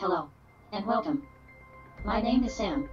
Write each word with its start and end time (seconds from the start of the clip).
Hello, 0.00 0.30
and 0.70 0.86
welcome. 0.86 1.26
My 2.04 2.20
name 2.20 2.44
is 2.44 2.54
Sam. 2.54 2.88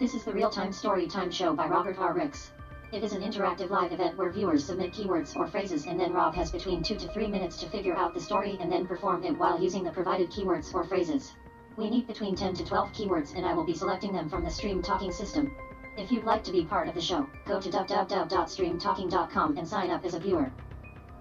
This 0.00 0.14
is 0.14 0.24
the 0.24 0.32
Real 0.32 0.50
Time 0.50 0.72
Story 0.72 1.06
Time 1.06 1.30
Show 1.30 1.54
by 1.54 1.68
Robert 1.68 1.96
R. 1.96 2.12
Ricks. 2.12 2.50
It 2.90 3.04
is 3.04 3.12
an 3.12 3.22
interactive 3.22 3.70
live 3.70 3.92
event 3.92 4.18
where 4.18 4.32
viewers 4.32 4.64
submit 4.64 4.92
keywords 4.92 5.36
or 5.36 5.46
phrases 5.46 5.86
and 5.86 6.00
then 6.00 6.12
Rob 6.12 6.34
has 6.34 6.50
between 6.50 6.82
2 6.82 6.96
to 6.96 7.06
3 7.06 7.28
minutes 7.28 7.58
to 7.58 7.68
figure 7.68 7.94
out 7.94 8.14
the 8.14 8.20
story 8.20 8.58
and 8.60 8.72
then 8.72 8.84
perform 8.84 9.22
it 9.22 9.38
while 9.38 9.62
using 9.62 9.84
the 9.84 9.92
provided 9.92 10.28
keywords 10.32 10.74
or 10.74 10.82
phrases. 10.82 11.34
We 11.76 11.88
need 11.88 12.08
between 12.08 12.34
10 12.34 12.54
to 12.54 12.64
12 12.64 12.92
keywords 12.92 13.36
and 13.36 13.46
I 13.46 13.54
will 13.54 13.62
be 13.62 13.76
selecting 13.76 14.12
them 14.12 14.28
from 14.28 14.42
the 14.42 14.50
Stream 14.50 14.82
Talking 14.82 15.12
system. 15.12 15.54
If 15.96 16.10
you'd 16.10 16.24
like 16.24 16.42
to 16.44 16.52
be 16.52 16.64
part 16.64 16.88
of 16.88 16.96
the 16.96 17.00
show, 17.00 17.28
go 17.46 17.60
to 17.60 17.70
www.streamtalking.com 17.70 19.56
and 19.56 19.68
sign 19.68 19.90
up 19.92 20.04
as 20.04 20.14
a 20.14 20.18
viewer. 20.18 20.50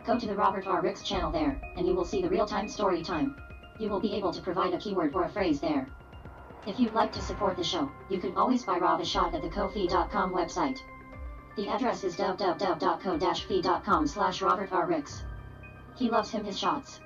Go 0.07 0.18
to 0.18 0.25
the 0.25 0.34
Robert 0.36 0.66
R. 0.66 0.82
Ricks 0.82 1.04
channel 1.04 1.32
there, 1.32 1.61
and 1.77 1.86
you 1.86 1.93
will 1.93 2.04
see 2.04 2.23
the 2.23 2.30
real-time 2.30 2.68
story 2.68 3.04
time. 3.04 3.36
You 3.80 3.90
will 3.90 4.00
be 4.00 4.14
able 4.14 4.32
to 4.32 4.42
provide 4.42 4.74
a 4.74 4.78
keyword 4.78 5.16
or 5.16 5.24
a 5.24 5.30
phrase 5.30 5.60
there. 5.60 5.88
If 6.66 6.79
you'd 6.79 6.93
like 6.93 7.11
to 7.14 7.21
support 7.21 7.57
the 7.57 7.64
show, 7.64 7.92
you 8.10 8.20
can 8.20 8.38
always 8.38 8.64
buy 8.64 8.78
Rob 8.78 9.02
a 9.02 9.06
shot 9.06 9.34
at 9.34 9.42
the 9.42 9.50
Ko-fi.com 9.50 10.32
website. 10.34 10.80
The 11.56 11.68
address 11.68 12.04
is 12.04 12.16
www.ko-fi.com 12.16 14.07
slash 14.07 14.42
Robert 14.42 14.71
R. 14.71 14.88
Ricks. 14.88 15.24
He 15.96 16.10
loves 16.10 16.32
him 16.32 16.44
his 16.46 16.57
shots. 16.57 17.00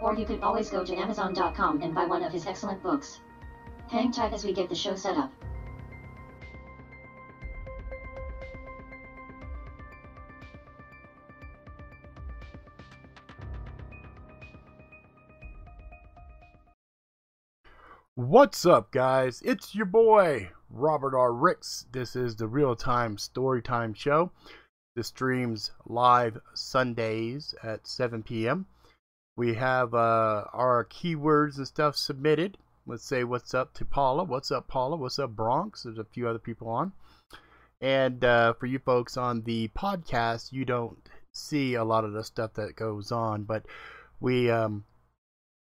Or 0.00 0.14
you 0.14 0.24
could 0.26 0.42
always 0.42 0.70
go 0.70 0.84
to 0.84 0.94
amazon.com 0.94 1.82
and 1.82 1.94
buy 1.94 2.04
one 2.04 2.22
of 2.22 2.32
his 2.32 2.46
excellent 2.46 2.82
books. 2.82 3.20
Hang 3.88 4.12
tight 4.12 4.32
as 4.32 4.44
we 4.44 4.52
get 4.52 4.68
the 4.68 4.74
show 4.74 4.94
set 4.94 5.16
up. 5.16 5.32
What's 18.14 18.66
up, 18.66 18.92
guys? 18.92 19.40
It's 19.42 19.74
your 19.74 19.86
boy, 19.86 20.50
Robert 20.68 21.16
R. 21.16 21.32
Ricks. 21.32 21.86
This 21.92 22.14
is 22.14 22.36
the 22.36 22.46
real 22.46 22.76
time 22.76 23.16
storytime 23.16 23.96
show. 23.96 24.32
This 24.94 25.06
streams 25.06 25.70
live 25.86 26.38
Sundays 26.52 27.54
at 27.62 27.86
7 27.86 28.22
p.m. 28.22 28.66
We 29.34 29.54
have 29.54 29.94
uh, 29.94 30.44
our 30.52 30.86
keywords 30.90 31.56
and 31.56 31.66
stuff 31.66 31.96
submitted. 31.96 32.58
Let's 32.86 33.02
say 33.02 33.24
what's 33.24 33.54
up 33.54 33.72
to 33.74 33.86
Paula. 33.86 34.24
What's 34.24 34.50
up, 34.50 34.68
Paula? 34.68 34.96
What's 34.96 35.18
up, 35.18 35.30
Bronx? 35.30 35.84
There's 35.84 35.96
a 35.96 36.04
few 36.04 36.28
other 36.28 36.38
people 36.38 36.68
on. 36.68 36.92
And 37.80 38.22
uh, 38.22 38.52
for 38.52 38.66
you 38.66 38.78
folks 38.78 39.16
on 39.16 39.40
the 39.44 39.68
podcast, 39.68 40.52
you 40.52 40.66
don't 40.66 40.98
see 41.32 41.76
a 41.76 41.84
lot 41.84 42.04
of 42.04 42.12
the 42.12 42.24
stuff 42.24 42.52
that 42.54 42.76
goes 42.76 43.10
on, 43.10 43.44
but 43.44 43.64
we 44.20 44.50
um, 44.50 44.84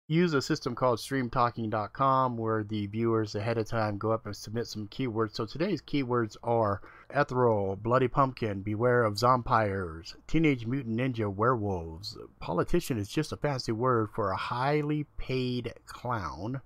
use 0.10 0.34
a 0.34 0.42
system 0.42 0.74
called 0.74 0.98
streamtalking.com 0.98 2.36
where 2.36 2.64
the 2.64 2.88
viewers 2.88 3.36
ahead 3.36 3.60
of 3.60 3.68
time 3.68 3.96
go 4.00 4.12
up 4.12 4.26
and 4.26 4.36
submit 4.36 4.66
some 4.66 4.88
keywords. 4.88 5.36
So 5.36 5.46
today's 5.46 5.84
keywords 5.84 6.36
are 6.42 6.82
ethereal, 7.12 7.76
bloody 7.76 8.08
pumpkin, 8.08 8.64
beware 8.64 9.04
of 9.04 9.14
zompires, 9.14 10.16
teenage 10.26 10.66
mutant 10.66 10.98
ninja 10.98 11.32
werewolves. 11.32 12.18
Politician 12.40 12.98
is 12.98 13.08
just 13.08 13.32
a 13.32 13.38
fancy 13.38 13.72
word 13.72 14.10
for 14.10 14.32
a 14.32 14.36
highly 14.36 15.06
paid 15.18 15.76
clown. 15.86 16.60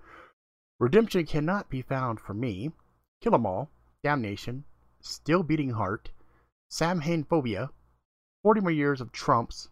Redemption 0.79 1.25
cannot 1.25 1.69
be 1.69 1.81
found 1.81 2.21
for 2.21 2.33
me. 2.33 2.71
Kill 3.19 3.35
'em 3.35 3.45
all, 3.45 3.69
damnation, 4.03 4.63
still 5.01 5.43
beating 5.43 5.71
heart, 5.71 6.11
Samhain 6.69 7.25
phobia, 7.25 7.71
40 8.41 8.61
more 8.61 8.71
years 8.71 9.01
of 9.01 9.11
Trumps, 9.11 9.67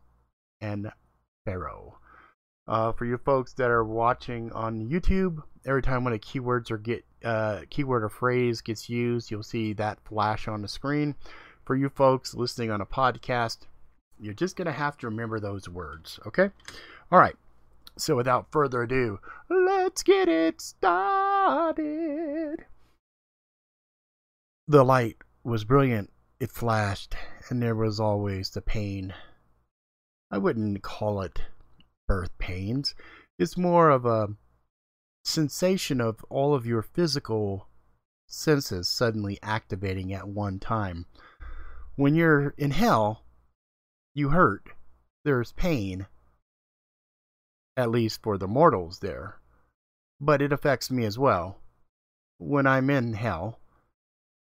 and 0.59 0.91
Pharaoh. 1.45 2.00
Uh, 2.71 2.93
for 2.93 3.03
you 3.03 3.17
folks 3.17 3.51
that 3.51 3.69
are 3.69 3.83
watching 3.83 4.49
on 4.53 4.87
YouTube, 4.87 5.43
every 5.65 5.81
time 5.81 6.05
when 6.05 6.13
a 6.13 6.17
keywords 6.17 6.71
or 6.71 6.77
get 6.77 7.03
uh, 7.21 7.59
keyword 7.69 8.01
or 8.01 8.07
phrase 8.07 8.61
gets 8.61 8.89
used, 8.89 9.29
you'll 9.29 9.43
see 9.43 9.73
that 9.73 9.99
flash 10.05 10.47
on 10.47 10.61
the 10.61 10.69
screen. 10.69 11.13
For 11.65 11.75
you 11.75 11.89
folks 11.89 12.33
listening 12.33 12.71
on 12.71 12.79
a 12.79 12.85
podcast, 12.85 13.57
you're 14.21 14.33
just 14.33 14.55
gonna 14.55 14.71
have 14.71 14.97
to 14.99 15.07
remember 15.07 15.37
those 15.37 15.67
words. 15.67 16.17
Okay. 16.25 16.49
All 17.11 17.19
right. 17.19 17.35
So 17.97 18.15
without 18.15 18.49
further 18.53 18.83
ado, 18.83 19.19
let's 19.49 20.01
get 20.01 20.29
it 20.29 20.61
started. 20.61 22.63
The 24.69 24.85
light 24.85 25.17
was 25.43 25.65
brilliant. 25.65 26.09
It 26.39 26.51
flashed, 26.51 27.17
and 27.49 27.61
there 27.61 27.75
was 27.75 27.99
always 27.99 28.51
the 28.51 28.61
pain. 28.61 29.13
I 30.31 30.37
wouldn't 30.37 30.83
call 30.83 31.19
it 31.19 31.41
birth 32.11 32.37
pains. 32.39 32.93
It's 33.39 33.55
more 33.55 33.89
of 33.89 34.05
a 34.05 34.35
sensation 35.23 36.01
of 36.01 36.25
all 36.29 36.53
of 36.53 36.65
your 36.65 36.81
physical 36.81 37.69
senses 38.27 38.89
suddenly 38.89 39.39
activating 39.41 40.11
at 40.11 40.27
one 40.27 40.59
time. 40.59 41.05
When 41.95 42.13
you're 42.13 42.53
in 42.57 42.71
hell, 42.71 43.23
you 44.13 44.31
hurt. 44.31 44.71
There's 45.23 45.53
pain, 45.53 46.07
at 47.77 47.89
least 47.89 48.21
for 48.21 48.37
the 48.37 48.47
mortals 48.47 48.99
there. 48.99 49.37
But 50.19 50.41
it 50.41 50.51
affects 50.51 50.91
me 50.91 51.05
as 51.05 51.17
well. 51.17 51.61
When 52.39 52.67
I'm 52.67 52.89
in 52.89 53.13
hell, 53.13 53.61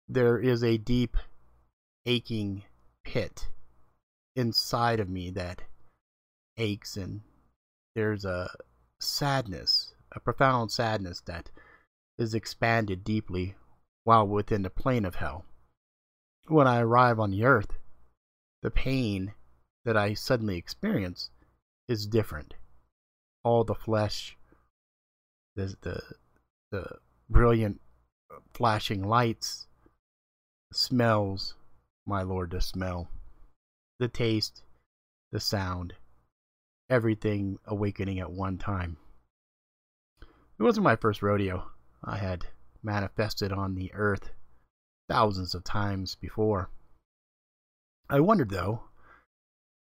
there 0.08 0.36
is 0.36 0.64
a 0.64 0.78
deep, 0.78 1.16
aching 2.06 2.64
pit 3.04 3.50
inside 4.34 4.98
of 4.98 5.08
me 5.08 5.30
that 5.30 5.62
aches 6.56 6.96
and 6.96 7.20
there's 7.94 8.24
a 8.24 8.50
sadness, 9.00 9.94
a 10.12 10.20
profound 10.20 10.70
sadness 10.70 11.20
that 11.26 11.50
is 12.18 12.34
expanded 12.34 13.04
deeply 13.04 13.54
while 14.04 14.26
within 14.26 14.62
the 14.62 14.70
plane 14.70 15.04
of 15.04 15.16
hell. 15.16 15.44
When 16.48 16.66
I 16.66 16.80
arrive 16.80 17.20
on 17.20 17.30
the 17.30 17.44
earth, 17.44 17.78
the 18.62 18.70
pain 18.70 19.34
that 19.84 19.96
I 19.96 20.14
suddenly 20.14 20.56
experience 20.56 21.30
is 21.88 22.06
different. 22.06 22.54
All 23.44 23.64
the 23.64 23.74
flesh, 23.74 24.36
the 25.56 25.74
the, 25.82 26.02
the 26.70 26.98
brilliant 27.28 27.80
flashing 28.54 29.06
lights, 29.06 29.66
smells, 30.72 31.54
my 32.06 32.22
lord, 32.22 32.50
the 32.50 32.60
smell, 32.60 33.08
the 33.98 34.08
taste, 34.08 34.62
the 35.30 35.40
sound, 35.40 35.94
everything 36.92 37.58
awakening 37.64 38.20
at 38.20 38.30
one 38.30 38.58
time. 38.58 38.98
It 40.58 40.62
wasn't 40.62 40.84
my 40.84 40.94
first 40.94 41.22
rodeo. 41.22 41.70
I 42.04 42.18
had 42.18 42.44
manifested 42.82 43.50
on 43.50 43.74
the 43.74 43.90
earth 43.94 44.30
thousands 45.08 45.54
of 45.54 45.64
times 45.64 46.16
before. 46.16 46.68
I 48.10 48.20
wondered, 48.20 48.50
though, 48.50 48.82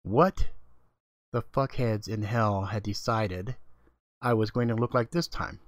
what 0.01 0.47
the 1.31 1.43
fuckheads 1.43 2.07
in 2.07 2.23
hell 2.23 2.65
had 2.65 2.81
decided 2.81 3.57
I 4.19 4.33
was 4.33 4.49
going 4.49 4.67
to 4.69 4.75
look 4.75 4.95
like 4.95 5.11
this 5.11 5.27
time. 5.27 5.59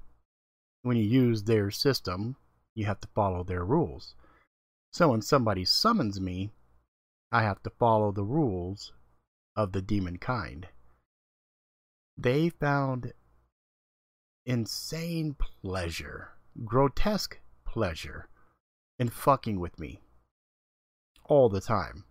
When 0.81 0.97
you 0.97 1.03
use 1.03 1.43
their 1.43 1.69
system, 1.69 2.37
you 2.73 2.85
have 2.85 3.01
to 3.01 3.07
follow 3.13 3.43
their 3.43 3.63
rules. 3.63 4.15
So 4.91 5.09
when 5.09 5.21
somebody 5.21 5.63
summons 5.63 6.19
me, 6.19 6.53
I 7.31 7.43
have 7.43 7.61
to 7.61 7.69
follow 7.69 8.11
the 8.11 8.23
rules 8.23 8.93
of 9.55 9.73
the 9.73 9.81
demon 9.83 10.17
kind 10.17 10.67
they 12.21 12.49
found 12.49 13.13
insane 14.45 15.35
pleasure, 15.61 16.31
grotesque 16.65 17.39
pleasure 17.65 18.27
in 18.97 19.09
fucking 19.09 19.59
with 19.59 19.79
me 19.79 20.01
all 21.25 21.47
the 21.47 21.61
time. 21.61 22.03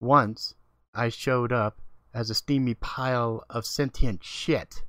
Once, 0.00 0.54
I 0.94 1.10
showed 1.10 1.52
up 1.52 1.80
as 2.14 2.30
a 2.30 2.34
steamy 2.34 2.74
pile 2.74 3.44
of 3.50 3.66
sentient 3.66 4.24
shit. 4.24 4.84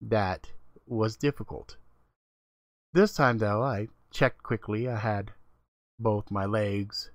That 0.00 0.50
was 0.86 1.16
difficult. 1.16 1.76
This 2.92 3.14
time, 3.14 3.38
though, 3.38 3.62
I 3.62 3.88
checked 4.10 4.42
quickly. 4.42 4.88
I 4.88 4.96
had 4.98 5.32
both 5.98 6.30
my 6.30 6.44
legs, 6.44 7.10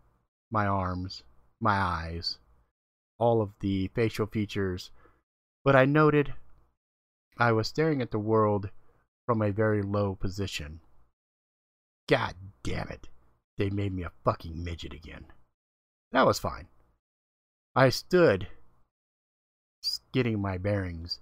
my 0.50 0.66
arms, 0.66 1.22
my 1.60 1.78
eyes, 1.78 2.40
all 3.20 3.42
of 3.42 3.52
the 3.60 3.90
facial 3.90 4.26
features 4.26 4.90
but 5.68 5.76
I 5.76 5.84
noted 5.84 6.34
I 7.38 7.52
was 7.52 7.68
staring 7.68 8.02
at 8.02 8.12
the 8.12 8.20
world 8.20 8.70
from 9.26 9.42
a 9.42 9.52
very 9.52 9.82
low 9.82 10.16
position. 10.16 10.80
God 12.08 12.36
damn 12.64 12.88
it. 12.88 13.10
They 13.58 13.70
made 13.70 13.92
me 13.92 14.04
a 14.04 14.14
fucking 14.24 14.64
midget 14.64 14.94
again. 14.94 15.26
That 16.14 16.26
was 16.26 16.40
fine. 16.40 16.70
I 17.76 17.90
stood, 17.90 18.48
getting 20.14 20.42
my 20.42 20.58
bearings. 20.58 21.20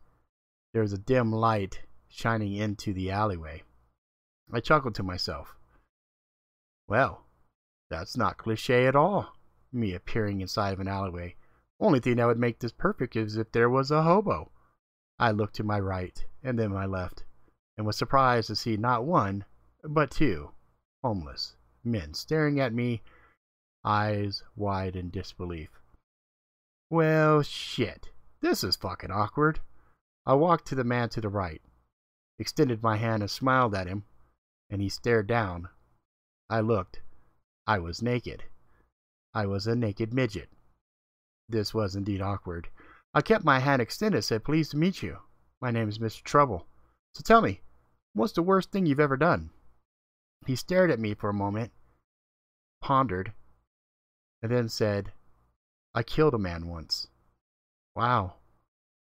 There 0.73 0.83
was 0.83 0.93
a 0.93 0.99
dim 0.99 1.31
light 1.31 1.79
shining 2.07 2.53
into 2.53 2.93
the 2.93 3.09
alleyway. 3.09 3.63
I 4.53 4.59
chuckled 4.59 4.93
to 4.93 5.01
myself. 5.01 5.55
Well, 6.87 7.23
that's 7.89 8.15
not 8.15 8.37
cliche 8.37 8.85
at 8.85 8.95
all, 8.95 9.33
me 9.73 9.95
appearing 9.95 10.41
inside 10.41 10.73
of 10.73 10.79
an 10.79 10.87
alleyway 10.87 11.33
only 11.79 11.99
thing 11.99 12.17
that 12.17 12.25
would 12.25 12.39
make 12.39 12.59
this 12.59 12.71
perfect 12.71 13.15
is 13.15 13.37
if 13.37 13.51
there 13.51 13.69
was 13.69 13.91
a 13.91 14.03
hobo. 14.03 14.51
I 15.19 15.31
looked 15.31 15.55
to 15.55 15.63
my 15.63 15.79
right 15.79 16.25
and 16.43 16.57
then 16.57 16.71
my 16.71 16.85
left, 16.85 17.23
and 17.77 17.85
was 17.85 17.97
surprised 17.97 18.47
to 18.47 18.55
see 18.55 18.77
not 18.77 19.05
one, 19.05 19.45
but 19.83 20.11
two 20.11 20.51
homeless 21.03 21.55
men 21.83 22.13
staring 22.13 22.59
at 22.59 22.73
me, 22.73 23.01
eyes 23.83 24.43
wide 24.55 24.95
in 24.95 25.09
disbelief. 25.09 25.69
Well, 26.89 27.41
shit. 27.41 28.09
This 28.41 28.63
is 28.63 28.75
fucking 28.75 29.11
awkward. 29.11 29.59
I 30.25 30.33
walked 30.33 30.67
to 30.67 30.75
the 30.75 30.83
man 30.83 31.09
to 31.09 31.21
the 31.21 31.29
right, 31.29 31.61
extended 32.39 32.81
my 32.81 32.97
hand 32.97 33.21
and 33.23 33.29
smiled 33.29 33.75
at 33.75 33.87
him, 33.87 34.05
and 34.69 34.81
he 34.81 34.89
stared 34.89 35.27
down. 35.27 35.69
I 36.49 36.61
looked. 36.61 37.01
I 37.67 37.79
was 37.79 38.01
naked. 38.01 38.43
I 39.33 39.45
was 39.45 39.67
a 39.67 39.75
naked 39.75 40.13
midget. 40.13 40.49
This 41.47 41.73
was 41.73 41.95
indeed 41.95 42.21
awkward. 42.21 42.69
I 43.13 43.21
kept 43.21 43.45
my 43.45 43.59
hand 43.59 43.81
extended, 43.81 44.23
said, 44.23 44.43
Pleased 44.43 44.71
to 44.71 44.77
meet 44.77 45.03
you. 45.03 45.19
My 45.61 45.71
name 45.71 45.87
is 45.87 45.99
Mr. 45.99 46.23
Trouble. 46.23 46.67
So 47.13 47.21
tell 47.23 47.41
me, 47.41 47.61
what's 48.13 48.33
the 48.33 48.43
worst 48.43 48.71
thing 48.71 48.85
you've 48.85 48.99
ever 48.99 49.15
done? 49.15 49.51
He 50.45 50.55
stared 50.55 50.91
at 50.91 50.99
me 50.99 51.13
for 51.13 51.29
a 51.29 51.33
moment, 51.33 51.71
pondered, 52.81 53.33
and 54.41 54.51
then 54.51 54.69
said, 54.69 55.11
I 55.93 56.03
killed 56.03 56.33
a 56.33 56.39
man 56.39 56.67
once. 56.67 57.07
Wow, 57.95 58.35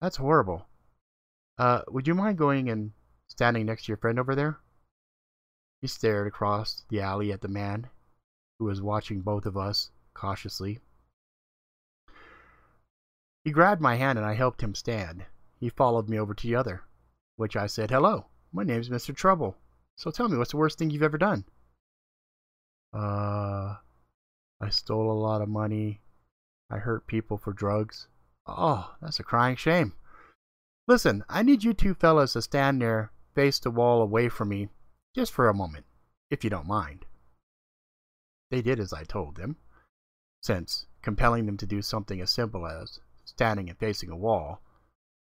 that's 0.02 0.18
horrible. 0.18 0.66
Uh, 1.58 1.84
would 1.90 2.08
you 2.08 2.16
mind 2.16 2.38
going 2.38 2.70
and 2.70 2.92
standing 3.28 3.68
next 3.68 3.86
to 3.86 3.90
your 3.90 3.98
friend 3.98 4.18
over 4.18 4.36
there? 4.36 4.58
He 5.82 5.88
stared 5.88 6.28
across 6.28 6.86
the 6.90 7.02
alley 7.02 7.32
at 7.32 7.42
the 7.42 7.48
man, 7.48 7.90
who 8.58 8.66
was 8.66 8.82
watching 8.82 9.22
both 9.22 9.46
of 9.46 9.58
us 9.58 9.92
cautiously. 10.14 10.80
He 13.44 13.52
grabbed 13.52 13.82
my 13.82 13.96
hand 13.96 14.20
and 14.20 14.26
I 14.26 14.34
helped 14.34 14.62
him 14.62 14.76
stand. 14.76 15.26
He 15.60 15.70
followed 15.70 16.10
me 16.10 16.20
over 16.20 16.34
to 16.34 16.48
the 16.48 16.56
other, 16.56 16.84
which 17.38 17.56
I 17.56 17.68
said, 17.68 17.90
Hello, 17.90 18.28
my 18.52 18.64
name's 18.64 18.90
Mr. 18.90 19.16
Trouble. 19.16 19.58
So 19.96 20.12
tell 20.12 20.30
me, 20.30 20.38
what's 20.38 20.52
the 20.52 20.58
worst 20.58 20.78
thing 20.78 20.90
you've 20.90 21.04
ever 21.04 21.18
done? 21.18 21.46
Uh, 22.94 23.78
I 24.60 24.70
stole 24.70 25.12
a 25.12 25.14
lot 25.14 25.42
of 25.42 25.50
money. 25.50 26.02
I 26.70 26.78
hurt 26.78 27.08
people 27.08 27.38
for 27.38 27.54
drugs. 27.54 28.08
Oh, 28.46 28.96
that's 29.02 29.20
a 29.20 29.24
crying 29.24 29.56
shame. 29.56 29.94
Listen, 30.88 31.24
I 31.30 31.44
need 31.44 31.64
you 31.64 31.74
two 31.74 31.94
fellas 31.94 32.34
to 32.34 32.42
stand 32.42 32.82
there, 32.82 33.12
face 33.34 33.60
the 33.60 33.72
wall 33.72 34.02
away 34.02 34.30
from 34.30 34.50
me, 34.50 34.70
just 35.16 35.32
for 35.32 35.48
a 35.48 35.54
moment, 35.54 35.86
if 36.30 36.44
you 36.44 36.50
don't 36.50 36.68
mind. 36.68 37.06
They 38.50 38.62
did 38.62 38.80
as 38.80 38.94
I 38.94 39.04
told 39.04 39.36
them, 39.36 39.58
since 40.42 40.86
compelling 41.02 41.46
them 41.46 41.58
to 41.58 41.66
do 41.66 41.82
something 41.82 42.20
as 42.20 42.30
simple 42.30 42.68
as 42.68 43.00
standing 43.32 43.70
and 43.70 43.80
facing 43.80 44.10
a 44.10 44.16
wall 44.16 44.62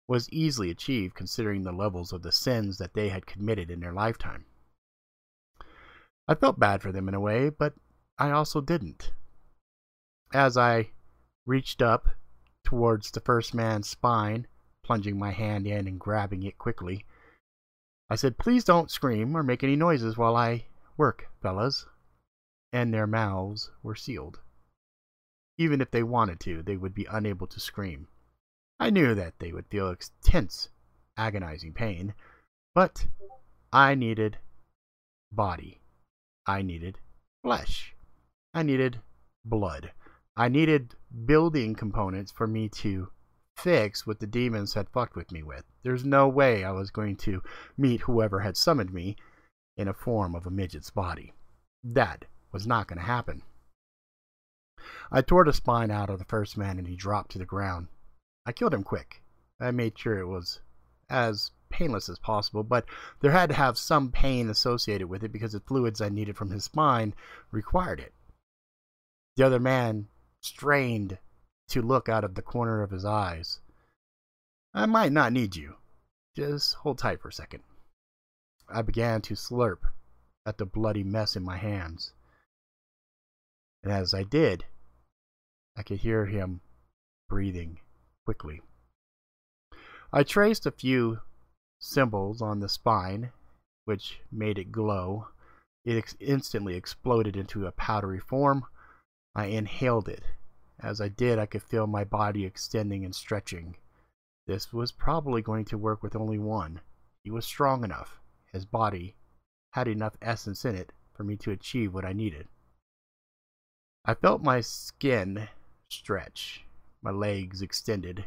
was 0.08 0.30
easily 0.30 0.70
achieved 0.70 1.16
considering 1.16 1.64
the 1.64 1.72
levels 1.72 2.12
of 2.12 2.22
the 2.22 2.32
sins 2.32 2.78
that 2.78 2.94
they 2.94 3.10
had 3.10 3.26
committed 3.26 3.72
in 3.72 3.80
their 3.80 3.94
lifetime. 3.94 4.46
I 6.28 6.36
felt 6.36 6.60
bad 6.60 6.82
for 6.82 6.92
them 6.92 7.08
in 7.08 7.14
a 7.14 7.20
way, 7.20 7.50
but 7.50 7.74
I 8.20 8.32
also 8.32 8.60
didn't. 8.60 9.14
As 10.34 10.58
I 10.58 10.92
reached 11.46 11.82
up 11.82 12.10
towards 12.64 13.12
the 13.12 13.22
first 13.22 13.54
man's 13.54 13.90
spine, 13.90 14.48
plunging 14.84 15.18
my 15.18 15.32
hand 15.32 15.66
in 15.66 15.88
and 15.88 16.00
grabbing 16.00 16.44
it 16.44 16.58
quickly, 16.58 17.06
I 18.10 18.16
said, 18.16 18.38
Please 18.38 18.66
don't 18.66 18.92
scream 18.92 19.36
or 19.36 19.44
make 19.44 19.64
any 19.64 19.78
noises 19.78 20.18
while 20.18 20.36
I 20.36 20.66
work, 20.98 21.30
fellas. 21.42 21.86
And 22.74 22.94
their 22.94 23.08
mouths 23.08 23.72
were 23.82 23.96
sealed. 23.96 24.42
Even 25.58 25.82
if 25.82 25.92
they 25.92 26.04
wanted 26.04 26.40
to, 26.42 26.64
they 26.64 26.78
would 26.78 26.94
be 26.94 27.08
unable 27.12 27.48
to 27.48 27.60
scream. 27.60 28.08
I 28.80 28.90
knew 28.90 29.14
that 29.16 29.40
they 29.40 29.52
would 29.52 29.68
feel 29.68 29.90
intense, 29.90 30.70
agonizing 31.18 31.74
pain, 31.74 32.14
but 32.74 33.08
I 33.72 33.96
needed 33.96 34.38
body. 35.32 35.82
I 36.48 36.62
needed 36.62 36.98
flesh. 37.44 37.96
I 38.54 38.64
needed 38.64 39.02
blood. 39.46 39.92
I 40.36 40.48
needed 40.48 40.96
building 41.26 41.76
components 41.76 42.32
for 42.32 42.48
me 42.48 42.70
to 42.70 43.12
fix 43.58 44.08
what 44.08 44.20
the 44.20 44.28
demons 44.28 44.74
had 44.74 44.90
fucked 44.90 45.16
with 45.16 45.32
me 45.32 45.44
with. 45.44 45.64
There's 45.84 46.04
no 46.04 46.28
way 46.28 46.64
I 46.64 46.72
was 46.72 46.90
going 46.90 47.18
to 47.18 47.44
meet 47.78 48.02
whoever 48.02 48.40
had 48.40 48.58
summoned 48.58 48.94
me 48.94 49.16
in 49.78 49.88
a 49.88 49.94
form 49.94 50.36
of 50.36 50.48
a 50.48 50.52
midget's 50.52 50.90
body. 50.90 51.34
That 51.84 52.26
was 52.52 52.66
not 52.66 52.88
going 52.88 53.00
to 53.00 53.06
happen. 53.06 53.44
I 55.12 55.22
tore 55.22 55.46
the 55.46 55.54
spine 55.54 55.92
out 55.92 56.10
of 56.10 56.20
the 56.20 56.26
first 56.26 56.58
man 56.58 56.78
and 56.78 56.88
he 56.88 56.96
dropped 56.96 57.32
to 57.32 57.40
the 57.40 57.46
ground. 57.46 57.88
I 58.46 58.52
killed 58.52 58.74
him 58.74 58.84
quick. 58.84 59.22
I 59.60 59.72
made 59.72 59.98
sure 59.98 60.18
it 60.18 60.28
was 60.28 60.60
as 61.10 61.52
painless 61.70 62.10
as 62.10 62.20
possible, 62.20 62.64
but 62.64 62.86
there 63.20 63.32
had 63.32 63.50
to 63.50 63.56
have 63.56 63.78
some 63.78 64.12
pain 64.12 64.50
associated 64.50 65.08
with 65.08 65.24
it 65.24 65.32
because 65.32 65.54
the 65.54 65.60
fluids 65.60 66.02
I 66.02 66.10
needed 66.10 66.36
from 66.36 66.52
his 66.52 66.66
spine 66.66 67.14
required 67.52 68.00
it. 68.00 68.14
The 69.38 69.46
other 69.46 69.60
man 69.60 70.08
strained 70.42 71.18
to 71.70 71.82
look 71.82 72.10
out 72.10 72.24
of 72.24 72.36
the 72.36 72.42
corner 72.42 72.82
of 72.82 72.92
his 72.92 73.06
eyes. 73.06 73.60
I 74.74 74.86
might 74.86 75.12
not 75.12 75.34
need 75.34 75.56
you. 75.56 75.76
Just 76.36 76.76
hold 76.76 76.98
tight 76.98 77.22
for 77.22 77.30
a 77.30 77.34
second. 77.34 77.64
I 78.70 78.82
began 78.82 79.22
to 79.24 79.36
slurp 79.36 79.80
at 80.46 80.58
the 80.58 80.66
bloody 80.66 81.04
mess 81.04 81.36
in 81.36 81.44
my 81.44 81.58
hands. 81.58 82.14
And 83.84 83.92
as 83.92 84.14
I 84.14 84.24
did, 84.24 84.66
I 85.76 85.84
could 85.84 86.00
hear 86.00 86.26
him 86.26 86.62
breathing 87.30 87.80
quickly. 88.26 88.62
I 90.14 90.24
traced 90.24 90.66
a 90.66 90.72
few 90.72 91.22
symbols 91.80 92.42
on 92.42 92.60
the 92.60 92.70
spine, 92.70 93.32
which 93.86 94.20
made 94.32 94.60
it 94.60 94.72
glow. 94.72 95.30
It 95.86 95.98
ex 95.98 96.16
instantly 96.20 96.76
exploded 96.76 97.36
into 97.36 97.66
a 97.66 97.72
powdery 97.72 98.20
form. 98.20 98.66
I 99.34 99.46
inhaled 99.46 100.10
it. 100.10 100.24
As 100.80 101.00
I 101.00 101.08
did, 101.08 101.40
I 101.40 101.46
could 101.46 101.64
feel 101.64 101.88
my 101.88 102.04
body 102.04 102.46
extending 102.46 103.06
and 103.06 103.16
stretching. 103.16 103.78
This 104.48 104.74
was 104.74 104.92
probably 104.92 105.42
going 105.42 105.66
to 105.66 105.78
work 105.78 106.04
with 106.04 106.16
only 106.16 106.40
one. 106.40 106.82
He 107.24 107.32
was 107.32 107.46
strong 107.46 107.84
enough. 107.84 108.20
His 108.52 108.66
body 108.66 109.16
had 109.72 109.88
enough 109.88 110.18
essence 110.22 110.66
in 110.66 110.76
it 110.76 110.92
for 111.14 111.24
me 111.24 111.38
to 111.38 111.52
achieve 111.52 111.94
what 111.94 112.04
I 112.04 112.14
needed. 112.14 112.48
I 114.04 114.16
felt 114.16 114.44
my 114.44 114.62
skin 114.62 115.48
stretch, 115.94 116.64
my 117.02 117.12
legs 117.12 117.62
extended, 117.62 118.26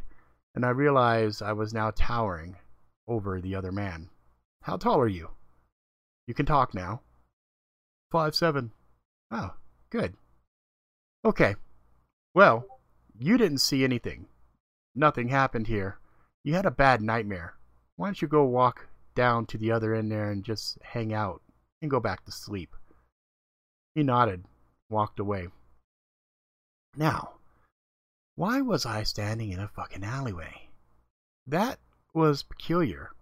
and 0.54 0.64
I 0.64 0.70
realized 0.70 1.42
I 1.42 1.52
was 1.52 1.74
now 1.74 1.90
towering 1.90 2.56
over 3.08 3.40
the 3.40 3.54
other 3.54 3.72
man. 3.72 4.08
How 4.62 4.76
tall 4.76 5.00
are 5.00 5.08
you? 5.08 5.30
You 6.26 6.34
can 6.34 6.46
talk 6.46 6.74
now. 6.74 7.00
Five 8.10 8.34
seven. 8.34 8.72
Oh, 9.30 9.54
good. 9.90 10.14
Okay. 11.24 11.56
Well, 12.34 12.66
you 13.18 13.36
didn't 13.36 13.58
see 13.58 13.84
anything. 13.84 14.26
Nothing 14.94 15.28
happened 15.28 15.66
here. 15.66 15.98
You 16.44 16.54
had 16.54 16.66
a 16.66 16.70
bad 16.70 17.00
nightmare. 17.02 17.54
Why 17.96 18.08
don't 18.08 18.22
you 18.22 18.28
go 18.28 18.44
walk 18.44 18.88
down 19.14 19.46
to 19.46 19.58
the 19.58 19.72
other 19.72 19.94
end 19.94 20.10
there 20.10 20.30
and 20.30 20.44
just 20.44 20.78
hang 20.82 21.12
out 21.12 21.42
and 21.80 21.90
go 21.90 22.00
back 22.00 22.24
to 22.24 22.32
sleep? 22.32 22.74
He 23.94 24.02
nodded, 24.02 24.44
walked 24.90 25.20
away. 25.20 25.48
Now, 26.96 27.34
why 28.36 28.60
was 28.60 28.84
I 28.84 29.04
standing 29.04 29.50
in 29.50 29.60
a 29.60 29.68
fucking 29.68 30.02
alleyway? 30.02 30.68
That 31.46 31.78
was 32.12 32.42
peculiar. 32.42 33.12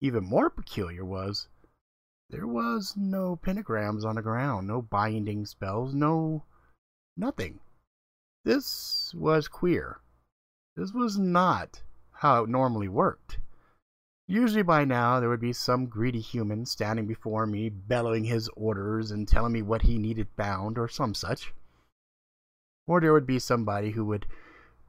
Even 0.00 0.24
more 0.24 0.48
peculiar 0.48 1.04
was 1.04 1.48
there 2.30 2.46
was 2.46 2.94
no 2.96 3.36
pentagrams 3.36 4.04
on 4.04 4.14
the 4.14 4.22
ground, 4.22 4.66
no 4.66 4.80
binding 4.80 5.44
spells, 5.46 5.94
no 5.94 6.44
nothing. 7.16 7.60
This 8.44 9.12
was 9.14 9.46
queer. 9.46 10.00
This 10.74 10.92
was 10.92 11.18
not 11.18 11.82
how 12.12 12.44
it 12.44 12.48
normally 12.48 12.88
worked. 12.88 13.38
Usually 14.26 14.62
by 14.62 14.84
now 14.84 15.20
there 15.20 15.28
would 15.28 15.40
be 15.40 15.52
some 15.52 15.86
greedy 15.86 16.20
human 16.20 16.64
standing 16.66 17.06
before 17.06 17.46
me, 17.46 17.68
bellowing 17.68 18.24
his 18.24 18.48
orders 18.56 19.10
and 19.10 19.28
telling 19.28 19.52
me 19.52 19.62
what 19.62 19.82
he 19.82 19.98
needed 19.98 20.34
bound 20.34 20.78
or 20.78 20.88
some 20.88 21.14
such. 21.14 21.52
Or 22.86 23.00
there 23.00 23.12
would 23.12 23.26
be 23.26 23.38
somebody 23.38 23.90
who 23.90 24.04
would 24.06 24.26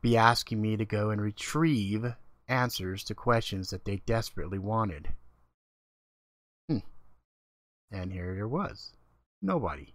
be 0.02 0.18
asking 0.18 0.62
me 0.62 0.78
to 0.78 0.86
go 0.86 1.10
and 1.10 1.22
retrieve 1.22 2.14
answers 2.48 3.04
to 3.06 3.16
questions 3.16 3.70
that 3.70 3.86
they 3.86 3.98
desperately 4.06 4.60
wanted. 4.60 5.10
Hmm. 6.70 6.80
And 7.92 8.12
here 8.12 8.36
there 8.36 8.48
was. 8.48 8.94
Nobody. 9.42 9.94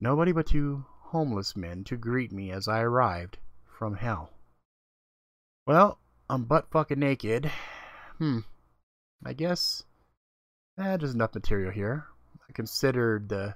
Nobody 0.00 0.32
but 0.32 0.46
two 0.46 0.84
homeless 0.86 1.56
men 1.56 1.84
to 1.84 1.96
greet 1.96 2.32
me 2.32 2.50
as 2.50 2.68
I 2.68 2.80
arrived 2.80 3.38
from 3.66 3.96
hell. 3.96 4.30
Well, 5.66 5.98
I'm 6.28 6.44
butt 6.44 6.70
fucking 6.70 6.98
naked. 6.98 7.50
Hmm. 8.18 8.40
I 9.24 9.32
guess 9.32 9.84
eh, 10.78 10.96
there's 10.96 11.14
enough 11.14 11.34
material 11.34 11.70
here. 11.70 12.06
I 12.48 12.52
considered 12.52 13.28
the 13.28 13.54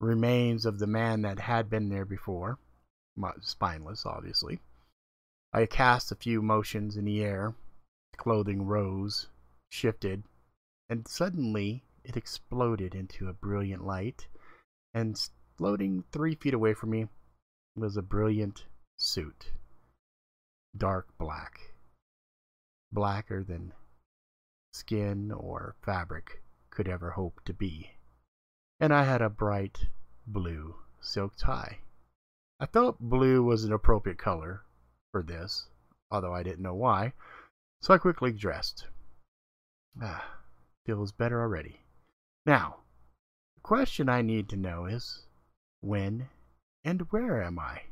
remains 0.00 0.66
of 0.66 0.78
the 0.78 0.86
man 0.86 1.22
that 1.22 1.38
had 1.40 1.68
been 1.68 1.88
there 1.88 2.04
before. 2.04 2.58
Spineless, 3.40 4.04
obviously. 4.04 4.60
I 5.52 5.66
cast 5.66 6.12
a 6.12 6.16
few 6.16 6.42
motions 6.42 6.96
in 6.96 7.04
the 7.04 7.22
air, 7.22 7.54
clothing 8.16 8.66
rose, 8.66 9.28
shifted, 9.70 10.24
and 10.88 11.08
suddenly 11.08 11.82
it 12.04 12.16
exploded 12.16 12.94
into 12.94 13.28
a 13.28 13.32
brilliant 13.32 13.84
light, 13.84 14.26
and 14.94 15.18
floating 15.56 16.04
three 16.12 16.34
feet 16.34 16.54
away 16.54 16.74
from 16.74 16.90
me 16.90 17.08
was 17.74 17.96
a 17.96 18.02
brilliant 18.02 18.64
suit. 18.96 19.52
Dark 20.76 21.08
black. 21.18 21.74
Blacker 22.92 23.42
than 23.42 23.72
skin 24.72 25.32
or 25.32 25.74
fabric 25.82 26.42
could 26.70 26.88
ever 26.88 27.10
hope 27.10 27.40
to 27.44 27.54
be. 27.54 27.92
And 28.78 28.92
I 28.92 29.04
had 29.04 29.22
a 29.22 29.30
bright 29.30 29.86
blue 30.26 30.76
silk 31.00 31.34
tie. 31.36 31.78
I 32.58 32.66
felt 32.66 32.98
blue 32.98 33.42
was 33.42 33.64
an 33.64 33.72
appropriate 33.72 34.18
color 34.18 34.62
for 35.12 35.22
this, 35.22 35.68
although 36.10 36.32
I 36.32 36.42
didn't 36.42 36.62
know 36.62 36.74
why, 36.74 37.12
so 37.82 37.92
I 37.92 37.98
quickly 37.98 38.32
dressed. 38.32 38.86
Ah, 40.00 40.38
feels 40.86 41.12
better 41.12 41.40
already. 41.40 41.80
Now, 42.46 42.76
the 43.56 43.60
question 43.62 44.08
I 44.08 44.22
need 44.22 44.48
to 44.50 44.56
know 44.56 44.86
is 44.86 45.26
when 45.80 46.28
and 46.84 47.02
where 47.10 47.42
am 47.42 47.58
I? 47.58 47.82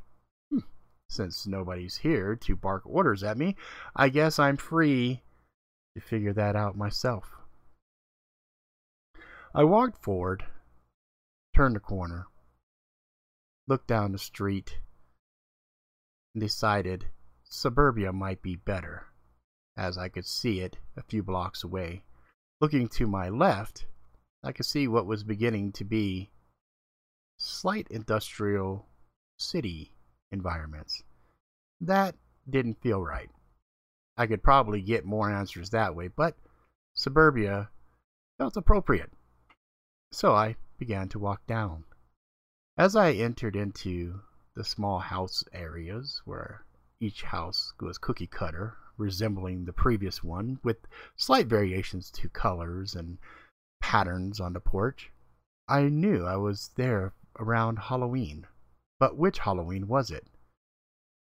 Hm. 0.51 0.65
Since 1.11 1.47
nobody's 1.47 1.99
here 1.99 2.35
to 2.37 2.57
bark 2.57 2.83
orders 2.87 3.23
at 3.23 3.37
me, 3.37 3.57
I 3.95 4.09
guess 4.09 4.39
I'm 4.39 4.57
free 4.57 5.23
to 5.95 6.01
figure 6.01 6.33
that 6.33 6.57
out 6.57 6.77
myself. 6.77 7.31
I 9.55 9.65
walked 9.65 10.03
forward, 10.03 10.45
turned 11.55 11.77
the 11.77 11.81
corner, 11.81 12.27
looked 13.67 13.87
down 13.87 14.13
the 14.13 14.19
street, 14.19 14.79
and 16.35 16.43
decided 16.43 17.07
suburbia 17.45 18.13
might 18.13 18.43
be 18.43 18.57
better, 18.57 19.07
as 19.77 19.97
I 19.97 20.09
could 20.09 20.27
see 20.27 20.61
it 20.61 20.79
a 20.97 21.03
few 21.03 21.23
blocks 21.23 21.65
away. 21.65 22.05
Looking 22.61 22.89
to 22.89 23.07
my 23.07 23.29
left, 23.29 23.87
I 24.43 24.53
could 24.53 24.67
see 24.67 24.87
what 24.89 25.07
was 25.07 25.25
beginning 25.25 25.73
to 25.73 25.85
be 25.85 26.31
slight 27.39 27.89
industrial 27.91 28.87
city 29.39 29.93
environments. 30.31 31.03
That 31.81 32.15
didn't 32.49 32.81
feel 32.83 33.03
right. 33.03 33.31
I 34.17 34.27
could 34.27 34.43
probably 34.43 34.81
get 34.81 35.05
more 35.05 35.31
answers 35.31 35.71
that 35.71 35.97
way, 35.97 36.09
but 36.09 36.37
suburbia 36.95 37.71
felt 38.39 38.57
appropriate. 38.57 39.11
So 40.13 40.35
I 40.35 40.57
began 40.79 41.09
to 41.11 41.19
walk 41.19 41.47
down. 41.47 41.85
As 42.77 42.97
I 42.97 43.13
entered 43.13 43.55
into 43.55 44.23
the 44.55 44.65
small 44.65 44.99
house 44.99 45.45
areas 45.53 46.23
where 46.25 46.65
each 46.99 47.23
house 47.23 47.73
was 47.81 47.99
cookie 47.99 48.27
cutter, 48.27 48.77
resembling 48.97 49.65
the 49.65 49.73
previous 49.73 50.25
one, 50.25 50.59
with 50.65 50.89
slight 51.15 51.47
variations 51.47 52.11
to 52.11 52.29
colors 52.29 52.97
and 52.97 53.19
patterns 53.81 54.41
on 54.41 54.55
the 54.55 54.61
porch, 54.61 55.13
I 55.69 55.89
knew 55.89 56.25
I 56.25 56.35
was 56.35 56.71
there 56.75 57.13
around 57.39 57.79
Halloween. 57.79 58.49
But 58.99 59.17
which 59.17 59.39
Halloween 59.39 59.87
was 59.87 60.11
it? 60.11 60.27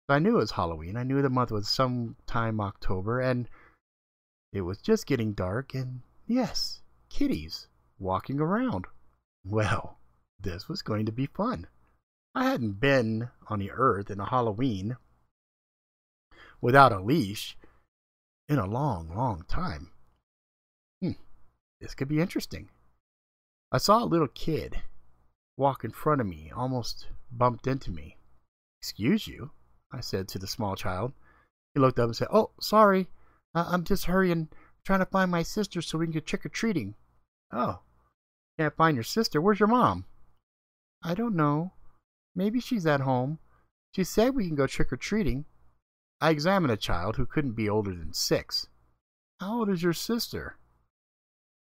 I 0.08 0.18
knew 0.18 0.36
it 0.36 0.40
was 0.40 0.52
Halloween. 0.52 0.96
I 0.96 1.04
knew 1.04 1.22
the 1.22 1.30
month 1.30 1.52
was 1.52 1.68
sometime 1.68 2.60
October, 2.60 3.20
and 3.20 3.48
it 4.52 4.62
was 4.62 4.78
just 4.78 5.06
getting 5.06 5.32
dark, 5.32 5.74
and 5.74 6.02
yes, 6.26 6.80
kitties 7.08 7.68
walking 8.00 8.40
around. 8.40 8.86
Well, 9.44 9.95
this 10.40 10.68
was 10.68 10.82
going 10.82 11.06
to 11.06 11.12
be 11.12 11.26
fun. 11.26 11.66
I 12.34 12.44
hadn't 12.44 12.80
been 12.80 13.30
on 13.48 13.58
the 13.58 13.70
earth 13.70 14.10
in 14.10 14.20
a 14.20 14.28
Halloween 14.28 14.96
without 16.60 16.92
a 16.92 17.00
leash 17.00 17.56
in 18.48 18.58
a 18.58 18.66
long, 18.66 19.14
long 19.14 19.44
time. 19.48 19.90
Hmm, 21.02 21.12
this 21.80 21.94
could 21.94 22.08
be 22.08 22.20
interesting. 22.20 22.68
I 23.72 23.78
saw 23.78 24.02
a 24.02 24.04
little 24.04 24.28
kid 24.28 24.82
walk 25.56 25.84
in 25.84 25.90
front 25.90 26.20
of 26.20 26.26
me, 26.26 26.52
almost 26.54 27.06
bumped 27.32 27.66
into 27.66 27.90
me. 27.90 28.16
Excuse 28.80 29.26
you, 29.26 29.50
I 29.92 30.00
said 30.00 30.28
to 30.28 30.38
the 30.38 30.46
small 30.46 30.76
child. 30.76 31.12
He 31.74 31.80
looked 31.80 31.98
up 31.98 32.06
and 32.06 32.16
said, 32.16 32.28
Oh, 32.30 32.50
sorry. 32.60 33.08
I'm 33.54 33.84
just 33.84 34.04
hurrying, 34.04 34.48
trying 34.84 34.98
to 34.98 35.06
find 35.06 35.30
my 35.30 35.42
sister 35.42 35.80
so 35.80 35.98
we 35.98 36.06
can 36.06 36.12
get 36.12 36.26
trick 36.26 36.44
or 36.44 36.50
treating. 36.50 36.94
Oh, 37.50 37.80
can't 38.58 38.76
find 38.76 38.96
your 38.96 39.04
sister. 39.04 39.40
Where's 39.40 39.60
your 39.60 39.68
mom? 39.68 40.04
I 41.06 41.14
don't 41.14 41.36
know. 41.36 41.70
Maybe 42.34 42.58
she's 42.58 42.84
at 42.84 43.00
home. 43.00 43.38
She 43.94 44.02
said 44.02 44.34
we 44.34 44.48
can 44.48 44.56
go 44.56 44.66
trick 44.66 44.92
or 44.92 44.96
treating. 44.96 45.44
I 46.20 46.30
examined 46.30 46.72
a 46.72 46.76
child 46.76 47.14
who 47.14 47.26
couldn't 47.26 47.52
be 47.52 47.68
older 47.68 47.92
than 47.92 48.12
six. 48.12 48.66
How 49.38 49.60
old 49.60 49.70
is 49.70 49.84
your 49.84 49.92
sister? 49.92 50.56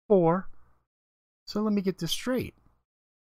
Four. 0.09 0.51
So 1.47 1.63
let 1.63 1.73
me 1.73 1.81
get 1.81 1.99
this 1.99 2.11
straight. 2.11 2.55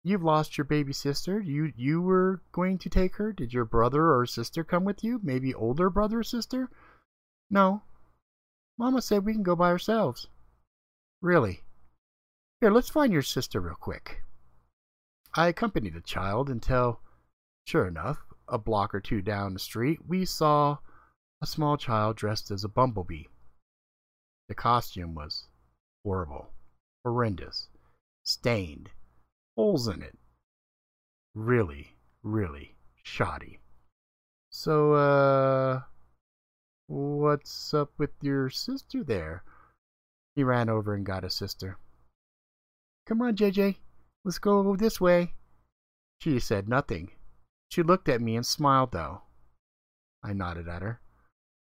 You've 0.03 0.23
lost 0.23 0.57
your 0.57 0.65
baby 0.65 0.93
sister. 0.93 1.39
You 1.39 1.73
you 1.75 2.01
were 2.01 2.41
going 2.53 2.79
to 2.79 2.89
take 2.89 3.17
her? 3.17 3.31
Did 3.31 3.53
your 3.53 3.65
brother 3.65 4.11
or 4.11 4.25
sister 4.25 4.63
come 4.63 4.85
with 4.85 5.03
you? 5.03 5.19
Maybe 5.21 5.53
older 5.53 5.91
brother 5.91 6.19
or 6.19 6.23
sister? 6.23 6.71
No. 7.51 7.83
Mama 8.79 9.03
said 9.03 9.25
we 9.25 9.33
can 9.33 9.43
go 9.43 9.55
by 9.55 9.69
ourselves. 9.69 10.27
Really? 11.21 11.59
Here, 12.61 12.71
let's 12.71 12.89
find 12.89 13.13
your 13.13 13.21
sister 13.21 13.59
real 13.59 13.75
quick. 13.75 14.23
I 15.35 15.47
accompanied 15.47 15.93
the 15.93 16.01
child 16.01 16.49
until, 16.49 17.01
sure 17.65 17.87
enough, 17.87 18.17
a 18.47 18.57
block 18.57 18.95
or 18.95 18.99
two 18.99 19.21
down 19.21 19.53
the 19.53 19.59
street, 19.59 19.99
we 20.07 20.25
saw 20.25 20.77
a 21.41 21.45
small 21.45 21.77
child 21.77 22.17
dressed 22.17 22.51
as 22.51 22.63
a 22.63 22.69
bumblebee. 22.69 23.25
The 24.47 24.55
costume 24.55 25.13
was 25.13 25.47
horrible, 26.03 26.49
horrendous, 27.03 27.67
stained, 28.23 28.89
holes 29.55 29.87
in 29.87 30.01
it. 30.01 30.17
Really, 31.35 31.95
really 32.23 32.75
shoddy. 33.03 33.59
So, 34.49 34.93
uh, 34.93 35.81
what's 36.87 37.71
up 37.73 37.91
with 37.99 38.11
your 38.21 38.49
sister 38.49 39.03
there? 39.03 39.43
He 40.35 40.43
ran 40.43 40.69
over 40.69 40.95
and 40.95 41.05
got 41.05 41.23
his 41.23 41.35
sister. 41.35 41.77
Come 43.05 43.21
on, 43.21 43.35
JJ, 43.35 43.77
let's 44.23 44.39
go 44.39 44.75
this 44.75 44.99
way. 44.99 45.33
She 46.21 46.39
said 46.39 46.67
nothing. 46.67 47.11
She 47.69 47.83
looked 47.83 48.09
at 48.09 48.21
me 48.21 48.35
and 48.35 48.45
smiled, 48.45 48.91
though. 48.91 49.21
I 50.23 50.33
nodded 50.33 50.67
at 50.67 50.81
her. 50.81 50.99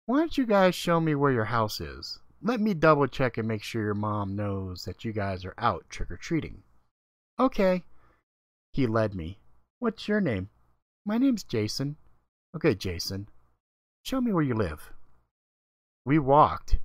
Why 0.05 0.19
don't 0.19 0.37
you 0.37 0.45
guys 0.45 0.75
show 0.75 0.99
me 0.99 1.15
where 1.15 1.31
your 1.31 1.45
house 1.45 1.81
is? 1.81 2.19
Let 2.41 2.59
me 2.59 2.75
double 2.75 3.07
check 3.07 3.37
and 3.37 3.47
make 3.47 3.63
sure 3.63 3.81
your 3.81 3.95
mom 3.95 4.35
knows 4.35 4.83
that 4.83 5.03
you 5.03 5.13
guys 5.13 5.43
are 5.45 5.55
out 5.57 5.89
trick 5.89 6.11
or 6.11 6.17
treating. 6.17 6.61
Okay. 7.39 7.83
He 8.71 8.85
led 8.85 9.15
me. 9.15 9.39
What's 9.79 10.07
your 10.07 10.21
name? 10.21 10.49
My 11.05 11.17
name's 11.17 11.43
Jason. 11.43 11.95
Okay, 12.55 12.75
Jason. 12.75 13.29
Show 14.03 14.21
me 14.21 14.31
where 14.31 14.43
you 14.43 14.53
live. 14.53 14.91
We 16.05 16.19
walked 16.19 16.77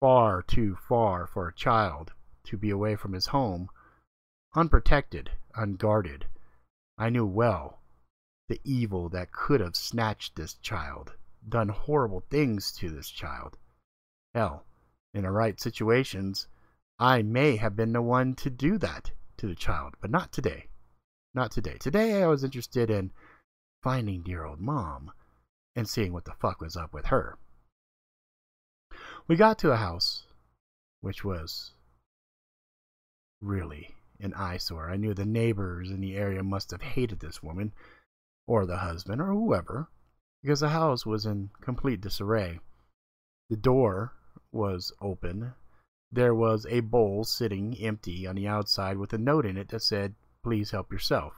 far 0.00 0.42
too 0.42 0.76
far 0.88 1.26
for 1.26 1.48
a 1.48 1.54
child 1.54 2.12
to 2.44 2.56
be 2.56 2.70
away 2.70 2.94
from 2.94 3.12
his 3.12 3.26
home, 3.26 3.68
unprotected, 4.54 5.30
unguarded. 5.54 6.26
I 6.98 7.10
knew 7.10 7.26
well 7.26 7.80
the 8.48 8.60
evil 8.64 9.08
that 9.10 9.32
could 9.32 9.60
have 9.60 9.76
snatched 9.76 10.34
this 10.34 10.54
child 10.54 11.14
done 11.48 11.68
horrible 11.68 12.24
things 12.30 12.72
to 12.72 12.90
this 12.90 13.08
child. 13.08 13.56
Hell, 14.34 14.64
in 15.14 15.22
the 15.22 15.30
right 15.30 15.60
situations, 15.60 16.48
I 16.98 17.22
may 17.22 17.56
have 17.56 17.76
been 17.76 17.92
the 17.92 18.02
one 18.02 18.34
to 18.36 18.50
do 18.50 18.76
that 18.78 19.12
to 19.38 19.46
the 19.46 19.54
child, 19.54 19.94
but 20.00 20.10
not 20.10 20.32
today. 20.32 20.68
Not 21.32 21.52
today. 21.52 21.76
Today 21.78 22.22
I 22.22 22.26
was 22.26 22.44
interested 22.44 22.90
in 22.90 23.12
finding 23.82 24.22
dear 24.22 24.44
old 24.44 24.60
mom 24.60 25.12
and 25.76 25.88
seeing 25.88 26.12
what 26.12 26.24
the 26.24 26.34
fuck 26.34 26.60
was 26.60 26.76
up 26.76 26.92
with 26.92 27.06
her. 27.06 27.38
We 29.28 29.36
got 29.36 29.58
to 29.60 29.70
a 29.70 29.76
house, 29.76 30.26
which 31.00 31.24
was 31.24 31.70
really 33.40 33.94
an 34.20 34.34
eyesore. 34.34 34.90
I 34.90 34.96
knew 34.96 35.14
the 35.14 35.24
neighbors 35.24 35.90
in 35.90 36.00
the 36.00 36.16
area 36.16 36.42
must 36.42 36.70
have 36.70 36.82
hated 36.82 37.20
this 37.20 37.42
woman, 37.42 37.72
or 38.46 38.66
the 38.66 38.78
husband, 38.78 39.20
or 39.20 39.26
whoever, 39.26 39.88
because 40.42 40.60
the 40.60 40.70
house 40.70 41.04
was 41.06 41.26
in 41.26 41.50
complete 41.60 42.00
disarray. 42.00 42.60
The 43.48 43.56
door 43.56 44.12
was 44.52 44.92
open. 45.00 45.54
There 46.12 46.34
was 46.34 46.66
a 46.66 46.80
bowl 46.80 47.24
sitting 47.24 47.76
empty 47.78 48.26
on 48.26 48.36
the 48.36 48.48
outside 48.48 48.96
with 48.96 49.12
a 49.12 49.18
note 49.18 49.46
in 49.46 49.56
it 49.56 49.68
that 49.68 49.82
said, 49.82 50.14
Please 50.42 50.70
help 50.70 50.90
yourself. 50.90 51.34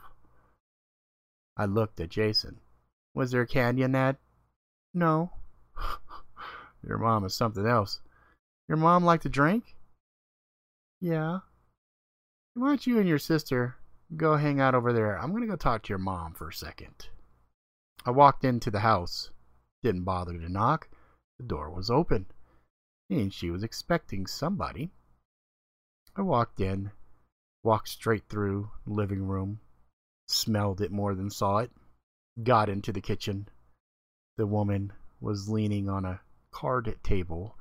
I 1.57 1.65
looked 1.65 1.99
at 1.99 2.09
Jason. 2.09 2.61
Was 3.13 3.31
there 3.31 3.45
candy 3.45 3.83
in 3.83 3.91
that? 3.91 4.17
No. 4.93 5.31
Your 6.87 6.97
mom 6.97 7.25
is 7.25 7.35
something 7.35 7.65
else. 7.65 7.99
Your 8.67 8.77
mom 8.77 9.03
like 9.03 9.21
to 9.21 9.29
drink? 9.29 9.75
Yeah. 10.99 11.39
Why 12.55 12.67
don't 12.67 12.85
you 12.85 12.99
and 12.99 13.09
your 13.09 13.19
sister 13.19 13.77
go 14.15 14.35
hang 14.35 14.59
out 14.59 14.75
over 14.75 14.93
there? 14.93 15.17
I'm 15.17 15.31
going 15.31 15.41
to 15.41 15.47
go 15.47 15.55
talk 15.55 15.83
to 15.83 15.89
your 15.89 15.97
mom 15.97 16.33
for 16.33 16.49
a 16.49 16.53
second. 16.53 17.07
I 18.05 18.11
walked 18.11 18.45
into 18.45 18.69
the 18.69 18.81
house. 18.81 19.31
Didn't 19.81 20.03
bother 20.03 20.37
to 20.37 20.49
knock. 20.49 20.87
The 21.39 21.45
door 21.45 21.71
was 21.71 21.89
open. 21.89 22.27
and 23.09 23.33
she 23.33 23.49
was 23.49 23.63
expecting 23.63 24.27
somebody. 24.27 24.91
I 26.15 26.21
walked 26.21 26.59
in, 26.59 26.91
walked 27.63 27.89
straight 27.89 28.29
through 28.29 28.69
living 28.85 29.23
room, 29.23 29.59
smelled 30.27 30.79
it 30.79 30.91
more 30.91 31.15
than 31.15 31.29
saw 31.31 31.57
it, 31.57 31.71
got 32.43 32.69
into 32.69 32.91
the 32.91 33.01
kitchen. 33.01 33.47
The 34.37 34.47
woman 34.47 34.93
was 35.19 35.49
leaning 35.49 35.89
on 35.89 36.05
a 36.05 36.21
card 36.51 36.95
table, 37.03 37.57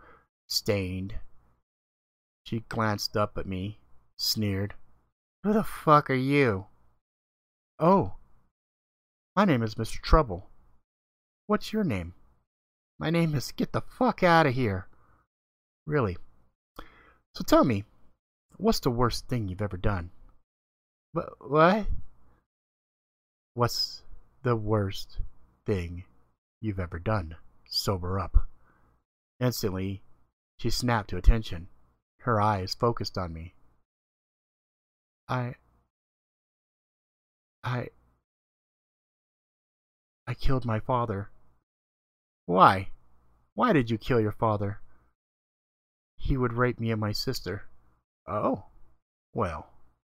stained. 0.49 1.15
She 2.45 2.61
glanced 2.69 3.17
up 3.17 3.39
at 3.39 3.47
me, 3.47 3.79
sneered. 4.17 4.75
Who 5.45 5.53
the 5.53 5.65
fuck 5.65 6.09
are 6.09 6.15
you? 6.15 6.67
Oh, 7.79 8.15
my 9.35 9.45
name 9.45 9.63
is 9.63 9.75
Mr. 9.75 10.01
Trouble. 10.01 10.49
What's 11.47 11.73
your 11.73 11.83
name? 11.85 12.15
My 12.99 13.11
name 13.11 13.35
is 13.35 13.51
Get 13.51 13.73
the 13.73 13.81
fuck 13.81 14.23
out 14.23 14.47
of 14.47 14.55
here. 14.55 14.87
Really. 15.87 16.17
So 17.35 17.43
tell 17.45 17.65
me, 17.65 17.85
what's 18.57 18.81
the 18.81 18.91
worst 18.91 19.27
thing 19.27 19.49
you've 19.49 19.63
ever 19.63 19.77
done? 19.77 20.11
But 21.13 21.31
what? 21.41 21.87
What's 23.55 24.03
the 24.45 24.55
worst 24.55 25.19
thing 25.67 26.05
you've 26.61 26.79
ever 26.79 26.99
done? 26.99 27.35
Sober 27.67 28.21
up. 28.21 28.47
Instantly, 29.41 30.03
she 30.59 30.71
snapped 30.71 31.11
to 31.11 31.17
attention. 31.17 31.67
Her 32.21 32.41
eyes 32.41 32.75
focused 32.75 33.19
on 33.19 33.33
me. 33.33 33.55
I. 35.29 35.55
I. 37.65 37.89
I 40.27 40.35
killed 40.35 40.65
my 40.65 40.81
father. 40.81 41.31
Why? 42.47 42.89
Why 43.55 43.73
did 43.73 43.91
you 43.91 43.99
kill 43.99 44.21
your 44.21 44.33
father? 44.33 44.81
He 46.17 46.37
would 46.37 46.53
rape 46.53 46.79
me 46.79 46.91
and 46.91 47.01
my 47.01 47.13
sister. 47.13 47.65
Oh? 48.27 48.65
Well, 49.35 49.69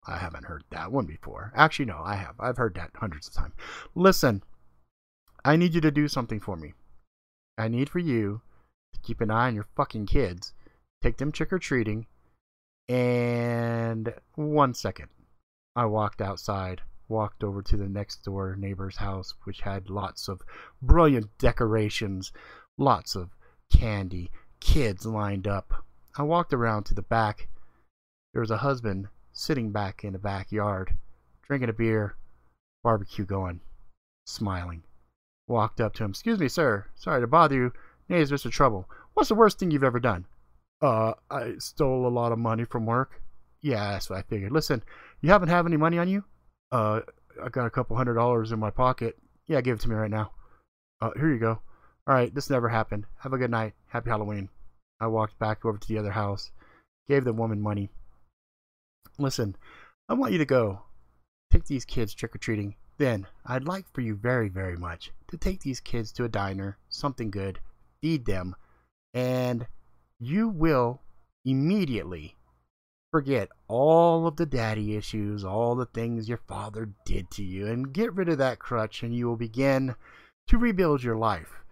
I 0.07 0.19
haven't 0.19 0.47
heard 0.47 0.64
that 0.71 0.90
one 0.90 1.07
before. 1.07 1.52
Actually, 1.55 1.87
no, 1.87 2.00
I 2.02 2.17
have. 2.17 2.35
I've 2.40 2.57
heard 2.57 2.75
that 2.75 2.90
hundreds 2.95 3.29
of 3.29 3.35
times. 3.35 3.55
Listen, 3.95 4.43
I 5.45 5.57
need 5.57 5.75
you 5.75 5.81
to 5.81 5.90
do 5.90 6.09
something 6.09 6.40
for 6.40 6.57
me. 6.57 6.75
I 7.57 7.69
need 7.69 7.88
for 7.88 7.99
you 7.99 8.43
to 8.93 9.00
keep 9.00 9.21
an 9.21 9.31
eye 9.31 9.49
on 9.49 9.55
your 9.55 9.69
fucking 9.76 10.07
kids, 10.07 10.52
take 11.02 11.19
them 11.19 11.33
trick 11.33 11.52
or 11.52 11.59
treating, 11.59 12.07
and 12.89 14.15
one 14.35 14.75
second. 14.75 15.09
I 15.77 15.87
walked 15.87 16.21
outside, 16.21 16.83
walked 17.09 17.45
over 17.45 17.63
to 17.63 17.77
the 17.77 17.89
next 17.89 18.25
door 18.25 18.57
neighbor's 18.57 18.97
house, 18.97 19.35
which 19.45 19.61
had 19.61 19.91
lots 19.91 20.29
of 20.29 20.43
brilliant 20.83 21.27
decorations, 21.39 22.33
lots 22.79 23.15
of 23.15 23.31
candy, 23.73 24.31
kids 24.61 25.07
lined 25.07 25.47
up. 25.47 25.85
I 26.17 26.23
walked 26.23 26.53
around 26.53 26.85
to 26.85 26.95
the 26.95 27.03
back. 27.03 27.49
There 28.33 28.41
was 28.41 28.51
a 28.51 28.59
husband 28.59 29.09
sitting 29.33 29.71
back 29.71 30.05
in 30.05 30.13
the 30.13 30.19
backyard, 30.19 30.97
drinking 31.43 31.71
a 31.71 31.73
beer, 31.73 32.17
barbecue 32.83 33.25
going, 33.25 33.61
smiling. 34.27 34.83
Walked 35.47 35.81
up 35.81 35.95
to 35.95 36.05
him. 36.05 36.11
Excuse 36.11 36.39
me, 36.39 36.49
sir. 36.49 36.87
Sorry 36.95 37.21
to 37.21 37.27
bother 37.27 37.55
you. 37.55 37.73
Name's 38.09 38.31
Mr. 38.31 38.51
Trouble. 38.51 38.89
What's 39.15 39.29
the 39.29 39.35
worst 39.35 39.59
thing 39.59 39.71
you've 39.71 39.85
ever 39.85 40.01
done? 40.01 40.27
Uh, 40.83 41.13
I 41.31 41.55
stole 41.59 42.07
a 42.07 42.09
lot 42.09 42.33
of 42.33 42.39
money 42.39 42.65
from 42.65 42.87
work. 42.87 43.21
Yeah, 43.61 43.93
that's 43.93 44.09
what 44.09 44.19
I 44.19 44.23
figured. 44.23 44.53
Listen, 44.53 44.83
you 45.21 45.31
haven't 45.31 45.49
have 45.49 45.67
any 45.67 45.77
money 45.77 45.99
on 45.99 46.09
you? 46.09 46.25
Uh, 46.73 47.01
I 47.43 47.49
got 47.51 47.67
a 47.67 47.71
couple 47.71 47.97
hundred 47.97 48.15
dollars 48.15 48.53
in 48.53 48.59
my 48.59 48.71
pocket. 48.71 49.19
Yeah, 49.47 49.61
give 49.61 49.77
it 49.77 49.81
to 49.83 49.89
me 49.89 49.97
right 49.97 50.11
now. 50.11 50.33
Uh, 51.01 51.11
here 51.17 51.33
you 51.33 51.39
go. 51.39 51.61
All 52.07 52.15
right, 52.15 52.35
this 52.35 52.51
never 52.51 52.69
happened. 52.69 53.07
Have 53.19 53.33
a 53.33 53.39
good 53.39 53.51
night. 53.51 53.75
Happy 53.89 54.11
Halloween. 54.11 54.49
I 55.01 55.07
walked 55.07 55.39
back 55.39 55.65
over 55.65 55.79
to 55.79 55.89
the 55.89 55.99
other 55.99 56.11
house, 56.11 56.51
gave 57.09 57.25
the 57.25 57.33
woman 57.33 57.61
money. 57.61 57.91
Listen, 59.19 59.57
I 60.09 60.15
want 60.15 60.33
you 60.33 60.39
to 60.39 60.45
go. 60.45 60.83
Take 61.50 61.65
these 61.65 61.85
kids 61.85 62.15
trick 62.15 62.35
or 62.35 62.39
treating. 62.39 62.76
Then, 62.99 63.26
I'd 63.47 63.65
like 63.65 63.87
for 63.93 64.02
you 64.02 64.15
very, 64.15 64.49
very 64.49 64.76
much 64.76 65.11
to 65.28 65.37
take 65.37 65.61
these 65.61 65.81
kids 65.81 66.13
to 66.13 66.25
a 66.25 66.28
diner, 66.28 66.78
something 66.89 67.31
good, 67.31 67.61
feed 68.02 68.26
them, 68.26 68.54
and 69.15 69.67
you 70.21 70.49
will 70.49 71.00
immediately 71.47 72.37
forget 73.11 73.49
all 73.67 74.26
of 74.26 74.37
the 74.37 74.47
daddy 74.47 74.95
issues, 74.95 75.45
all 75.45 75.75
the 75.75 75.87
things 75.87 76.28
your 76.28 76.41
father 76.47 76.91
did 77.04 77.30
to 77.30 77.43
you, 77.43 77.67
and 77.67 77.93
get 77.93 78.15
rid 78.15 78.28
of 78.28 78.39
that 78.39 78.59
crutch, 78.59 79.02
and 79.02 79.15
you 79.15 79.26
will 79.26 79.37
begin 79.37 79.97
to 80.47 80.59
rebuild 80.59 81.02
your 81.02 81.17
life. 81.17 81.65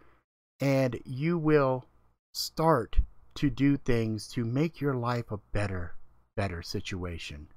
And 0.61 0.99
you 1.05 1.39
will 1.39 1.85
start 2.33 2.99
to 3.37 3.51
do 3.51 3.77
things 3.77 4.27
to 4.29 4.45
make 4.45 4.81
your 4.81 4.95
life 4.95 5.31
a 5.31 5.39
better, 5.53 5.95
better 6.37 6.63
situation. 6.63 7.49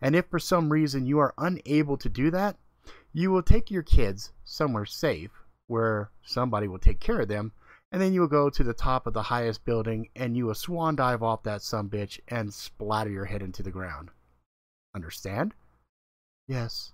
And 0.00 0.16
if 0.16 0.26
for 0.26 0.40
some 0.40 0.72
reason 0.72 1.06
you 1.06 1.18
are 1.18 1.34
unable 1.38 1.96
to 1.98 2.08
do 2.08 2.30
that, 2.32 2.56
you 3.12 3.30
will 3.30 3.42
take 3.42 3.70
your 3.70 3.82
kids 3.82 4.32
somewhere 4.44 4.86
safe 4.86 5.30
where 5.66 6.10
somebody 6.22 6.66
will 6.66 6.78
take 6.78 6.98
care 6.98 7.20
of 7.20 7.28
them 7.28 7.52
and 7.90 8.02
then 8.02 8.12
you 8.12 8.20
will 8.20 8.28
go 8.28 8.50
to 8.50 8.62
the 8.62 8.74
top 8.74 9.06
of 9.06 9.14
the 9.14 9.22
highest 9.22 9.64
building 9.64 10.08
and 10.14 10.36
you 10.36 10.46
will 10.46 10.54
swan 10.54 10.96
dive 10.96 11.22
off 11.22 11.42
that 11.42 11.62
some 11.62 11.88
bitch 11.88 12.20
and 12.28 12.52
splatter 12.52 13.10
your 13.10 13.24
head 13.24 13.42
into 13.42 13.62
the 13.62 13.70
ground. 13.70 14.10
Understand? 14.94 15.54
Yes. 16.46 16.92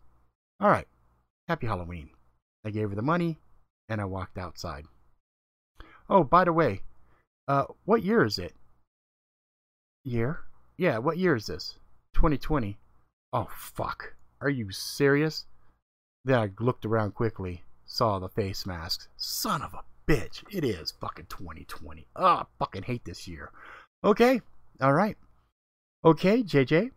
All 0.61 0.69
right. 0.69 0.87
Happy 1.49 1.67
Halloween. 1.67 2.11
I 2.65 2.71
gave 2.71 2.91
her 2.91 2.97
the 2.97 3.03
money 3.03 3.39
and 3.89 4.01
I 4.01 4.05
walked 4.05 4.39
outside. 4.39 4.87
Oh, 6.09 6.23
by 6.23 6.45
the 6.45 6.53
way, 6.53 6.83
uh, 7.49 7.65
what 7.85 8.03
year 8.03 8.25
is 8.25 8.39
it? 8.39 8.55
Year? 10.05 10.41
Yeah, 10.77 10.99
what 10.99 11.19
year 11.19 11.35
is 11.35 11.47
this? 11.47 11.79
2020. 12.15 12.79
Oh, 13.33 13.49
fuck. 13.57 14.15
Are 14.41 14.51
you 14.51 14.71
serious? 14.71 15.47
Then 16.25 16.39
I 16.39 16.51
looked 16.59 16.85
around 16.85 17.15
quickly, 17.15 17.65
saw 17.85 18.19
the 18.19 18.29
face 18.29 18.65
masks. 18.67 19.09
Son 19.17 19.63
of 19.63 19.75
a 19.75 19.83
bitch. 20.07 20.43
It 20.51 20.64
is 20.64 20.93
fucking 21.01 21.27
2020. 21.29 22.07
Oh, 22.17 22.25
ah, 22.25 22.43
I 22.43 22.45
fucking 22.59 22.83
hate 22.83 23.05
this 23.05 23.27
year. 23.27 23.51
Okay, 24.03 24.40
all 24.81 24.93
right. 24.93 25.17
Okay, 26.05 26.43
JJ, 26.43 26.90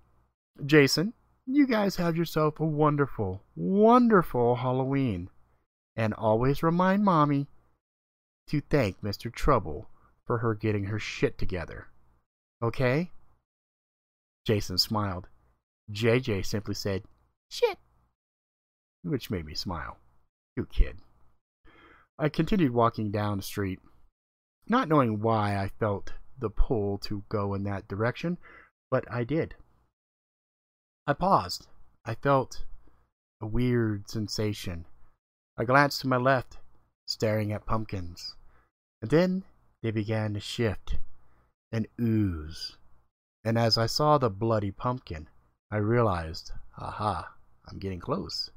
Jason, 0.65 1.13
you 1.45 1.65
guys 1.65 1.95
have 1.95 2.17
yourself 2.17 2.59
a 2.59 2.65
wonderful, 2.65 3.43
wonderful 3.55 4.55
Halloween. 4.55 5.29
And 5.95 6.13
always 6.13 6.61
remind 6.61 7.03
Mommy 7.03 7.47
to 8.49 8.61
thank 8.61 9.01
Mr. 9.01 9.33
Trouble 9.33 9.89
for 10.25 10.39
her 10.39 10.53
getting 10.53 10.85
her 10.85 10.99
shit 10.99 11.37
together. 11.37 11.87
Okay? 12.61 13.11
Jason 14.45 14.77
smiled. 14.77 15.27
JJ 15.91 16.45
simply 16.45 16.75
said, 16.75 17.03
shit, 17.49 17.77
which 19.03 19.31
made 19.31 19.45
me 19.45 19.55
smile. 19.55 19.97
You 20.55 20.65
kid. 20.65 20.97
I 22.19 22.29
continued 22.29 22.73
walking 22.73 23.11
down 23.11 23.37
the 23.37 23.43
street, 23.43 23.79
not 24.67 24.87
knowing 24.87 25.21
why 25.21 25.55
I 25.55 25.69
felt 25.79 26.13
the 26.39 26.49
pull 26.49 26.97
to 26.99 27.23
go 27.29 27.53
in 27.53 27.63
that 27.63 27.87
direction, 27.87 28.37
but 28.89 29.05
I 29.11 29.23
did. 29.23 29.55
I 31.05 31.13
paused. 31.13 31.67
I 32.05 32.15
felt 32.15 32.65
a 33.41 33.45
weird 33.45 34.09
sensation. 34.09 34.85
I 35.57 35.63
glanced 35.63 36.01
to 36.01 36.07
my 36.07 36.17
left, 36.17 36.57
staring 37.05 37.51
at 37.51 37.65
pumpkins. 37.65 38.35
And 39.01 39.11
then 39.11 39.43
they 39.83 39.91
began 39.91 40.33
to 40.33 40.39
shift 40.39 40.97
and 41.71 41.87
ooze. 41.99 42.77
And 43.43 43.57
as 43.57 43.77
I 43.77 43.85
saw 43.85 44.17
the 44.17 44.29
bloody 44.29 44.71
pumpkin, 44.71 45.29
I 45.71 45.77
realized, 45.77 46.51
aha, 46.77 47.33
I'm 47.67 47.77
getting 47.77 47.99
close. 47.99 48.49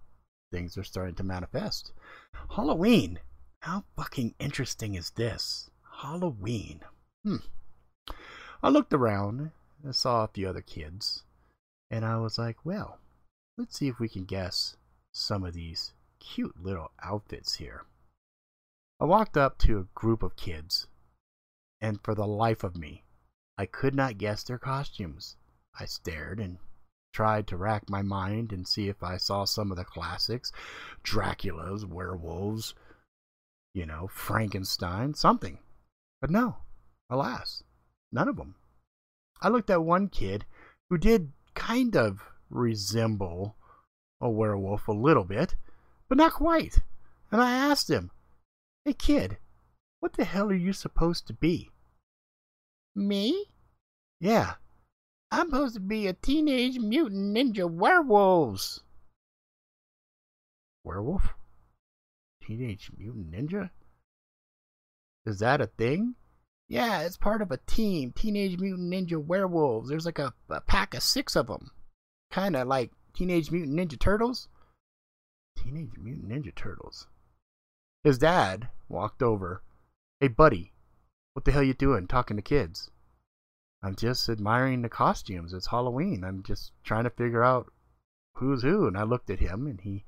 Things 0.50 0.78
are 0.78 0.84
starting 0.84 1.14
to 1.16 1.22
manifest. 1.22 1.92
Halloween! 2.56 3.20
How 3.60 3.84
fucking 3.94 4.34
interesting 4.38 4.94
is 4.94 5.10
this? 5.10 5.70
Halloween. 6.00 6.80
Hmm. 7.24 7.36
I 8.62 8.70
looked 8.70 8.94
around 8.94 9.50
and 9.84 9.94
saw 9.94 10.24
a 10.24 10.28
few 10.28 10.48
other 10.48 10.62
kids, 10.62 11.24
and 11.90 12.02
I 12.02 12.16
was 12.16 12.38
like, 12.38 12.64
well, 12.64 13.00
let's 13.58 13.78
see 13.78 13.88
if 13.88 14.00
we 14.00 14.08
can 14.08 14.24
guess 14.24 14.76
some 15.12 15.44
of 15.44 15.52
these 15.52 15.92
cute 16.20 16.58
little 16.58 16.90
outfits 17.02 17.56
here. 17.56 17.84
I 18.98 19.04
walked 19.04 19.36
up 19.36 19.58
to 19.58 19.78
a 19.78 19.88
group 19.94 20.22
of 20.22 20.36
kids, 20.36 20.86
and 21.82 22.02
for 22.02 22.14
the 22.14 22.26
life 22.26 22.64
of 22.64 22.78
me, 22.78 23.04
I 23.58 23.66
could 23.66 23.94
not 23.94 24.16
guess 24.16 24.42
their 24.42 24.58
costumes. 24.58 25.36
I 25.78 25.84
stared 25.84 26.40
and 26.40 26.56
tried 27.12 27.46
to 27.48 27.58
rack 27.58 27.90
my 27.90 28.00
mind 28.00 28.52
and 28.52 28.66
see 28.66 28.88
if 28.88 29.02
I 29.02 29.18
saw 29.18 29.44
some 29.44 29.70
of 29.70 29.76
the 29.76 29.84
classics 29.84 30.50
Dracula's, 31.02 31.84
werewolves, 31.84 32.74
you 33.74 33.86
know, 33.86 34.08
Frankenstein, 34.08 35.14
something. 35.14 35.58
But 36.20 36.30
no, 36.30 36.56
alas, 37.08 37.62
none 38.12 38.28
of 38.28 38.36
them. 38.36 38.56
I 39.40 39.48
looked 39.48 39.70
at 39.70 39.82
one 39.82 40.08
kid 40.08 40.44
who 40.88 40.98
did 40.98 41.32
kind 41.54 41.96
of 41.96 42.20
resemble 42.50 43.56
a 44.20 44.28
werewolf 44.28 44.88
a 44.88 44.92
little 44.92 45.24
bit, 45.24 45.54
but 46.08 46.18
not 46.18 46.32
quite. 46.32 46.80
And 47.30 47.40
I 47.40 47.52
asked 47.52 47.88
him, 47.88 48.10
Hey 48.84 48.92
kid, 48.92 49.38
what 50.00 50.14
the 50.14 50.24
hell 50.24 50.50
are 50.50 50.54
you 50.54 50.72
supposed 50.72 51.26
to 51.28 51.32
be? 51.32 51.70
Me? 52.94 53.46
Yeah. 54.20 54.54
I'm 55.30 55.50
supposed 55.50 55.74
to 55.74 55.80
be 55.80 56.06
a 56.06 56.12
teenage 56.12 56.78
mutant 56.78 57.36
ninja 57.36 57.70
werewolves. 57.70 58.82
Werewolf? 60.82 61.34
Teenage 62.50 62.90
mutant 62.98 63.30
ninja? 63.30 63.70
Is 65.24 65.38
that 65.38 65.60
a 65.60 65.66
thing? 65.66 66.16
Yeah, 66.68 67.02
it's 67.02 67.16
part 67.16 67.42
of 67.42 67.52
a 67.52 67.58
team. 67.58 68.12
Teenage 68.12 68.58
Mutant 68.58 68.92
Ninja 68.92 69.24
Werewolves. 69.24 69.88
There's 69.88 70.04
like 70.04 70.18
a, 70.18 70.34
a 70.48 70.60
pack 70.60 70.94
of 70.94 71.04
six 71.04 71.36
of 71.36 71.46
them. 71.46 71.70
Kind 72.32 72.56
of 72.56 72.66
like 72.66 72.90
Teenage 73.14 73.52
Mutant 73.52 73.78
Ninja 73.78 73.96
Turtles. 73.96 74.48
Teenage 75.56 75.96
Mutant 75.96 76.28
Ninja 76.28 76.52
Turtles. 76.52 77.06
His 78.02 78.18
dad 78.18 78.68
walked 78.88 79.22
over. 79.22 79.62
Hey, 80.18 80.26
buddy, 80.26 80.72
what 81.34 81.44
the 81.44 81.52
hell 81.52 81.62
you 81.62 81.74
doing 81.74 82.08
talking 82.08 82.36
to 82.36 82.42
kids? 82.42 82.90
I'm 83.80 83.94
just 83.94 84.28
admiring 84.28 84.82
the 84.82 84.88
costumes. 84.88 85.52
It's 85.52 85.68
Halloween. 85.68 86.24
I'm 86.24 86.42
just 86.42 86.72
trying 86.82 87.04
to 87.04 87.10
figure 87.10 87.44
out 87.44 87.72
who's 88.34 88.62
who. 88.62 88.88
And 88.88 88.98
I 88.98 89.04
looked 89.04 89.30
at 89.30 89.38
him, 89.38 89.68
and 89.68 89.80
he 89.80 90.04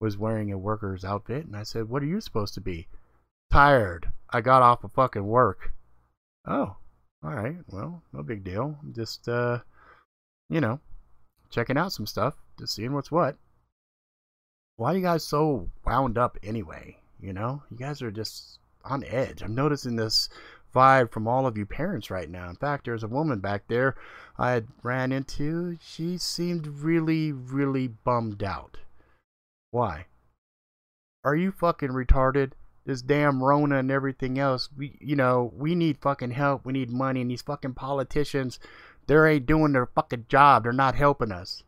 was 0.00 0.16
wearing 0.18 0.50
a 0.50 0.58
worker's 0.58 1.04
outfit. 1.04 1.46
And 1.46 1.54
I 1.54 1.62
said, 1.62 1.88
What 1.88 2.02
are 2.02 2.06
you 2.06 2.20
supposed 2.20 2.54
to 2.54 2.60
be? 2.60 2.88
Tired. 3.52 4.10
I 4.30 4.40
got 4.40 4.62
off 4.62 4.84
of 4.84 4.92
fucking 4.92 5.26
work. 5.26 5.72
Oh, 6.46 6.76
all 7.22 7.34
right. 7.34 7.56
Well, 7.68 8.02
no 8.12 8.22
big 8.22 8.42
deal. 8.44 8.78
Just, 8.92 9.28
uh, 9.28 9.58
you 10.48 10.60
know, 10.60 10.80
checking 11.50 11.76
out 11.76 11.92
some 11.92 12.06
stuff, 12.06 12.34
just 12.58 12.74
seeing 12.74 12.94
what's 12.94 13.10
what. 13.10 13.36
Why 14.76 14.92
are 14.92 14.96
you 14.96 15.02
guys 15.02 15.24
so 15.24 15.68
wound 15.84 16.16
up 16.16 16.38
anyway? 16.42 16.96
You 17.20 17.34
know, 17.34 17.62
you 17.70 17.76
guys 17.76 18.00
are 18.00 18.10
just 18.10 18.58
on 18.84 19.04
edge. 19.04 19.42
I'm 19.42 19.54
noticing 19.54 19.96
this 19.96 20.30
vibe 20.74 21.12
from 21.12 21.28
all 21.28 21.46
of 21.46 21.58
you 21.58 21.66
parents 21.66 22.10
right 22.10 22.30
now. 22.30 22.48
In 22.48 22.56
fact, 22.56 22.86
there's 22.86 23.02
a 23.02 23.08
woman 23.08 23.40
back 23.40 23.64
there 23.68 23.96
I 24.38 24.52
had 24.52 24.68
ran 24.82 25.12
into. 25.12 25.76
She 25.82 26.16
seemed 26.16 26.66
really, 26.66 27.32
really 27.32 27.88
bummed 27.88 28.42
out. 28.42 28.78
Why? 29.70 30.06
Are 31.24 31.36
you 31.36 31.52
fucking 31.52 31.90
retarded? 31.90 32.52
This 32.86 33.02
damn 33.02 33.42
Rona 33.42 33.78
and 33.78 33.90
everything 33.90 34.38
else. 34.38 34.68
We, 34.76 34.96
you 35.00 35.14
know, 35.16 35.52
we 35.54 35.74
need 35.74 35.98
fucking 36.00 36.30
help. 36.30 36.64
We 36.64 36.72
need 36.72 36.90
money. 36.90 37.20
And 37.20 37.30
these 37.30 37.42
fucking 37.42 37.74
politicians, 37.74 38.58
they 39.06 39.16
ain't 39.16 39.46
doing 39.46 39.72
their 39.72 39.86
fucking 39.86 40.26
job. 40.28 40.62
They're 40.62 40.72
not 40.72 40.94
helping 40.94 41.30
us. 41.30 41.62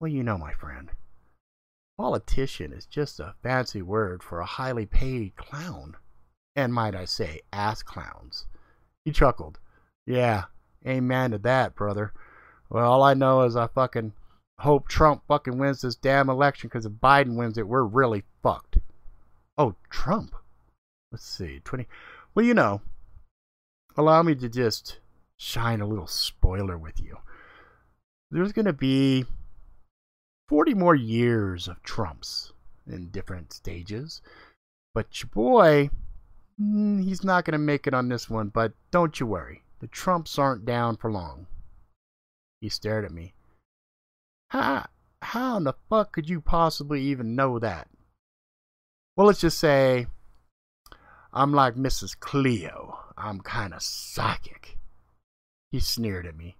Well, 0.00 0.10
you 0.10 0.22
know, 0.22 0.36
my 0.36 0.52
friend, 0.52 0.90
politician 1.96 2.72
is 2.72 2.86
just 2.86 3.20
a 3.20 3.34
fancy 3.42 3.82
word 3.82 4.22
for 4.22 4.40
a 4.40 4.46
highly 4.46 4.84
paid 4.84 5.36
clown 5.36 5.96
and 6.56 6.72
might 6.72 6.94
I 6.94 7.04
say, 7.04 7.42
ass 7.52 7.82
clowns. 7.82 8.46
He 9.04 9.12
chuckled. 9.12 9.58
Yeah, 10.06 10.44
amen 10.86 11.32
to 11.32 11.38
that, 11.38 11.74
brother. 11.74 12.12
Well, 12.70 12.90
all 12.90 13.02
I 13.02 13.14
know 13.14 13.42
is 13.42 13.54
I 13.56 13.68
fucking 13.68 14.14
hope 14.60 14.88
Trump 14.88 15.22
fucking 15.28 15.58
wins 15.58 15.82
this 15.82 15.96
damn 15.96 16.28
election 16.28 16.68
because 16.68 16.86
if 16.86 16.92
Biden 16.92 17.36
wins 17.36 17.58
it, 17.58 17.68
we're 17.68 17.84
really 17.84 18.24
fucked. 18.42 18.78
Oh, 19.58 19.74
Trump. 19.90 20.34
Let's 21.12 21.26
see, 21.26 21.60
20. 21.64 21.86
Well, 22.34 22.44
you 22.44 22.54
know, 22.54 22.80
allow 23.96 24.22
me 24.22 24.34
to 24.36 24.48
just 24.48 24.98
shine 25.36 25.80
a 25.80 25.86
little 25.86 26.06
spoiler 26.06 26.76
with 26.76 27.00
you. 27.00 27.18
There's 28.30 28.52
going 28.52 28.66
to 28.66 28.72
be 28.72 29.24
40 30.48 30.74
more 30.74 30.94
years 30.94 31.68
of 31.68 31.82
Trumps 31.82 32.52
in 32.86 33.08
different 33.10 33.52
stages. 33.52 34.20
But 34.94 35.20
your 35.20 35.28
boy, 35.32 35.90
Mm, 36.60 37.04
he's 37.04 37.22
not 37.22 37.44
going 37.44 37.52
to 37.52 37.58
make 37.58 37.86
it 37.86 37.94
on 37.94 38.08
this 38.08 38.30
one, 38.30 38.48
but 38.48 38.72
don't 38.90 39.20
you 39.20 39.26
worry. 39.26 39.62
The 39.80 39.88
Trumps 39.88 40.38
aren't 40.38 40.64
down 40.64 40.96
for 40.96 41.12
long. 41.12 41.46
He 42.60 42.68
stared 42.70 43.04
at 43.04 43.12
me. 43.12 43.34
How, 44.62 44.86
how 45.20 45.56
in 45.58 45.64
the 45.64 45.74
fuck 45.90 46.12
could 46.12 46.28
you 46.28 46.40
possibly 46.40 47.02
even 47.02 47.36
know 47.36 47.58
that? 47.58 47.88
Well, 49.16 49.26
let's 49.26 49.40
just 49.40 49.58
say 49.58 50.06
I'm 51.32 51.52
like 51.52 51.74
Mrs. 51.74 52.18
Cleo. 52.18 52.98
I'm 53.16 53.40
kind 53.40 53.74
of 53.74 53.82
psychic. 53.82 54.78
He 55.70 55.80
sneered 55.80 56.26
at 56.26 56.36
me. 56.36 56.56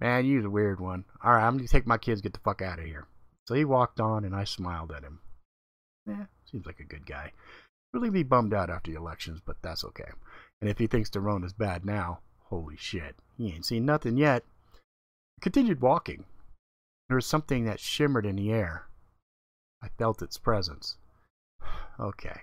Man, 0.00 0.26
you're 0.26 0.46
a 0.46 0.50
weird 0.50 0.80
one. 0.80 1.04
All 1.22 1.32
right, 1.32 1.46
I'm 1.46 1.56
going 1.56 1.66
to 1.66 1.72
take 1.72 1.86
my 1.86 1.98
kids 1.98 2.20
get 2.20 2.32
the 2.32 2.40
fuck 2.40 2.62
out 2.62 2.78
of 2.78 2.84
here. 2.84 3.06
So 3.46 3.54
he 3.54 3.64
walked 3.64 4.00
on, 4.00 4.24
and 4.24 4.34
I 4.34 4.44
smiled 4.44 4.92
at 4.92 5.04
him. 5.04 5.20
Yeah, 6.06 6.26
seems 6.50 6.66
like 6.66 6.80
a 6.80 6.84
good 6.84 7.06
guy 7.06 7.32
really 7.96 8.10
be 8.10 8.22
bummed 8.22 8.52
out 8.52 8.70
after 8.70 8.90
the 8.90 8.96
elections, 8.96 9.40
but 9.44 9.56
that's 9.62 9.84
okay. 9.84 10.10
And 10.60 10.68
if 10.68 10.78
he 10.78 10.86
thinks 10.86 11.08
the 11.10 11.40
is 11.44 11.52
bad 11.52 11.84
now, 11.84 12.20
holy 12.44 12.76
shit, 12.76 13.16
he 13.38 13.52
ain't 13.52 13.64
seen 13.64 13.86
nothing 13.86 14.16
yet. 14.16 14.44
Continued 15.40 15.80
walking. 15.80 16.24
There 17.08 17.16
was 17.16 17.26
something 17.26 17.64
that 17.64 17.80
shimmered 17.80 18.26
in 18.26 18.36
the 18.36 18.52
air. 18.52 18.86
I 19.82 19.88
felt 19.88 20.22
its 20.22 20.38
presence. 20.38 20.96
okay. 22.00 22.42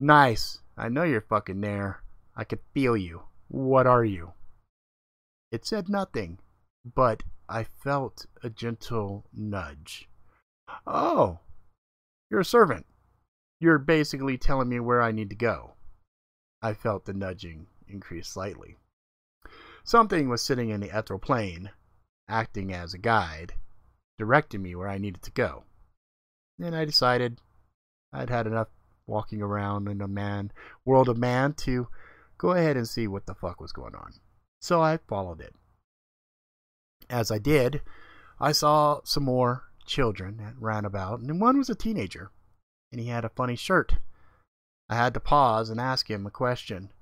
Nice. 0.00 0.60
I 0.76 0.88
know 0.88 1.04
you're 1.04 1.20
fucking 1.20 1.60
there. 1.60 2.02
I 2.36 2.44
could 2.44 2.60
feel 2.72 2.96
you. 2.96 3.22
What 3.48 3.86
are 3.86 4.04
you? 4.04 4.32
It 5.52 5.64
said 5.64 5.88
nothing, 5.88 6.40
but 6.84 7.22
I 7.48 7.62
felt 7.62 8.26
a 8.42 8.50
gentle 8.50 9.24
nudge. 9.32 10.08
Oh, 10.86 11.38
you're 12.30 12.40
a 12.40 12.44
servant. 12.44 12.86
You're 13.60 13.78
basically 13.78 14.36
telling 14.36 14.68
me 14.68 14.80
where 14.80 15.00
I 15.00 15.12
need 15.12 15.30
to 15.30 15.36
go. 15.36 15.74
I 16.60 16.74
felt 16.74 17.04
the 17.04 17.12
nudging 17.12 17.68
increase 17.86 18.26
slightly. 18.26 18.76
Something 19.84 20.28
was 20.28 20.42
sitting 20.42 20.70
in 20.70 20.80
the 20.80 20.88
ethereal 20.88 21.20
plane, 21.20 21.70
acting 22.28 22.72
as 22.72 22.94
a 22.94 22.98
guide, 22.98 23.54
directing 24.18 24.62
me 24.62 24.74
where 24.74 24.88
I 24.88 24.98
needed 24.98 25.22
to 25.22 25.30
go. 25.30 25.64
And 26.58 26.74
I 26.74 26.84
decided 26.84 27.40
I'd 28.12 28.30
had 28.30 28.46
enough 28.46 28.68
walking 29.06 29.42
around 29.42 29.88
in 29.88 30.00
a 30.00 30.08
man 30.08 30.52
world 30.84 31.08
of 31.08 31.18
man 31.18 31.52
to 31.52 31.88
go 32.38 32.52
ahead 32.52 32.76
and 32.76 32.88
see 32.88 33.06
what 33.06 33.26
the 33.26 33.34
fuck 33.34 33.60
was 33.60 33.72
going 33.72 33.94
on. 33.94 34.12
So 34.60 34.80
I 34.80 34.98
followed 35.08 35.40
it. 35.40 35.54
As 37.10 37.30
I 37.30 37.38
did, 37.38 37.82
I 38.40 38.52
saw 38.52 39.00
some 39.04 39.24
more 39.24 39.64
children 39.84 40.38
that 40.38 40.54
ran 40.58 40.84
about, 40.84 41.20
and 41.20 41.40
one 41.40 41.58
was 41.58 41.68
a 41.68 41.74
teenager 41.74 42.30
and 42.94 43.00
he 43.00 43.08
had 43.08 43.24
a 43.24 43.28
funny 43.28 43.56
shirt. 43.56 43.96
I 44.88 44.94
had 44.94 45.14
to 45.14 45.20
pause 45.20 45.68
and 45.68 45.80
ask 45.80 46.08
him 46.08 46.26
a 46.26 46.30
question. 46.30 46.92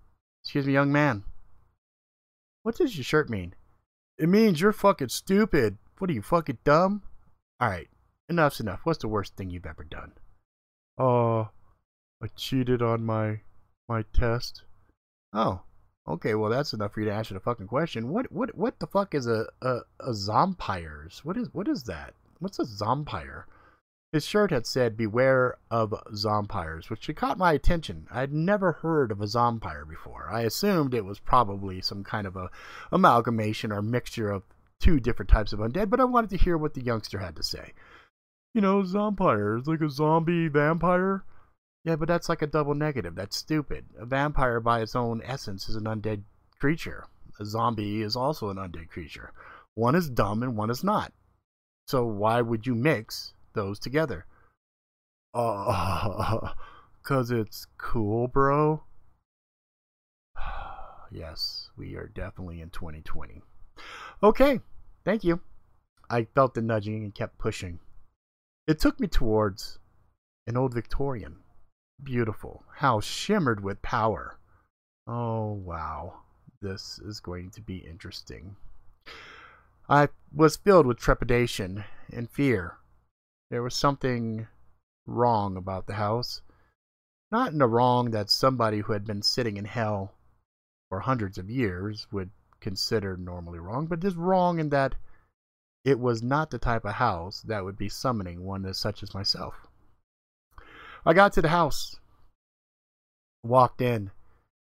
Excuse 0.43 0.67
me, 0.67 0.73
young 0.73 0.91
man. 0.91 1.25
What 2.63 2.77
does 2.77 2.97
your 2.97 3.05
shirt 3.05 3.29
mean? 3.29 3.55
It 4.17 4.31
means 4.31 4.63
you're 4.63 4.73
fucking 4.73 5.11
stupid. 5.11 5.77
What 6.03 6.11
are 6.11 6.15
you, 6.15 6.23
fucking 6.23 6.59
dumb? 6.65 7.03
Alright, 7.63 7.89
enough's 8.29 8.59
enough. 8.59 8.81
What's 8.83 8.99
the 8.99 9.07
worst 9.07 9.37
thing 9.37 9.51
you've 9.51 9.65
ever 9.65 9.85
done? 9.85 10.11
Uh, 10.99 11.43
I 12.21 12.27
cheated 12.35 12.83
on 12.83 13.07
my 13.07 13.43
my 13.89 14.03
test. 14.13 14.65
Oh, 15.33 15.61
okay. 16.09 16.35
Well, 16.35 16.51
that's 16.51 16.73
enough 16.73 16.95
for 16.95 17.03
you 17.03 17.07
to 17.07 17.15
answer 17.15 17.35
the 17.35 17.39
fucking 17.39 17.69
question. 17.69 18.09
What 18.09 18.33
what 18.33 18.57
what 18.57 18.81
the 18.81 18.89
fuck 18.89 19.15
is 19.15 19.29
a 19.29 19.47
a, 19.63 19.83
a 20.01 20.11
zompires? 20.11 21.19
What 21.19 21.37
is 21.37 21.55
what 21.55 21.69
is 21.69 21.85
that? 21.85 22.15
What's 22.41 22.59
a 22.59 22.65
zompire? 22.65 23.45
His 24.11 24.27
shirt 24.27 24.51
had 24.51 24.67
said, 24.67 24.97
Beware 24.97 25.57
of 25.71 25.95
zompires, 26.13 26.91
which 26.91 27.07
had 27.07 27.15
caught 27.15 27.39
my 27.39 27.53
attention. 27.53 28.09
I 28.11 28.19
had 28.23 28.33
never 28.33 28.73
heard 28.73 29.13
of 29.13 29.21
a 29.21 29.27
zompire 29.27 29.89
before. 29.89 30.29
I 30.33 30.41
assumed 30.41 30.95
it 30.95 31.05
was 31.05 31.21
probably 31.21 31.81
some 31.81 32.03
kind 32.03 32.27
of 32.27 32.35
a 32.35 32.51
amalgamation 32.91 33.71
or 33.71 33.83
mixture 33.83 34.31
of 34.31 34.43
two 34.83 35.01
different 35.01 35.31
types 35.31 35.53
of 35.53 35.61
undead, 35.61 35.89
but 35.89 36.01
I 36.01 36.05
wanted 36.05 36.31
to 36.31 36.37
hear 36.37 36.59
what 36.59 36.75
the 36.75 36.83
youngster 36.83 37.19
had 37.19 37.37
to 37.37 37.43
say. 37.43 37.73
You 38.55 38.61
know, 38.61 38.83
zompire 38.83 39.61
is 39.61 39.67
like 39.67 39.81
a 39.81 39.89
zombie 39.89 40.49
vampire. 40.49 41.25
Yeah, 41.85 41.97
but 41.97 42.09
that's 42.09 42.29
like 42.29 42.43
a 42.43 42.47
double 42.47 42.75
negative. 42.75 43.15
That's 43.15 43.37
stupid. 43.37 43.87
A 43.99 44.05
vampire, 44.05 44.61
by 44.61 44.83
its 44.83 44.95
own 44.95 45.23
essence, 45.25 45.69
is 45.69 45.77
an 45.77 45.85
undead 45.85 46.23
creature. 46.61 47.07
A 47.41 47.45
zombie 47.45 48.03
is 48.03 48.15
also 48.15 48.51
an 48.51 48.59
undead 48.59 48.89
creature. 48.89 49.33
One 49.75 49.95
is 49.95 50.11
dumb 50.11 50.43
and 50.43 50.57
one 50.57 50.71
is 50.71 50.85
not. 50.85 51.13
So 51.89 52.05
why 52.05 52.41
would 52.43 52.67
you 52.67 52.75
mix 52.75 53.33
those 53.53 53.79
together. 53.79 54.27
Uh, 55.35 56.51
cause 57.03 57.31
it's 57.31 57.67
cool, 57.79 58.29
bro. 58.29 58.83
yes, 61.11 61.71
we 61.77 61.95
are 61.97 62.09
definitely 62.09 62.61
in 62.61 62.71
2020. 62.71 63.43
Okay, 64.23 64.61
thank 65.05 65.25
you. 65.25 65.41
I 66.11 66.25
felt 66.35 66.55
the 66.55 66.63
nudging 66.63 67.03
and 67.05 67.15
kept 67.15 67.39
pushing. 67.39 67.81
It 68.67 68.79
took 68.79 69.01
me 69.01 69.07
towards 69.07 69.79
an 70.47 70.57
old 70.57 70.75
Victorian. 70.75 71.37
Beautiful. 72.03 72.65
House 72.77 73.05
shimmered 73.05 73.63
with 73.63 73.83
power. 73.83 74.39
Oh, 75.07 75.53
wow. 75.53 76.21
This 76.61 76.99
is 76.99 77.21
going 77.21 77.51
to 77.51 77.61
be 77.61 77.79
interesting. 77.79 78.57
I 79.89 80.09
was 80.33 80.57
filled 80.57 80.87
with 80.87 80.99
trepidation 80.99 81.85
and 82.13 82.31
fear. 82.31 82.79
There 83.51 83.63
was 83.63 83.75
something 83.75 84.47
wrong 85.07 85.57
about 85.57 85.87
the 85.87 85.95
house. 85.95 86.41
Not 87.31 87.53
in 87.53 87.59
the 87.59 87.67
wrong 87.67 88.11
that 88.11 88.31
somebody 88.31 88.81
who 88.81 88.93
had 88.93 89.05
been 89.05 89.23
sitting 89.23 89.57
in 89.57 89.65
hell 89.65 90.15
for 90.89 91.01
hundreds 91.01 91.39
of 91.39 91.51
years 91.51 92.07
would 92.13 92.31
considered 92.63 93.21
normally 93.21 93.59
wrong, 93.59 93.87
but 93.87 94.01
just 94.01 94.17
wrong 94.17 94.59
in 94.59 94.71
that 94.71 94.95
it 95.85 95.99
was 95.99 96.23
not 96.23 96.51
the 96.51 96.59
type 96.59 96.85
of 96.85 96.95
house 96.95 97.43
that 97.43 97.65
would 97.65 97.77
be 97.77 97.89
summoning 97.89 98.45
one 98.45 98.65
as 98.65 98.79
such 98.79 99.03
as 99.03 99.13
myself. 99.13 99.67
I 101.05 101.13
got 101.13 101.33
to 101.35 101.43
the 101.43 101.49
house, 101.49 101.97
walked 103.43 103.81
in, 103.81 104.13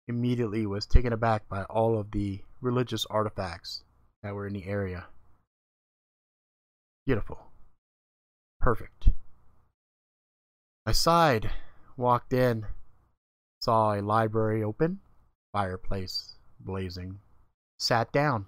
immediately 0.09 0.67
was 0.67 0.85
taken 0.85 1.13
aback 1.13 1.49
by 1.49 1.63
all 1.65 1.99
of 1.99 2.11
the 2.11 2.43
religious 2.61 3.07
artifacts 3.07 3.85
that 4.23 4.35
were 4.35 4.47
in 4.47 4.53
the 4.53 4.67
area. 4.67 5.07
Beautiful. 7.07 7.39
Perfect. 8.61 9.11
I 10.85 10.93
sighed, 10.93 11.51
walked 11.97 12.33
in, 12.33 12.67
saw 13.61 13.95
a 13.95 14.03
library 14.03 14.65
open, 14.65 15.01
fireplace 15.53 16.35
blazing, 16.59 17.21
sat 17.79 18.13
down. 18.13 18.47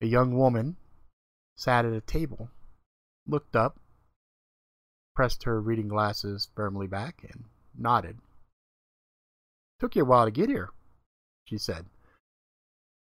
A 0.00 0.06
young 0.06 0.36
woman 0.36 0.76
sat 1.56 1.84
at 1.84 1.92
a 1.92 2.00
table, 2.00 2.50
looked 3.26 3.56
up, 3.56 3.80
pressed 5.14 5.42
her 5.44 5.60
reading 5.60 5.88
glasses 5.88 6.48
firmly 6.54 6.86
back, 6.86 7.24
and 7.28 7.44
nodded. 7.76 8.18
Took 9.80 9.96
you 9.96 10.02
a 10.02 10.04
while 10.04 10.24
to 10.24 10.30
get 10.30 10.48
here, 10.48 10.70
she 11.44 11.58
said. 11.58 11.86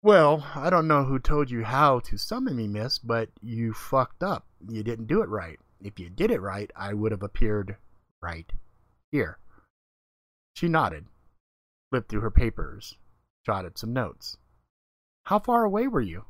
Well, 0.01 0.45
I 0.53 0.69
don't 0.69 0.89
know 0.89 1.05
who 1.05 1.17
told 1.17 1.49
you 1.49 1.63
how 1.63 1.99
to 2.01 2.17
summon 2.17 2.57
me, 2.57 2.67
miss, 2.67 2.99
but 2.99 3.29
you 3.41 3.73
fucked 3.73 4.21
up. 4.21 4.45
You 4.67 4.83
didn't 4.83 5.07
do 5.07 5.21
it 5.21 5.29
right. 5.29 5.59
If 5.81 5.97
you 5.97 6.09
did 6.09 6.31
it 6.31 6.41
right, 6.41 6.69
I 6.75 6.93
would 6.93 7.13
have 7.13 7.23
appeared 7.23 7.77
right 8.21 8.51
here. 9.11 9.37
She 10.55 10.67
nodded, 10.67 11.05
flipped 11.89 12.09
through 12.09 12.21
her 12.21 12.31
papers, 12.31 12.97
jotted 13.45 13.77
some 13.77 13.93
notes. 13.93 14.37
How 15.25 15.39
far 15.39 15.63
away 15.63 15.87
were 15.87 16.01
you? 16.01 16.25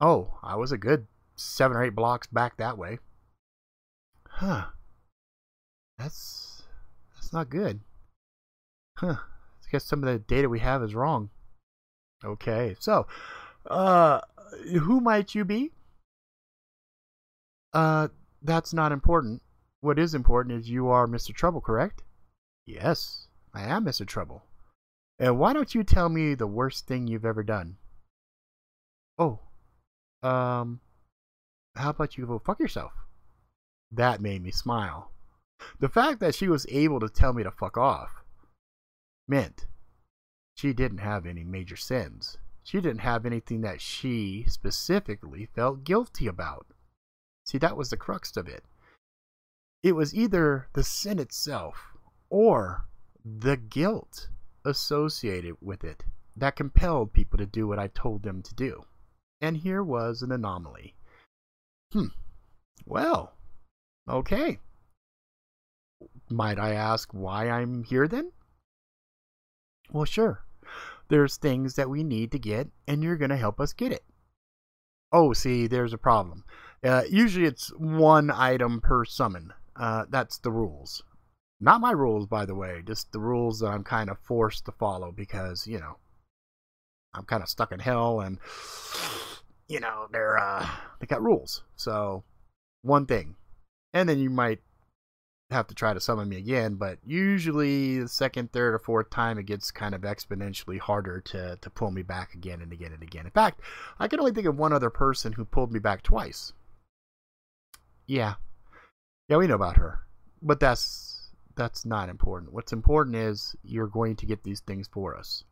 Oh, 0.00 0.38
I 0.42 0.56
was 0.56 0.72
a 0.72 0.78
good 0.78 1.06
seven 1.36 1.76
or 1.76 1.84
eight 1.84 1.94
blocks 1.94 2.26
back 2.26 2.56
that 2.56 2.78
way. 2.78 2.98
Huh. 4.28 4.66
That's 5.98 6.62
that's 7.14 7.32
not 7.32 7.50
good. 7.50 7.80
Huh. 8.98 9.16
I 9.18 9.70
guess 9.70 9.84
some 9.84 10.02
of 10.02 10.12
the 10.12 10.18
data 10.18 10.48
we 10.48 10.60
have 10.60 10.82
is 10.82 10.94
wrong. 10.94 11.30
Okay, 12.24 12.76
so 12.78 13.06
uh 13.68 14.20
who 14.80 15.00
might 15.00 15.34
you 15.34 15.44
be? 15.44 15.72
Uh 17.72 18.08
that's 18.42 18.72
not 18.72 18.92
important. 18.92 19.42
What 19.80 19.98
is 19.98 20.14
important 20.14 20.60
is 20.60 20.70
you 20.70 20.88
are 20.88 21.06
Mr. 21.06 21.34
Trouble, 21.34 21.60
correct? 21.60 22.02
Yes, 22.66 23.26
I 23.52 23.62
am 23.62 23.84
Mr. 23.84 24.06
Trouble. 24.06 24.44
And 25.22 25.38
why 25.38 25.52
don't 25.52 25.72
you 25.72 25.84
tell 25.84 26.08
me 26.08 26.34
the 26.34 26.48
worst 26.48 26.88
thing 26.88 27.06
you've 27.06 27.24
ever 27.24 27.44
done? 27.44 27.76
Oh, 29.16 29.38
um, 30.20 30.80
how 31.76 31.90
about 31.90 32.18
you 32.18 32.26
go 32.26 32.40
fuck 32.40 32.58
yourself? 32.58 32.90
That 33.92 34.20
made 34.20 34.42
me 34.42 34.50
smile. 34.50 35.12
The 35.78 35.88
fact 35.88 36.18
that 36.18 36.34
she 36.34 36.48
was 36.48 36.66
able 36.68 36.98
to 36.98 37.08
tell 37.08 37.32
me 37.32 37.44
to 37.44 37.52
fuck 37.52 37.78
off 37.78 38.24
meant 39.28 39.66
she 40.56 40.72
didn't 40.72 40.98
have 40.98 41.24
any 41.24 41.44
major 41.44 41.76
sins. 41.76 42.38
She 42.64 42.80
didn't 42.80 43.02
have 43.02 43.24
anything 43.24 43.60
that 43.60 43.80
she 43.80 44.44
specifically 44.48 45.46
felt 45.54 45.84
guilty 45.84 46.26
about. 46.26 46.66
See, 47.46 47.58
that 47.58 47.76
was 47.76 47.90
the 47.90 47.96
crux 47.96 48.36
of 48.36 48.48
it. 48.48 48.64
It 49.84 49.92
was 49.92 50.16
either 50.16 50.66
the 50.72 50.82
sin 50.82 51.20
itself 51.20 51.96
or 52.28 52.88
the 53.24 53.56
guilt 53.56 54.28
associated 54.64 55.56
with 55.60 55.84
it 55.84 56.04
that 56.36 56.56
compelled 56.56 57.12
people 57.12 57.38
to 57.38 57.46
do 57.46 57.66
what 57.66 57.78
I 57.78 57.88
told 57.88 58.22
them 58.22 58.42
to 58.42 58.54
do. 58.54 58.84
And 59.40 59.56
here 59.56 59.82
was 59.82 60.22
an 60.22 60.32
anomaly. 60.32 60.94
Hmm. 61.92 62.06
Well, 62.86 63.34
okay. 64.08 64.58
Might 66.30 66.58
I 66.58 66.72
ask 66.72 67.12
why 67.12 67.50
I'm 67.50 67.84
here 67.84 68.08
then? 68.08 68.32
Well, 69.90 70.04
sure. 70.04 70.44
There's 71.08 71.36
things 71.36 71.74
that 71.74 71.90
we 71.90 72.02
need 72.02 72.32
to 72.32 72.38
get, 72.38 72.68
and 72.88 73.02
you're 73.02 73.18
going 73.18 73.30
to 73.30 73.36
help 73.36 73.60
us 73.60 73.72
get 73.72 73.92
it. 73.92 74.04
Oh, 75.12 75.34
see, 75.34 75.66
there's 75.66 75.92
a 75.92 75.98
problem. 75.98 76.44
Uh, 76.82 77.02
usually 77.10 77.46
it's 77.46 77.68
one 77.76 78.30
item 78.30 78.80
per 78.80 79.04
summon. 79.04 79.52
Uh, 79.76 80.06
that's 80.08 80.38
the 80.38 80.50
rules. 80.50 81.02
Not 81.62 81.80
my 81.80 81.92
rules, 81.92 82.26
by 82.26 82.44
the 82.44 82.56
way, 82.56 82.82
just 82.84 83.12
the 83.12 83.20
rules 83.20 83.60
that 83.60 83.68
I'm 83.68 83.84
kind 83.84 84.10
of 84.10 84.18
forced 84.18 84.64
to 84.64 84.72
follow 84.72 85.12
because, 85.12 85.64
you 85.64 85.78
know, 85.78 85.96
I'm 87.14 87.22
kind 87.22 87.40
of 87.40 87.48
stuck 87.48 87.70
in 87.70 87.78
hell 87.78 88.20
and, 88.20 88.38
you 89.68 89.78
know, 89.78 90.08
they're, 90.10 90.38
uh, 90.38 90.68
they 90.98 91.06
got 91.06 91.22
rules. 91.22 91.62
So, 91.76 92.24
one 92.82 93.06
thing. 93.06 93.36
And 93.94 94.08
then 94.08 94.18
you 94.18 94.28
might 94.28 94.58
have 95.52 95.68
to 95.68 95.74
try 95.74 95.94
to 95.94 96.00
summon 96.00 96.28
me 96.28 96.38
again, 96.38 96.74
but 96.74 96.98
usually 97.06 98.00
the 98.00 98.08
second, 98.08 98.50
third, 98.50 98.74
or 98.74 98.80
fourth 98.80 99.10
time 99.10 99.38
it 99.38 99.46
gets 99.46 99.70
kind 99.70 99.94
of 99.94 100.00
exponentially 100.00 100.80
harder 100.80 101.20
to, 101.20 101.58
to 101.60 101.70
pull 101.70 101.92
me 101.92 102.02
back 102.02 102.34
again 102.34 102.60
and 102.60 102.72
again 102.72 102.92
and 102.92 103.04
again. 103.04 103.24
In 103.24 103.30
fact, 103.30 103.60
I 104.00 104.08
can 104.08 104.18
only 104.18 104.32
think 104.32 104.48
of 104.48 104.58
one 104.58 104.72
other 104.72 104.90
person 104.90 105.32
who 105.34 105.44
pulled 105.44 105.72
me 105.72 105.78
back 105.78 106.02
twice. 106.02 106.54
Yeah. 108.08 108.34
Yeah, 109.28 109.36
we 109.36 109.46
know 109.46 109.54
about 109.54 109.76
her. 109.76 110.00
But 110.42 110.58
that's 110.58 111.11
that's 111.56 111.84
not 111.84 112.08
important. 112.08 112.52
What's 112.52 112.72
important 112.72 113.16
is 113.16 113.54
you're 113.62 113.86
going 113.86 114.16
to 114.16 114.26
get 114.26 114.42
these 114.44 114.60
things 114.60 114.88
for 114.92 115.16
us. 115.16 115.44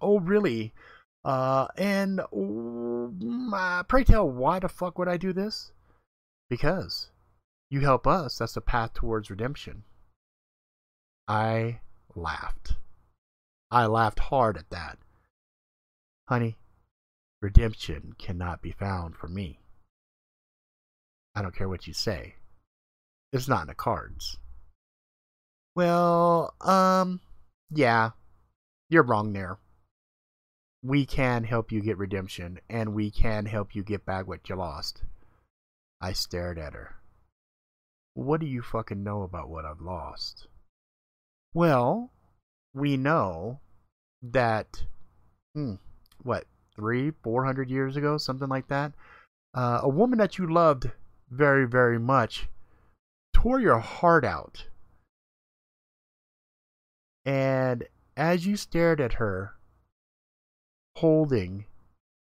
Oh, 0.00 0.20
really? 0.20 0.72
Uh, 1.24 1.66
and 1.76 2.20
uh, 2.20 3.82
pray 3.84 4.04
tell, 4.04 4.28
why 4.30 4.58
the 4.58 4.68
fuck 4.68 4.98
would 4.98 5.08
I 5.08 5.16
do 5.16 5.32
this? 5.32 5.72
Because 6.48 7.10
you 7.70 7.80
help 7.80 8.06
us, 8.06 8.38
that's 8.38 8.54
the 8.54 8.60
path 8.60 8.94
towards 8.94 9.30
redemption. 9.30 9.84
I 11.28 11.80
laughed. 12.14 12.74
I 13.70 13.86
laughed 13.86 14.18
hard 14.18 14.56
at 14.56 14.70
that. 14.70 14.98
Honey, 16.28 16.56
redemption 17.40 18.14
cannot 18.18 18.62
be 18.62 18.72
found 18.72 19.16
for 19.16 19.28
me. 19.28 19.60
I 21.34 21.42
don't 21.42 21.54
care 21.54 21.68
what 21.68 21.86
you 21.86 21.92
say. 21.92 22.34
It's 23.32 23.46
not 23.46 23.62
in 23.62 23.68
the 23.68 23.74
cards. 23.74 24.38
Well, 25.74 26.54
um, 26.60 27.20
yeah, 27.70 28.10
you're 28.88 29.02
wrong 29.02 29.32
there. 29.32 29.58
We 30.82 31.06
can 31.06 31.44
help 31.44 31.70
you 31.70 31.80
get 31.80 31.98
redemption, 31.98 32.58
and 32.68 32.94
we 32.94 33.10
can 33.10 33.46
help 33.46 33.74
you 33.74 33.82
get 33.82 34.06
back 34.06 34.26
what 34.26 34.48
you 34.48 34.56
lost. 34.56 35.02
I 36.00 36.12
stared 36.12 36.58
at 36.58 36.72
her. 36.72 36.96
What 38.14 38.40
do 38.40 38.46
you 38.46 38.62
fucking 38.62 39.02
know 39.02 39.22
about 39.22 39.48
what 39.48 39.64
I've 39.64 39.80
lost? 39.80 40.48
Well, 41.54 42.10
we 42.74 42.96
know 42.96 43.60
that, 44.22 44.84
hmm, 45.54 45.74
what, 46.22 46.46
three, 46.74 47.12
four 47.22 47.44
hundred 47.44 47.70
years 47.70 47.96
ago, 47.96 48.16
something 48.16 48.48
like 48.48 48.68
that, 48.68 48.92
uh, 49.54 49.80
a 49.82 49.88
woman 49.88 50.18
that 50.18 50.38
you 50.38 50.52
loved 50.52 50.90
very, 51.30 51.66
very 51.66 51.98
much 51.98 52.48
tore 53.32 53.60
your 53.60 53.78
heart 53.78 54.24
out 54.24 54.66
and 57.24 57.84
as 58.16 58.46
you 58.46 58.56
stared 58.56 59.00
at 59.00 59.14
her, 59.14 59.54
holding 60.96 61.66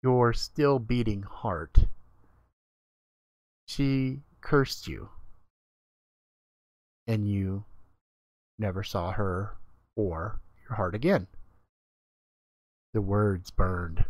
your 0.04 0.34
still 0.34 0.80
beating 0.80 1.24
heart, 1.24 1.78
she 3.68 4.22
cursed 4.42 4.88
you. 4.88 5.10
And 7.08 7.30
you 7.30 7.66
never 8.60 8.84
saw 8.84 9.12
her 9.12 9.56
or 9.96 10.40
your 10.68 10.76
heart 10.76 10.94
again. 10.96 11.28
The 12.94 13.02
words 13.02 13.52
burned. 13.52 14.06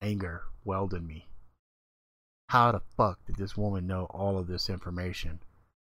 Anger 0.00 0.42
welled 0.64 0.94
in 0.94 1.06
me. 1.06 1.28
How 2.48 2.72
the 2.72 2.80
fuck 2.96 3.24
did 3.24 3.36
this 3.36 3.56
woman 3.56 3.86
know 3.86 4.06
all 4.10 4.38
of 4.38 4.46
this 4.46 4.68
information? 4.68 5.40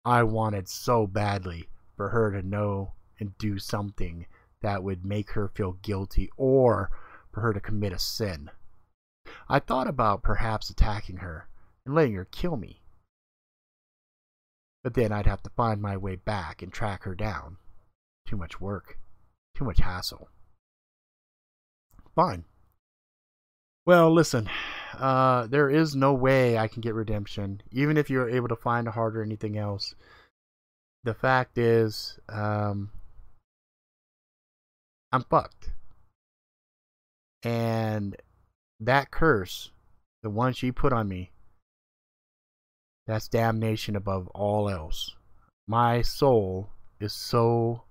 I 0.03 0.23
wanted 0.23 0.67
so 0.67 1.07
badly 1.07 1.69
for 1.95 2.09
her 2.09 2.31
to 2.31 2.45
know 2.45 2.93
and 3.19 3.37
do 3.37 3.59
something 3.59 4.25
that 4.61 4.83
would 4.83 5.05
make 5.05 5.31
her 5.31 5.47
feel 5.47 5.73
guilty 5.81 6.29
or 6.37 6.89
for 7.31 7.41
her 7.41 7.53
to 7.53 7.59
commit 7.59 7.93
a 7.93 7.99
sin. 7.99 8.49
I 9.47 9.59
thought 9.59 9.87
about 9.87 10.23
perhaps 10.23 10.69
attacking 10.69 11.17
her 11.17 11.47
and 11.85 11.95
letting 11.95 12.15
her 12.15 12.25
kill 12.25 12.57
me. 12.57 12.81
But 14.83 14.93
then 14.93 15.11
I'd 15.11 15.25
have 15.25 15.43
to 15.43 15.49
find 15.49 15.81
my 15.81 15.97
way 15.97 16.15
back 16.15 16.61
and 16.61 16.71
track 16.71 17.03
her 17.03 17.15
down. 17.15 17.57
Too 18.25 18.37
much 18.37 18.61
work. 18.61 18.97
Too 19.55 19.65
much 19.65 19.79
hassle. 19.79 20.29
Fine. 22.15 22.45
Well, 23.85 24.13
listen. 24.13 24.49
Uh, 24.93 25.47
there 25.47 25.69
is 25.69 25.95
no 25.95 26.13
way 26.13 26.57
I 26.57 26.67
can 26.67 26.81
get 26.81 26.93
redemption, 26.93 27.61
even 27.71 27.97
if 27.97 28.09
you're 28.09 28.29
able 28.29 28.47
to 28.49 28.55
find 28.55 28.87
a 28.87 28.91
heart 28.91 29.15
or 29.15 29.23
anything 29.23 29.57
else. 29.57 29.95
The 31.03 31.13
fact 31.13 31.57
is, 31.57 32.19
um, 32.29 32.91
I'm 35.11 35.23
fucked. 35.23 35.71
And 37.43 38.15
that 38.79 39.11
curse, 39.11 39.71
the 40.23 40.29
one 40.29 40.53
she 40.53 40.71
put 40.71 40.93
on 40.93 41.07
me, 41.07 41.31
that's 43.07 43.27
damnation 43.27 43.95
above 43.95 44.27
all 44.29 44.69
else. 44.69 45.15
My 45.67 46.01
soul 46.01 46.69
is 46.99 47.13
so 47.13 47.83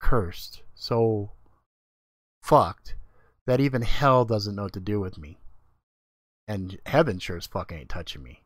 cursed, 0.00 0.62
so 0.74 1.30
fucked, 2.42 2.94
that 3.46 3.60
even 3.60 3.82
hell 3.82 4.24
doesn't 4.24 4.56
know 4.56 4.64
what 4.64 4.72
to 4.72 4.80
do 4.80 4.98
with 5.00 5.18
me. 5.18 5.38
And 6.48 6.78
heaven 6.86 7.18
sure 7.18 7.36
as 7.36 7.46
fuck 7.46 7.72
ain't 7.72 7.88
touching 7.88 8.22
me. 8.22 8.42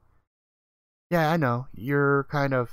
Yeah, 1.10 1.30
I 1.30 1.36
know. 1.36 1.66
You're 1.74 2.24
kind 2.24 2.54
of 2.54 2.70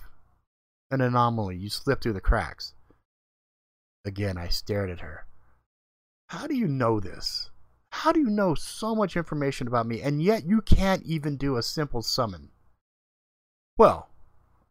an 0.92 1.02
anomaly. 1.02 1.58
You 1.58 1.70
slip 1.70 2.02
through 2.02 2.14
the 2.14 2.22
cracks. 2.22 2.74
Again, 4.08 4.38
I 4.38 4.48
stared 4.48 4.90
at 4.90 5.02
her. 5.02 5.26
How 6.30 6.48
do 6.48 6.56
you 6.56 6.66
know 6.66 7.02
this? 7.02 7.52
How 7.90 8.14
do 8.14 8.22
you 8.22 8.30
know 8.30 8.56
so 8.56 8.96
much 8.96 9.18
information 9.18 9.68
about 9.68 9.86
me, 9.86 10.02
and 10.02 10.24
yet 10.24 10.46
you 10.46 10.62
can't 10.62 11.04
even 11.04 11.36
do 11.36 11.58
a 11.58 11.62
simple 11.62 12.02
summon? 12.02 12.52
Well, 13.78 14.08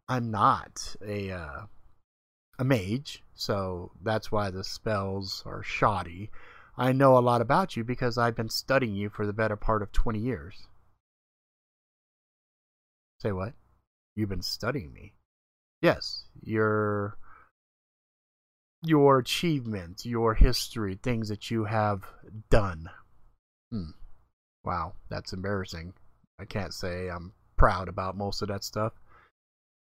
I'm 0.09 0.31
not 0.31 0.97
a 1.05 1.31
uh, 1.31 1.67
a 2.59 2.65
mage, 2.65 3.23
so 3.35 3.93
that's 4.03 4.33
why 4.33 4.51
the 4.51 4.65
spells 4.65 5.43
are 5.45 5.63
shoddy. 5.63 6.31
I 6.79 6.93
know 6.93 7.19
a 7.19 7.21
lot 7.21 7.43
about 7.43 7.77
you 7.77 7.85
because 7.85 8.17
I've 8.17 8.37
been 8.37 8.49
studying 8.49 8.95
you 8.95 9.11
for 9.11 9.27
the 9.27 9.35
better 9.35 9.57
part 9.57 9.83
of 9.83 9.93
20 9.93 10.19
years. 10.19 10.67
Say 13.19 13.33
what? 13.33 13.53
You've 14.15 14.31
been 14.31 14.41
studying 14.41 14.95
me? 14.95 15.13
Yes, 15.83 16.25
your 16.43 17.19
your 18.83 19.19
achievements, 19.19 20.07
your 20.07 20.35
history, 20.35 20.99
things 21.03 21.29
that 21.29 21.51
you 21.51 21.65
have 21.65 22.05
done. 22.51 22.91
Hmm. 23.71 23.91
Wow, 24.65 24.95
that's 25.09 25.33
embarrassing. 25.33 25.95
I 26.39 26.45
can't 26.45 26.75
say 26.75 27.09
I'm 27.09 27.33
proud 27.57 27.89
about 27.89 28.17
most 28.17 28.43
of 28.43 28.49
that 28.49 28.65
stuff. 28.65 28.93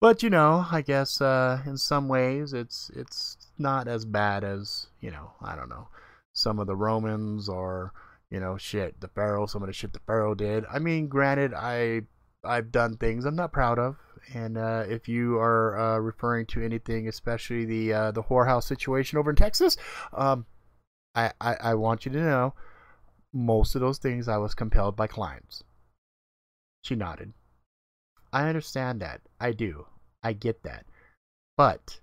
But 0.02 0.22
you 0.22 0.30
know, 0.30 0.66
I 0.70 0.82
guess 0.82 1.22
uh, 1.22 1.62
in 1.66 1.78
some 1.78 2.10
ways 2.10 2.54
it's 2.54 2.92
it's 2.94 3.38
not 3.58 3.88
as 3.88 4.04
bad 4.04 4.44
as 4.44 4.88
you 5.00 5.12
know. 5.12 5.32
I 5.42 5.56
don't 5.56 5.70
know 5.70 5.88
some 6.34 6.60
of 6.60 6.68
the 6.68 6.76
Romans 6.76 7.48
or 7.48 7.94
you 8.30 8.40
know 8.40 8.58
shit 8.58 9.00
the 9.00 9.08
Pharaoh, 9.08 9.46
some 9.46 9.64
of 9.64 9.68
the 9.68 9.74
shit 9.74 9.94
the 9.94 10.00
Pharaoh 10.00 10.36
did. 10.36 10.66
I 10.72 10.80
mean, 10.80 11.08
granted, 11.08 11.54
I 11.54 12.02
I've 12.44 12.72
done 12.72 12.98
things 12.98 13.26
I'm 13.26 13.36
not 13.36 13.54
proud 13.54 13.80
of, 13.80 13.96
and 14.34 14.58
uh, 14.58 14.86
if 14.88 15.08
you 15.08 15.38
are 15.38 15.78
uh, 15.78 15.98
referring 16.00 16.46
to 16.48 16.64
anything, 16.64 17.08
especially 17.08 17.66
the 17.66 17.94
uh, 17.94 18.12
the 18.12 18.24
whorehouse 18.24 18.64
situation 18.64 19.18
over 19.18 19.30
in 19.30 19.36
Texas, 19.36 19.78
um, 20.14 20.46
I, 21.16 21.32
I 21.42 21.56
I 21.56 21.74
want 21.76 22.06
you 22.06 22.12
to 22.14 22.20
know 22.20 22.54
most 23.34 23.76
of 23.76 23.82
those 23.82 23.98
things 23.98 24.28
I 24.28 24.38
was 24.38 24.54
compelled 24.54 24.96
by 24.96 25.08
clients. 25.08 25.64
She 26.84 26.96
nodded. 26.96 27.34
I 28.32 28.48
understand 28.48 29.02
that. 29.02 29.22
I 29.40 29.52
do. 29.52 29.88
I 30.24 30.34
get 30.34 30.64
that. 30.64 30.86
But 31.58 32.00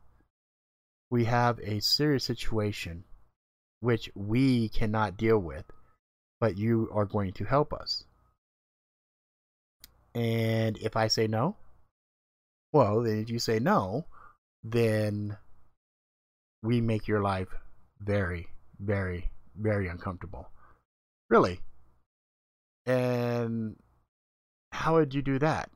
we 1.10 1.24
have 1.24 1.58
a 1.60 1.80
serious 1.80 2.24
situation 2.24 3.04
which 3.80 4.10
we 4.14 4.68
cannot 4.68 5.16
deal 5.16 5.38
with, 5.38 5.64
but 6.38 6.56
you 6.56 6.88
are 6.92 7.06
going 7.06 7.32
to 7.32 7.44
help 7.44 7.72
us. 7.72 8.04
And 10.14 10.76
if 10.78 10.96
I 10.96 11.08
say 11.08 11.26
no, 11.26 11.56
well, 12.72 13.02
then 13.02 13.18
if 13.18 13.30
you 13.30 13.38
say 13.38 13.58
no, 13.58 14.06
then 14.62 15.36
we 16.62 16.80
make 16.80 17.08
your 17.08 17.20
life 17.20 17.48
very, 18.00 18.48
very, 18.78 19.30
very 19.56 19.88
uncomfortable. 19.88 20.48
Really. 21.28 21.60
And 22.86 23.76
how 24.72 24.94
would 24.94 25.14
you 25.14 25.22
do 25.22 25.38
that? 25.38 25.70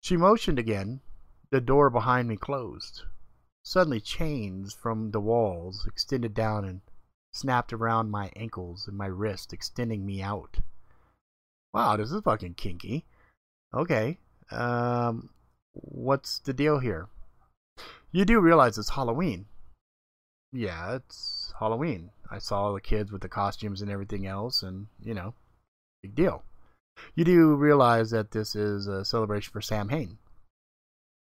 She 0.00 0.16
motioned 0.16 0.58
again 0.58 1.00
the 1.50 1.60
door 1.60 1.90
behind 1.90 2.28
me 2.28 2.36
closed. 2.36 3.02
Suddenly 3.62 4.00
chains 4.00 4.74
from 4.74 5.10
the 5.10 5.20
walls 5.20 5.86
extended 5.86 6.34
down 6.34 6.64
and 6.64 6.80
snapped 7.32 7.72
around 7.72 8.10
my 8.10 8.30
ankles 8.36 8.86
and 8.86 8.96
my 8.96 9.06
wrist, 9.06 9.52
extending 9.52 10.04
me 10.04 10.22
out. 10.22 10.58
Wow, 11.72 11.96
this 11.96 12.12
is 12.12 12.20
fucking 12.22 12.54
kinky. 12.54 13.06
Okay. 13.72 14.18
Um 14.50 15.30
what's 15.74 16.38
the 16.38 16.52
deal 16.52 16.78
here? 16.78 17.08
You 18.12 18.24
do 18.24 18.40
realize 18.40 18.78
it's 18.78 18.90
Halloween. 18.90 19.46
Yeah, 20.52 20.94
it's 20.94 21.52
Halloween. 21.58 22.10
I 22.30 22.38
saw 22.38 22.72
the 22.72 22.80
kids 22.80 23.10
with 23.10 23.22
the 23.22 23.28
costumes 23.28 23.82
and 23.82 23.90
everything 23.90 24.26
else 24.26 24.62
and, 24.62 24.86
you 25.02 25.14
know, 25.14 25.34
big 26.02 26.14
deal. 26.14 26.44
You 27.14 27.24
do 27.24 27.54
realize 27.54 28.10
that 28.10 28.30
this 28.30 28.54
is 28.54 28.86
a 28.86 29.04
celebration 29.04 29.52
for 29.52 29.60
Samhain. 29.60 30.18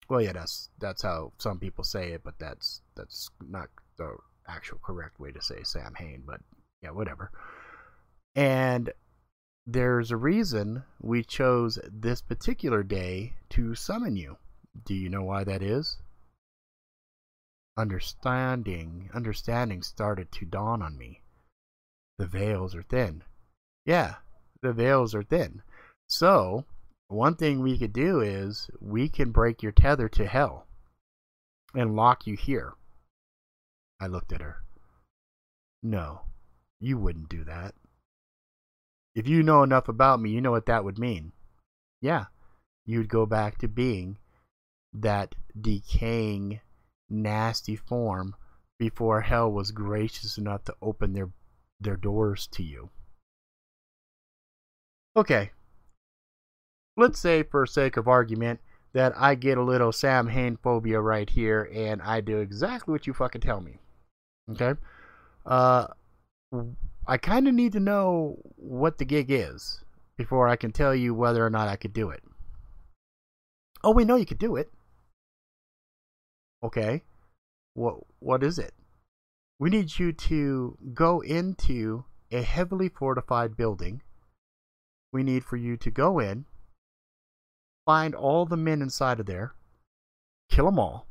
Well, 0.08 0.20
yeah, 0.20 0.32
that's 0.32 0.68
that's 0.78 1.02
how 1.02 1.32
some 1.38 1.58
people 1.58 1.82
say 1.82 2.12
it, 2.12 2.22
but 2.22 2.38
that's 2.38 2.82
that's 2.94 3.30
not 3.40 3.68
the 3.96 4.16
actual 4.46 4.78
correct 4.84 5.18
way 5.18 5.32
to 5.32 5.42
say 5.42 5.62
Samhain. 5.62 6.22
But 6.26 6.40
yeah, 6.82 6.90
whatever. 6.90 7.32
And 8.34 8.92
there's 9.66 10.12
a 10.12 10.16
reason 10.16 10.84
we 11.00 11.24
chose 11.24 11.78
this 11.90 12.22
particular 12.22 12.84
day 12.84 13.34
to 13.50 13.74
summon 13.74 14.16
you. 14.16 14.36
Do 14.84 14.94
you 14.94 15.08
know 15.08 15.24
why 15.24 15.42
that 15.42 15.62
is? 15.62 15.98
Understanding, 17.76 19.10
understanding 19.12 19.82
started 19.82 20.30
to 20.32 20.44
dawn 20.44 20.82
on 20.82 20.96
me. 20.96 21.22
The 22.18 22.26
veils 22.26 22.74
are 22.74 22.82
thin. 22.82 23.24
Yeah, 23.84 24.16
the 24.62 24.72
veils 24.72 25.14
are 25.14 25.24
thin. 25.24 25.62
So, 26.08 26.64
one 27.08 27.34
thing 27.34 27.60
we 27.60 27.76
could 27.76 27.92
do 27.92 28.20
is 28.20 28.70
we 28.80 29.08
can 29.08 29.32
break 29.32 29.62
your 29.62 29.72
tether 29.72 30.08
to 30.10 30.26
hell 30.26 30.66
and 31.74 31.96
lock 31.96 32.26
you 32.26 32.36
here. 32.36 32.74
I 34.00 34.06
looked 34.06 34.32
at 34.32 34.40
her. 34.40 34.62
No, 35.82 36.22
you 36.78 36.98
wouldn't 36.98 37.28
do 37.28 37.44
that. 37.44 37.74
If 39.16 39.26
you 39.26 39.42
know 39.42 39.62
enough 39.62 39.88
about 39.88 40.20
me, 40.20 40.30
you 40.30 40.42
know 40.42 40.50
what 40.50 40.66
that 40.66 40.84
would 40.84 40.98
mean. 40.98 41.32
Yeah, 42.02 42.26
you'd 42.84 43.08
go 43.08 43.24
back 43.24 43.56
to 43.58 43.66
being 43.66 44.18
that 44.92 45.34
decaying, 45.58 46.60
nasty 47.08 47.76
form 47.76 48.36
before 48.78 49.22
hell 49.22 49.50
was 49.50 49.70
gracious 49.70 50.36
enough 50.36 50.64
to 50.64 50.76
open 50.82 51.14
their 51.14 51.30
their 51.80 51.96
doors 51.96 52.46
to 52.48 52.62
you. 52.62 52.90
Okay, 55.16 55.52
let's 56.94 57.18
say 57.18 57.42
for 57.42 57.64
sake 57.64 57.96
of 57.96 58.06
argument 58.06 58.60
that 58.92 59.14
I 59.16 59.34
get 59.34 59.56
a 59.56 59.62
little 59.62 59.92
Samhain 59.92 60.58
phobia 60.62 61.00
right 61.00 61.28
here 61.28 61.70
and 61.72 62.02
I 62.02 62.20
do 62.20 62.38
exactly 62.38 62.92
what 62.92 63.06
you 63.06 63.14
fucking 63.14 63.40
tell 63.40 63.62
me. 63.62 63.78
Okay? 64.50 64.78
Uh 65.46 65.86
I 67.06 67.16
kind 67.16 67.46
of 67.46 67.54
need 67.54 67.72
to 67.72 67.80
know 67.80 68.38
what 68.56 68.98
the 68.98 69.04
gig 69.04 69.30
is 69.30 69.84
before 70.16 70.48
I 70.48 70.56
can 70.56 70.72
tell 70.72 70.94
you 70.94 71.14
whether 71.14 71.44
or 71.44 71.50
not 71.50 71.68
I 71.68 71.76
could 71.76 71.92
do 71.92 72.10
it. 72.10 72.22
Oh, 73.84 73.92
we 73.92 74.04
know 74.04 74.16
you 74.16 74.26
could 74.26 74.38
do 74.38 74.56
it. 74.56 74.72
Okay. 76.62 77.02
What 77.74 77.98
what 78.18 78.42
is 78.42 78.58
it? 78.58 78.74
We 79.58 79.70
need 79.70 79.98
you 79.98 80.12
to 80.12 80.76
go 80.94 81.20
into 81.20 82.04
a 82.32 82.42
heavily 82.42 82.88
fortified 82.88 83.56
building. 83.56 84.02
We 85.12 85.22
need 85.22 85.44
for 85.44 85.56
you 85.56 85.76
to 85.76 85.90
go 85.90 86.18
in 86.18 86.46
find 87.86 88.14
all 88.14 88.44
the 88.44 88.56
men 88.56 88.82
inside 88.82 89.20
of 89.20 89.26
there, 89.26 89.54
kill 90.50 90.66
them 90.66 90.78
all, 90.78 91.06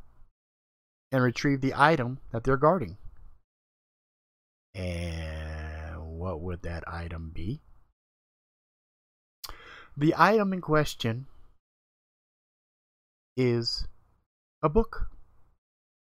and 1.11 1.23
retrieve 1.23 1.61
the 1.61 1.73
item 1.75 2.19
that 2.31 2.43
they're 2.43 2.57
guarding. 2.57 2.97
And 4.75 5.44
what 6.25 6.41
would 6.41 6.63
that 6.63 6.83
item 6.87 7.31
be? 7.31 7.61
The 9.95 10.15
item 10.17 10.53
in 10.53 10.59
question 10.59 11.27
is 13.37 13.87
a 14.63 14.69
book. 14.69 15.11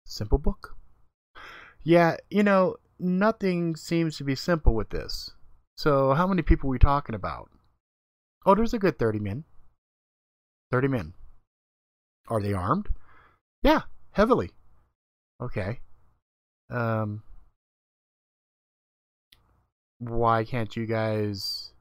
Simple 0.06 0.38
book. 0.38 0.78
Yeah, 1.84 2.16
you 2.30 2.42
know, 2.42 2.78
nothing 2.98 3.76
seems 3.76 4.16
to 4.18 4.24
be 4.24 4.36
simple 4.36 4.74
with 4.74 4.92
this. 4.92 5.32
So, 5.76 6.14
how 6.14 6.26
many 6.26 6.42
people 6.42 6.70
are 6.70 6.72
we 6.72 6.80
talking 6.80 7.16
about? 7.16 7.50
Oh, 8.46 8.56
there's 8.56 8.74
a 8.74 8.80
good 8.80 8.98
30 8.98 9.20
men. 9.20 9.44
30 10.72 10.88
men. 10.88 11.14
Are 12.30 12.42
they 12.42 12.54
armed? 12.54 12.88
Yeah, 13.62 13.82
heavily. 14.12 14.52
Okay. 15.42 15.82
Um 16.70 17.24
why 20.10 20.44
can't 20.44 20.76
you 20.76 20.86
guys 20.86 21.72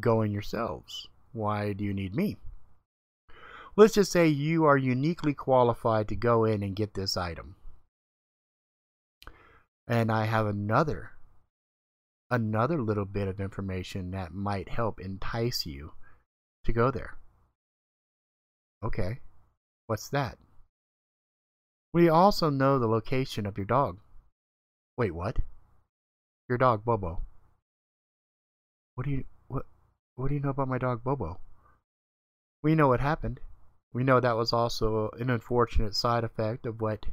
go 0.00 0.22
in 0.22 0.32
yourselves? 0.32 1.08
Why 1.32 1.72
do 1.72 1.84
you 1.84 1.92
need 1.92 2.14
me? 2.14 2.36
Let's 3.76 3.94
just 3.94 4.10
say 4.10 4.26
you 4.26 4.64
are 4.64 4.78
uniquely 4.78 5.34
qualified 5.34 6.08
to 6.08 6.16
go 6.16 6.44
in 6.44 6.62
and 6.62 6.74
get 6.74 6.94
this 6.94 7.16
item. 7.16 7.56
And 9.86 10.10
I 10.10 10.24
have 10.24 10.46
another 10.46 11.12
another 12.30 12.82
little 12.82 13.04
bit 13.04 13.28
of 13.28 13.38
information 13.38 14.10
that 14.10 14.32
might 14.32 14.68
help 14.68 15.00
entice 15.00 15.64
you 15.64 15.92
to 16.64 16.72
go 16.72 16.90
there. 16.90 17.18
Okay, 18.82 19.20
what's 19.86 20.08
that? 20.08 20.38
We 21.92 22.08
also 22.08 22.50
know 22.50 22.78
the 22.78 22.88
location 22.88 23.46
of 23.46 23.56
your 23.56 23.66
dog. 23.66 24.00
Wait, 24.96 25.14
what? 25.14 25.38
Your 26.48 26.58
dog, 26.58 26.84
Bobo. 26.84 27.22
What 28.94 29.04
do 29.04 29.10
you 29.10 29.24
what 29.48 29.66
what 30.14 30.28
do 30.28 30.34
you 30.34 30.40
know 30.40 30.50
about 30.50 30.68
my 30.68 30.78
dog 30.78 31.02
Bobo? 31.02 31.40
We 32.62 32.74
know 32.74 32.88
what 32.88 33.00
happened. 33.00 33.40
We 33.92 34.04
know 34.04 34.20
that 34.20 34.36
was 34.36 34.52
also 34.52 35.10
an 35.18 35.30
unfortunate 35.30 35.94
side 35.94 36.24
effect 36.24 36.66
of 36.66 36.80
what 36.80 37.06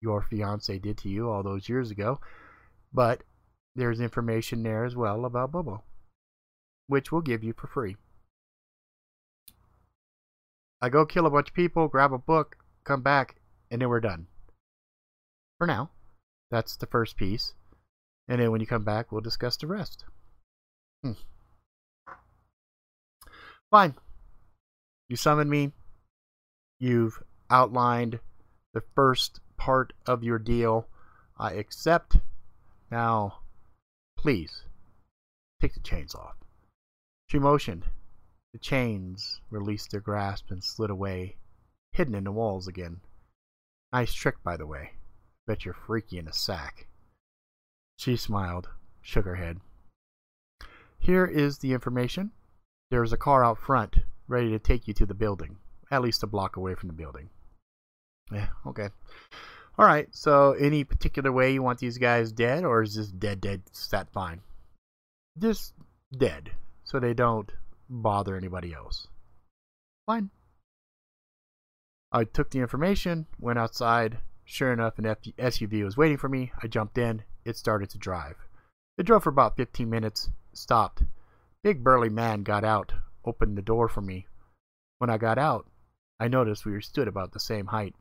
your 0.00 0.22
fiance 0.22 0.78
did 0.78 0.98
to 0.98 1.08
you 1.08 1.30
all 1.30 1.42
those 1.42 1.68
years 1.68 1.90
ago. 1.90 2.20
But 2.92 3.22
there's 3.74 4.00
information 4.00 4.62
there 4.62 4.84
as 4.84 4.96
well 4.96 5.24
about 5.24 5.52
Bobo, 5.52 5.82
which 6.86 7.10
we'll 7.10 7.22
give 7.22 7.42
you 7.44 7.52
for 7.52 7.66
free. 7.66 7.96
I 10.80 10.88
go 10.88 11.06
kill 11.06 11.26
a 11.26 11.30
bunch 11.30 11.48
of 11.48 11.54
people, 11.54 11.88
grab 11.88 12.12
a 12.12 12.18
book, 12.18 12.56
come 12.84 13.02
back, 13.02 13.36
and 13.70 13.80
then 13.80 13.88
we're 13.88 14.00
done. 14.00 14.26
For 15.58 15.66
now. 15.66 15.90
That's 16.50 16.76
the 16.76 16.86
first 16.86 17.16
piece. 17.16 17.54
And 18.28 18.40
then 18.40 18.50
when 18.50 18.60
you 18.60 18.66
come 18.66 18.84
back, 18.84 19.12
we'll 19.12 19.20
discuss 19.20 19.56
the 19.56 19.66
rest. 19.66 20.04
Hmm. 21.02 21.12
Fine. 23.70 23.94
You 25.08 25.16
summoned 25.16 25.50
me. 25.50 25.72
You've 26.78 27.22
outlined 27.50 28.20
the 28.72 28.82
first 28.94 29.40
part 29.56 29.92
of 30.06 30.24
your 30.24 30.38
deal. 30.38 30.88
I 31.38 31.52
accept. 31.52 32.16
Now, 32.90 33.40
please, 34.16 34.62
take 35.60 35.74
the 35.74 35.80
chains 35.80 36.14
off. 36.14 36.36
She 37.26 37.38
motioned. 37.38 37.84
The 38.52 38.58
chains 38.58 39.40
released 39.50 39.90
their 39.90 40.00
grasp 40.00 40.50
and 40.50 40.62
slid 40.62 40.90
away, 40.90 41.36
hidden 41.92 42.14
in 42.14 42.24
the 42.24 42.32
walls 42.32 42.68
again. 42.68 43.00
Nice 43.92 44.14
trick, 44.14 44.36
by 44.44 44.56
the 44.56 44.66
way. 44.66 44.92
Bet 45.46 45.64
you're 45.64 45.74
freaky 45.74 46.18
in 46.18 46.28
a 46.28 46.32
sack. 46.32 46.86
She 48.04 48.16
smiled, 48.16 48.68
shook 49.00 49.24
her 49.24 49.36
head. 49.36 49.60
Here 50.98 51.24
is 51.24 51.56
the 51.56 51.72
information. 51.72 52.32
There 52.90 53.02
is 53.02 53.14
a 53.14 53.16
car 53.16 53.42
out 53.42 53.56
front, 53.56 53.96
ready 54.28 54.50
to 54.50 54.58
take 54.58 54.86
you 54.86 54.92
to 54.92 55.06
the 55.06 55.14
building, 55.14 55.56
at 55.90 56.02
least 56.02 56.22
a 56.22 56.26
block 56.26 56.58
away 56.58 56.74
from 56.74 56.88
the 56.88 56.92
building. 56.92 57.30
Yeah, 58.30 58.48
okay. 58.66 58.90
All 59.78 59.86
right, 59.86 60.06
so 60.10 60.52
any 60.52 60.84
particular 60.84 61.32
way 61.32 61.54
you 61.54 61.62
want 61.62 61.78
these 61.78 61.96
guys 61.96 62.30
dead, 62.30 62.62
or 62.62 62.82
is 62.82 62.94
this 62.94 63.08
dead, 63.08 63.40
dead, 63.40 63.62
that 63.90 64.12
fine? 64.12 64.42
Just 65.38 65.72
dead, 66.14 66.50
so 66.82 67.00
they 67.00 67.14
don't 67.14 67.50
bother 67.88 68.36
anybody 68.36 68.74
else. 68.74 69.08
Fine. 70.04 70.28
I 72.12 72.24
took 72.24 72.50
the 72.50 72.60
information, 72.60 73.28
went 73.40 73.58
outside. 73.58 74.18
Sure 74.44 74.74
enough, 74.74 74.98
an 74.98 75.06
F 75.06 75.22
SUV 75.22 75.82
was 75.82 75.96
waiting 75.96 76.18
for 76.18 76.28
me. 76.28 76.52
I 76.62 76.66
jumped 76.66 76.98
in. 76.98 77.22
It 77.44 77.56
started 77.56 77.90
to 77.90 77.98
drive. 77.98 78.36
It 78.96 79.04
drove 79.04 79.24
for 79.24 79.30
about 79.30 79.56
15 79.56 79.88
minutes, 79.88 80.30
stopped. 80.52 81.02
Big 81.62 81.82
burly 81.82 82.08
man 82.08 82.42
got 82.42 82.64
out, 82.64 82.92
opened 83.24 83.56
the 83.56 83.62
door 83.62 83.88
for 83.88 84.00
me. 84.00 84.26
When 84.98 85.10
I 85.10 85.18
got 85.18 85.38
out, 85.38 85.66
I 86.20 86.28
noticed 86.28 86.64
we 86.64 86.80
stood 86.80 87.08
about 87.08 87.32
the 87.32 87.40
same 87.40 87.66
height. 87.66 87.94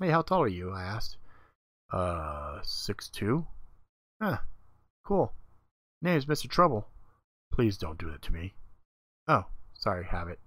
Hey, 0.00 0.10
how 0.10 0.22
tall 0.22 0.42
are 0.42 0.48
you? 0.48 0.72
I 0.72 0.82
asked. 0.82 1.16
Uh, 1.92 2.60
six 2.62 3.08
two. 3.08 3.46
Huh. 4.20 4.38
Cool. 5.04 5.32
Name's 6.00 6.26
Mr. 6.26 6.48
Trouble. 6.48 6.88
Please 7.52 7.76
don't 7.76 7.98
do 7.98 8.10
that 8.10 8.22
to 8.22 8.32
me. 8.32 8.54
Oh, 9.28 9.44
sorry, 9.74 10.04
Habit. 10.04 10.40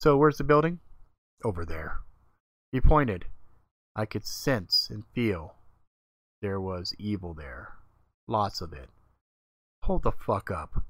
So, 0.00 0.16
where's 0.16 0.38
the 0.38 0.44
building? 0.44 0.80
Over 1.44 1.64
there. 1.64 1.98
He 2.72 2.80
pointed. 2.80 3.26
I 3.94 4.06
could 4.06 4.26
sense 4.26 4.88
and 4.90 5.04
feel 5.14 5.54
there 6.42 6.60
was 6.60 6.94
evil 6.98 7.34
there. 7.34 7.74
Lots 8.26 8.60
of 8.60 8.72
it. 8.72 8.88
Hold 9.82 10.02
the 10.02 10.12
fuck 10.12 10.50
up. 10.50 10.84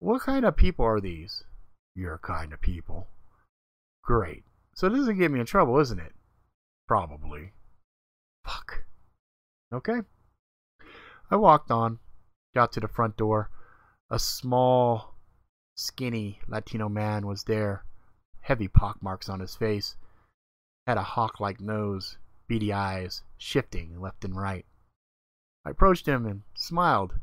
What 0.00 0.22
kind 0.22 0.44
of 0.44 0.56
people 0.56 0.84
are 0.84 1.00
these? 1.00 1.44
Your 1.94 2.18
kind 2.18 2.52
of 2.52 2.60
people. 2.60 3.08
Great. 4.02 4.44
So 4.74 4.88
this 4.88 5.00
doesn't 5.00 5.18
get 5.18 5.30
me 5.30 5.40
in 5.40 5.46
trouble, 5.46 5.78
isn't 5.78 5.98
it? 5.98 6.12
Probably. 6.86 7.52
Fuck. 8.44 8.84
Okay. 9.72 10.00
I 11.30 11.36
walked 11.36 11.70
on, 11.70 11.98
got 12.54 12.72
to 12.72 12.80
the 12.80 12.88
front 12.88 13.16
door. 13.16 13.50
A 14.10 14.18
small, 14.18 15.14
skinny 15.76 16.40
Latino 16.48 16.88
man 16.88 17.26
was 17.26 17.44
there, 17.44 17.84
heavy 18.40 18.68
pockmarks 18.68 19.28
on 19.28 19.40
his 19.40 19.54
face, 19.54 19.96
had 20.86 20.96
a 20.96 21.02
hawk 21.02 21.40
like 21.40 21.60
nose, 21.60 22.16
beady 22.48 22.72
eyes, 22.72 23.22
shifting 23.36 24.00
left 24.00 24.24
and 24.24 24.34
right. 24.34 24.66
I 25.64 25.70
approached 25.70 26.06
him 26.06 26.26
and 26.26 26.42
smiled. 26.54 27.14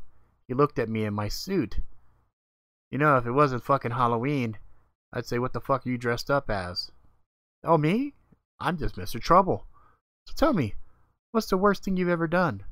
He 0.48 0.54
looked 0.54 0.78
at 0.78 0.88
me 0.88 1.04
in 1.04 1.12
my 1.12 1.28
suit. 1.28 1.80
You 2.90 2.98
know, 2.98 3.16
if 3.16 3.26
it 3.26 3.32
wasn't 3.32 3.64
fucking 3.64 3.90
Halloween, 3.90 4.58
I'd 5.12 5.26
say, 5.26 5.38
what 5.38 5.52
the 5.52 5.60
fuck 5.60 5.86
are 5.86 5.90
you 5.90 5.98
dressed 5.98 6.30
up 6.30 6.48
as? 6.48 6.90
Oh, 7.64 7.76
me? 7.76 8.14
I'm 8.60 8.78
just 8.78 8.96
Mr. 8.96 9.20
Trouble. 9.20 9.66
So 10.26 10.34
tell 10.36 10.52
me, 10.52 10.74
what's 11.32 11.48
the 11.48 11.56
worst 11.56 11.84
thing 11.84 11.96
you've 11.96 12.08
ever 12.08 12.28
done? 12.28 12.64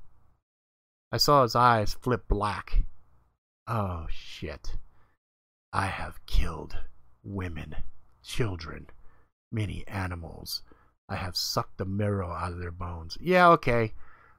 I 1.10 1.16
saw 1.16 1.42
his 1.42 1.56
eyes 1.56 1.94
flip 1.94 2.26
black. 2.28 2.84
Oh, 3.66 4.06
shit. 4.08 4.76
I 5.72 5.86
have 5.86 6.24
killed 6.26 6.78
women, 7.24 7.76
children, 8.22 8.88
many 9.50 9.84
animals. 9.88 10.62
I 11.08 11.16
have 11.16 11.36
sucked 11.36 11.78
the 11.78 11.84
marrow 11.84 12.30
out 12.30 12.52
of 12.52 12.58
their 12.58 12.70
bones. 12.70 13.18
Yeah, 13.20 13.48
okay. 13.50 13.92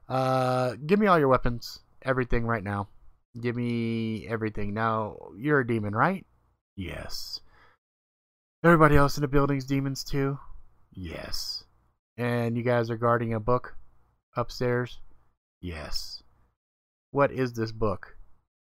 Uh, 0.08 0.74
give 0.86 0.98
me 0.98 1.06
all 1.06 1.18
your 1.18 1.28
weapons. 1.28 1.80
Everything 2.02 2.46
right 2.46 2.64
now. 2.64 2.88
Give 3.40 3.56
me 3.56 4.26
everything. 4.28 4.74
Now, 4.74 5.16
you're 5.36 5.60
a 5.60 5.66
demon, 5.66 5.94
right? 5.94 6.24
Yes. 6.76 7.40
Everybody 8.64 8.96
else 8.96 9.16
in 9.16 9.22
the 9.22 9.28
building's 9.28 9.64
demons 9.64 10.02
too? 10.02 10.38
Yes. 10.92 11.64
And 12.16 12.56
you 12.56 12.62
guys 12.62 12.90
are 12.90 12.96
guarding 12.96 13.34
a 13.34 13.40
book 13.40 13.76
upstairs? 14.36 14.98
Yes. 15.60 16.22
What 17.10 17.30
is 17.30 17.52
this 17.52 17.72
book? 17.72 18.16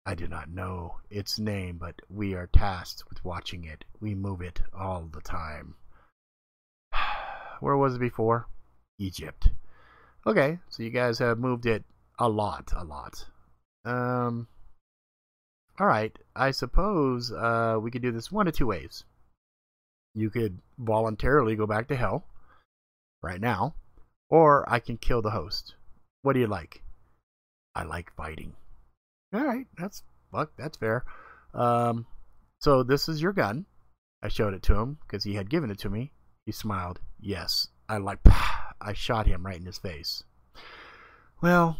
I 0.05 0.15
do 0.15 0.27
not 0.27 0.49
know 0.49 0.97
its 1.09 1.39
name, 1.39 1.77
but 1.77 2.01
we 2.09 2.33
are 2.33 2.47
tasked 2.47 3.03
with 3.09 3.23
watching 3.23 3.63
it. 3.63 3.85
We 3.99 4.15
move 4.15 4.41
it 4.41 4.61
all 4.73 5.09
the 5.11 5.21
time. 5.21 5.75
Where 7.59 7.77
was 7.77 7.95
it 7.95 7.99
before? 7.99 8.47
Egypt. 8.97 9.49
Okay, 10.25 10.59
so 10.69 10.83
you 10.83 10.89
guys 10.89 11.19
have 11.19 11.39
moved 11.39 11.65
it 11.65 11.83
a 12.19 12.27
lot, 12.29 12.71
a 12.75 12.83
lot. 12.83 13.25
Um, 13.85 14.47
all 15.79 15.87
right, 15.87 16.17
I 16.35 16.51
suppose 16.51 17.31
uh, 17.31 17.77
we 17.81 17.91
could 17.91 18.01
do 18.01 18.11
this 18.11 18.31
one 18.31 18.47
of 18.47 18.53
two 18.53 18.67
ways. 18.67 19.05
You 20.13 20.29
could 20.29 20.59
voluntarily 20.77 21.55
go 21.55 21.65
back 21.65 21.87
to 21.87 21.95
hell 21.95 22.25
right 23.21 23.39
now, 23.39 23.75
or 24.29 24.69
I 24.69 24.79
can 24.79 24.97
kill 24.97 25.21
the 25.21 25.31
host. 25.31 25.75
What 26.21 26.33
do 26.33 26.39
you 26.39 26.47
like? 26.47 26.83
I 27.75 27.83
like 27.83 28.13
fighting. 28.15 28.55
All 29.33 29.43
right, 29.43 29.67
that's 29.77 30.03
fuck, 30.31 30.51
that's 30.57 30.77
fair. 30.77 31.05
Um, 31.53 32.05
so 32.59 32.83
this 32.83 33.07
is 33.07 33.21
your 33.21 33.33
gun. 33.33 33.65
I 34.21 34.27
showed 34.27 34.53
it 34.53 34.63
to 34.63 34.75
him 34.75 34.97
because 35.07 35.23
he 35.23 35.35
had 35.35 35.49
given 35.49 35.71
it 35.71 35.79
to 35.79 35.89
me. 35.89 36.11
He 36.49 36.53
smiled. 36.53 36.99
Yes, 37.19 37.67
I 37.87 37.97
like. 37.97 38.17
I 38.81 38.93
shot 38.93 39.27
him 39.27 39.45
right 39.45 39.59
in 39.59 39.67
his 39.67 39.77
face. 39.77 40.23
Well, 41.43 41.77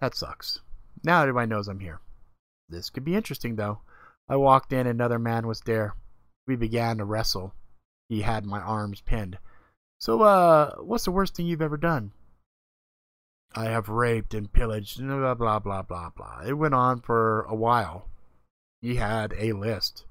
that 0.00 0.14
sucks. 0.14 0.60
Now 1.02 1.22
everybody 1.22 1.48
knows 1.48 1.66
I'm 1.66 1.80
here. 1.80 1.98
This 2.68 2.88
could 2.88 3.04
be 3.04 3.16
interesting, 3.16 3.56
though. 3.56 3.80
I 4.28 4.36
walked 4.36 4.72
in, 4.72 4.86
another 4.86 5.18
man 5.18 5.48
was 5.48 5.62
there. 5.62 5.96
We 6.46 6.54
began 6.54 6.98
to 6.98 7.04
wrestle. 7.04 7.52
He 8.08 8.20
had 8.20 8.46
my 8.46 8.60
arms 8.60 9.00
pinned. 9.00 9.38
So, 9.98 10.22
uh, 10.22 10.76
what's 10.76 11.06
the 11.06 11.10
worst 11.10 11.34
thing 11.34 11.46
you've 11.46 11.60
ever 11.60 11.76
done? 11.76 12.12
I 13.56 13.64
have 13.64 13.88
raped 13.88 14.34
and 14.34 14.52
pillaged, 14.52 15.00
blah, 15.00 15.34
blah, 15.34 15.58
blah, 15.58 15.82
blah, 15.82 16.10
blah. 16.10 16.42
It 16.46 16.52
went 16.52 16.74
on 16.74 17.00
for 17.00 17.42
a 17.48 17.56
while. 17.56 18.08
He 18.80 18.94
had 18.94 19.34
a 19.36 19.54
list. 19.54 20.04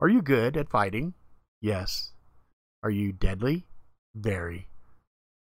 Are 0.00 0.08
you 0.08 0.22
good 0.22 0.56
at 0.56 0.70
fighting? 0.70 1.12
Yes. 1.60 2.14
Are 2.82 2.90
you 2.90 3.12
deadly? 3.12 3.66
Very. 4.14 4.68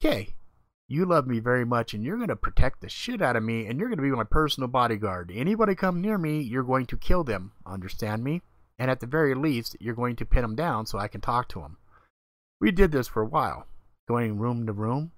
Okay. 0.02 0.36
You 0.88 1.06
love 1.06 1.28
me 1.28 1.40
very 1.40 1.66
much 1.66 1.94
and 1.94 2.04
you're 2.04 2.18
going 2.18 2.30
to 2.30 2.36
protect 2.36 2.82
the 2.82 2.90
shit 2.90 3.22
out 3.22 3.36
of 3.36 3.44
me 3.44 3.68
and 3.68 3.80
you're 3.80 3.90
going 3.90 4.00
to 4.00 4.04
be 4.04 4.10
my 4.10 4.24
personal 4.24 4.68
bodyguard. 4.68 5.32
Anybody 5.34 5.76
come 5.76 6.02
near 6.02 6.18
me, 6.18 6.42
you're 6.42 6.64
going 6.64 6.88
to 6.88 6.98
kill 6.98 7.24
them. 7.24 7.52
Understand 7.66 8.24
me? 8.24 8.42
And 8.80 8.90
at 8.90 9.00
the 9.00 9.08
very 9.08 9.36
least, 9.36 9.78
you're 9.80 9.94
going 9.94 10.16
to 10.16 10.26
pin 10.26 10.42
them 10.42 10.56
down 10.56 10.86
so 10.86 10.98
I 10.98 11.08
can 11.08 11.22
talk 11.22 11.48
to 11.50 11.60
them. 11.60 11.78
We 12.60 12.72
did 12.72 12.92
this 12.92 13.08
for 13.08 13.22
a 13.22 13.28
while, 13.28 13.68
going 14.08 14.40
room 14.40 14.66
to 14.66 14.74
room, 14.74 15.12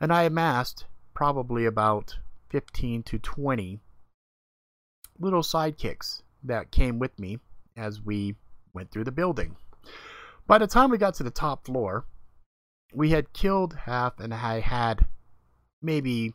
and 0.00 0.12
I 0.12 0.22
amassed 0.22 0.86
probably 1.12 1.66
about 1.66 2.18
15 2.48 3.02
to 3.04 3.18
20 3.18 3.80
little 5.18 5.42
sidekicks 5.42 6.22
that 6.42 6.70
came 6.70 6.98
with 6.98 7.18
me 7.18 7.38
as 7.76 8.00
we 8.00 8.36
went 8.72 8.90
through 8.90 9.04
the 9.04 9.12
building. 9.12 9.56
By 10.50 10.58
the 10.58 10.66
time 10.66 10.90
we 10.90 10.98
got 10.98 11.14
to 11.14 11.22
the 11.22 11.30
top 11.30 11.64
floor, 11.64 12.06
we 12.92 13.10
had 13.10 13.32
killed 13.32 13.72
half 13.84 14.18
and 14.18 14.34
I 14.34 14.58
had 14.58 15.06
maybe 15.80 16.34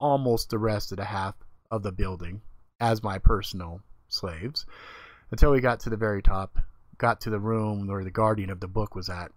almost 0.00 0.48
the 0.48 0.58
rest 0.58 0.92
of 0.92 0.96
the 0.96 1.04
half 1.04 1.34
of 1.70 1.82
the 1.82 1.92
building 1.92 2.40
as 2.80 3.02
my 3.02 3.18
personal 3.18 3.82
slaves 4.08 4.64
until 5.30 5.52
we 5.52 5.60
got 5.60 5.78
to 5.80 5.90
the 5.90 5.98
very 5.98 6.22
top, 6.22 6.58
got 6.96 7.20
to 7.20 7.28
the 7.28 7.38
room 7.38 7.86
where 7.86 8.02
the 8.02 8.10
guardian 8.10 8.48
of 8.48 8.60
the 8.60 8.66
book 8.66 8.94
was 8.94 9.10
at. 9.10 9.30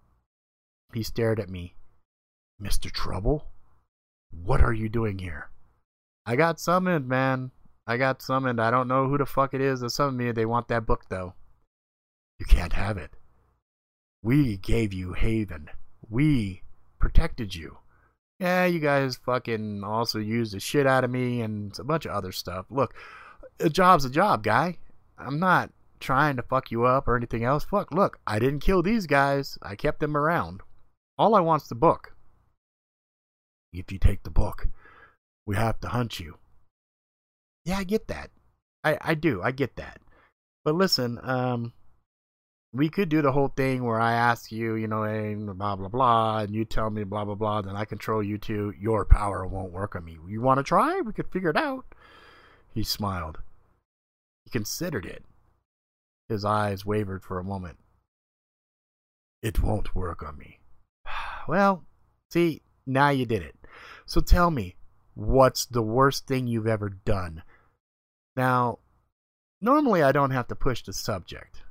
He 0.94 1.02
stared 1.02 1.38
at 1.38 1.50
me. 1.50 1.74
Mr. 2.58 2.90
Trouble? 2.90 3.44
What 4.30 4.62
are 4.62 4.72
you 4.72 4.88
doing 4.88 5.18
here? 5.18 5.50
I 6.24 6.34
got 6.34 6.60
summoned, 6.60 7.08
man. 7.08 7.50
I 7.86 7.98
got 7.98 8.22
summoned. 8.22 8.58
I 8.58 8.70
don't 8.70 8.88
know 8.88 9.06
who 9.06 9.18
the 9.18 9.26
fuck 9.26 9.52
it 9.52 9.60
is 9.60 9.80
that 9.80 9.90
summoned 9.90 10.16
me. 10.16 10.32
They 10.32 10.46
want 10.46 10.68
that 10.68 10.86
book, 10.86 11.10
though. 11.10 11.34
You 12.38 12.46
can't 12.46 12.72
have 12.72 12.96
it. 12.96 13.10
We 14.22 14.56
gave 14.56 14.92
you 14.92 15.12
haven. 15.14 15.70
We 16.08 16.62
protected 16.98 17.54
you. 17.54 17.78
Yeah, 18.38 18.64
you 18.64 18.80
guys 18.80 19.16
fucking 19.16 19.84
also 19.84 20.18
used 20.18 20.54
the 20.54 20.60
shit 20.60 20.86
out 20.86 21.04
of 21.04 21.10
me 21.10 21.42
and 21.42 21.78
a 21.78 21.84
bunch 21.84 22.06
of 22.06 22.12
other 22.12 22.32
stuff. 22.32 22.66
Look, 22.70 22.94
a 23.58 23.68
job's 23.68 24.04
a 24.04 24.10
job, 24.10 24.42
guy. 24.42 24.78
I'm 25.18 25.38
not 25.38 25.70
trying 26.00 26.36
to 26.36 26.42
fuck 26.42 26.70
you 26.70 26.84
up 26.84 27.06
or 27.06 27.16
anything 27.16 27.44
else. 27.44 27.64
Fuck, 27.64 27.92
look, 27.92 28.18
I 28.26 28.38
didn't 28.38 28.60
kill 28.60 28.82
these 28.82 29.06
guys. 29.06 29.58
I 29.62 29.76
kept 29.76 30.00
them 30.00 30.16
around. 30.16 30.62
All 31.18 31.34
I 31.34 31.40
want's 31.40 31.68
the 31.68 31.74
book. 31.74 32.14
If 33.72 33.92
you 33.92 33.98
take 33.98 34.22
the 34.22 34.30
book, 34.30 34.68
we 35.46 35.56
have 35.56 35.78
to 35.80 35.88
hunt 35.88 36.18
you. 36.18 36.38
Yeah, 37.64 37.76
I 37.76 37.84
get 37.84 38.08
that. 38.08 38.30
I, 38.82 38.98
I 39.00 39.14
do. 39.14 39.42
I 39.42 39.50
get 39.50 39.76
that. 39.76 40.00
But 40.64 40.74
listen, 40.74 41.18
um, 41.22 41.74
we 42.72 42.88
could 42.88 43.08
do 43.08 43.20
the 43.20 43.32
whole 43.32 43.48
thing 43.48 43.84
where 43.84 44.00
I 44.00 44.12
ask 44.12 44.52
you, 44.52 44.74
you 44.74 44.86
know, 44.86 45.02
and 45.02 45.58
blah 45.58 45.76
blah 45.76 45.88
blah, 45.88 46.38
and 46.40 46.54
you 46.54 46.64
tell 46.64 46.90
me 46.90 47.04
blah 47.04 47.24
blah 47.24 47.34
blah, 47.34 47.62
then 47.62 47.76
I 47.76 47.84
control 47.84 48.22
you 48.22 48.38
two. 48.38 48.72
Your 48.78 49.04
power 49.04 49.46
won't 49.46 49.72
work 49.72 49.96
on 49.96 50.04
me. 50.04 50.18
You 50.28 50.40
want 50.40 50.58
to 50.58 50.64
try? 50.64 51.00
We 51.00 51.12
could 51.12 51.32
figure 51.32 51.50
it 51.50 51.56
out. 51.56 51.84
He 52.72 52.84
smiled. 52.84 53.38
He 54.44 54.50
considered 54.50 55.04
it. 55.04 55.24
His 56.28 56.44
eyes 56.44 56.86
wavered 56.86 57.24
for 57.24 57.38
a 57.38 57.44
moment. 57.44 57.78
It 59.42 59.62
won't 59.62 59.94
work 59.94 60.22
on 60.22 60.38
me. 60.38 60.58
Well, 61.48 61.84
see, 62.30 62.62
now 62.86 63.08
you 63.08 63.26
did 63.26 63.42
it. 63.42 63.56
So 64.06 64.20
tell 64.20 64.52
me, 64.52 64.76
what's 65.14 65.64
the 65.64 65.82
worst 65.82 66.28
thing 66.28 66.46
you've 66.46 66.66
ever 66.66 66.90
done? 66.90 67.42
Now, 68.36 68.78
normally 69.60 70.02
I 70.02 70.12
don't 70.12 70.30
have 70.30 70.46
to 70.48 70.54
push 70.54 70.84
the 70.84 70.92
subject. 70.92 71.62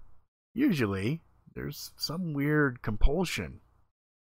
Usually, 0.53 1.21
there's 1.53 1.91
some 1.97 2.33
weird 2.33 2.81
compulsion 2.81 3.61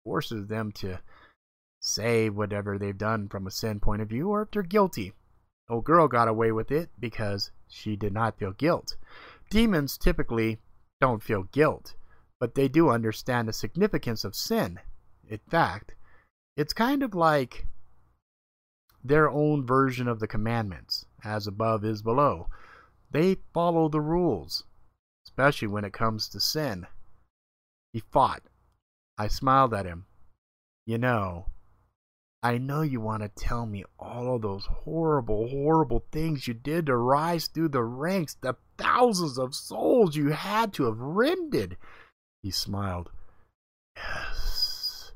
forces 0.03 0.47
them 0.47 0.71
to 0.71 0.99
say 1.79 2.29
whatever 2.29 2.77
they've 2.77 2.97
done 2.97 3.27
from 3.27 3.45
a 3.45 3.51
sin 3.51 3.79
point 3.79 4.01
of 4.01 4.09
view 4.09 4.29
or 4.29 4.41
if 4.41 4.51
they're 4.51 4.63
guilty. 4.63 5.13
Old 5.69 5.83
girl 5.83 6.07
got 6.07 6.27
away 6.27 6.51
with 6.51 6.71
it 6.71 6.89
because 6.99 7.51
she 7.67 7.95
did 7.95 8.13
not 8.13 8.39
feel 8.39 8.53
guilt. 8.53 8.95
Demons 9.49 9.97
typically 9.97 10.59
don't 11.01 11.21
feel 11.21 11.43
guilt, 11.43 11.95
but 12.39 12.55
they 12.55 12.67
do 12.67 12.89
understand 12.89 13.47
the 13.47 13.53
significance 13.53 14.23
of 14.23 14.35
sin. 14.35 14.79
In 15.29 15.39
fact, 15.49 15.93
it's 16.55 16.73
kind 16.73 17.03
of 17.03 17.13
like 17.13 17.67
their 19.03 19.29
own 19.29 19.65
version 19.65 20.07
of 20.07 20.19
the 20.19 20.27
commandments, 20.27 21.05
as 21.23 21.47
above 21.47 21.85
is 21.85 22.01
below. 22.01 22.47
They 23.11 23.37
follow 23.53 23.89
the 23.89 24.01
rules, 24.01 24.63
especially 25.37 25.67
when 25.67 25.85
it 25.85 25.93
comes 25.93 26.27
to 26.29 26.39
sin. 26.39 26.87
He 27.93 27.99
fought. 27.99 28.41
I 29.19 29.27
smiled 29.27 29.71
at 29.71 29.85
him. 29.85 30.05
You 30.87 30.97
know, 30.97 31.45
I 32.41 32.57
know 32.57 32.81
you 32.81 32.99
want 32.99 33.21
to 33.21 33.29
tell 33.29 33.67
me 33.67 33.83
all 33.99 34.35
of 34.35 34.41
those 34.41 34.65
horrible, 34.65 35.47
horrible 35.49 36.05
things 36.11 36.47
you 36.47 36.55
did 36.55 36.87
to 36.87 36.97
rise 36.97 37.47
through 37.47 37.69
the 37.69 37.83
ranks, 37.83 38.35
the 38.41 38.55
thousands 38.79 39.37
of 39.37 39.53
souls 39.53 40.15
you 40.15 40.29
had 40.29 40.73
to 40.73 40.85
have 40.85 40.99
rended. 40.99 41.77
He 42.41 42.49
smiled. 42.49 43.11
Yes, 43.95 45.11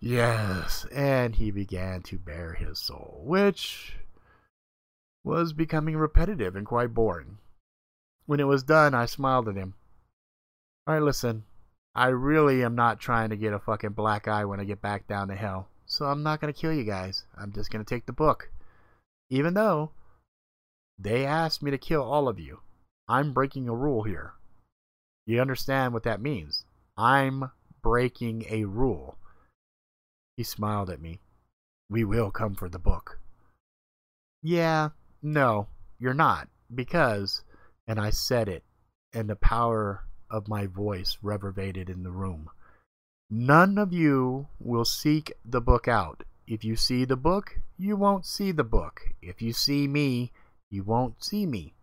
yes. 0.00 0.86
And 0.92 1.36
he 1.36 1.52
began 1.52 2.02
to 2.02 2.18
bare 2.18 2.54
his 2.54 2.80
soul, 2.80 3.22
which 3.24 3.98
was 5.22 5.52
becoming 5.52 5.96
repetitive 5.96 6.56
and 6.56 6.66
quite 6.66 6.92
boring. 6.92 7.38
When 8.30 8.38
it 8.38 8.44
was 8.44 8.62
done, 8.62 8.94
I 8.94 9.06
smiled 9.06 9.48
at 9.48 9.56
him. 9.56 9.74
All 10.86 10.94
right, 10.94 11.02
listen. 11.02 11.42
I 11.96 12.06
really 12.10 12.62
am 12.62 12.76
not 12.76 13.00
trying 13.00 13.30
to 13.30 13.36
get 13.36 13.52
a 13.52 13.58
fucking 13.58 13.94
black 13.94 14.28
eye 14.28 14.44
when 14.44 14.60
I 14.60 14.64
get 14.64 14.80
back 14.80 15.08
down 15.08 15.26
to 15.26 15.34
hell. 15.34 15.66
So 15.84 16.04
I'm 16.04 16.22
not 16.22 16.40
going 16.40 16.54
to 16.54 16.60
kill 16.60 16.72
you 16.72 16.84
guys. 16.84 17.24
I'm 17.36 17.50
just 17.50 17.72
going 17.72 17.84
to 17.84 17.88
take 17.94 18.06
the 18.06 18.12
book. 18.12 18.48
Even 19.30 19.54
though 19.54 19.90
they 20.96 21.26
asked 21.26 21.60
me 21.60 21.72
to 21.72 21.76
kill 21.76 22.04
all 22.04 22.28
of 22.28 22.38
you, 22.38 22.60
I'm 23.08 23.32
breaking 23.32 23.68
a 23.68 23.74
rule 23.74 24.04
here. 24.04 24.34
You 25.26 25.40
understand 25.40 25.92
what 25.92 26.04
that 26.04 26.22
means? 26.22 26.64
I'm 26.96 27.50
breaking 27.82 28.44
a 28.48 28.62
rule. 28.62 29.18
He 30.36 30.44
smiled 30.44 30.88
at 30.88 31.02
me. 31.02 31.18
We 31.88 32.04
will 32.04 32.30
come 32.30 32.54
for 32.54 32.68
the 32.68 32.78
book. 32.78 33.18
Yeah, 34.40 34.90
no, 35.20 35.66
you're 35.98 36.14
not. 36.14 36.46
Because, 36.72 37.42
and 37.90 37.98
I 37.98 38.10
said 38.10 38.48
it, 38.48 38.62
and 39.12 39.28
the 39.28 39.34
power 39.34 40.04
of 40.30 40.46
my 40.46 40.66
voice 40.68 41.18
reverberated 41.22 41.90
in 41.90 42.04
the 42.04 42.12
room. 42.12 42.48
None 43.28 43.78
of 43.78 43.92
you 43.92 44.46
will 44.60 44.84
seek 44.84 45.32
the 45.44 45.60
book 45.60 45.88
out. 45.88 46.22
If 46.46 46.62
you 46.62 46.76
see 46.76 47.04
the 47.04 47.16
book, 47.16 47.58
you 47.76 47.96
won't 47.96 48.24
see 48.24 48.52
the 48.52 48.62
book. 48.62 49.00
If 49.20 49.42
you 49.42 49.52
see 49.52 49.88
me, 49.88 50.30
you 50.70 50.84
won't 50.84 51.24
see 51.24 51.46
me. 51.46 51.74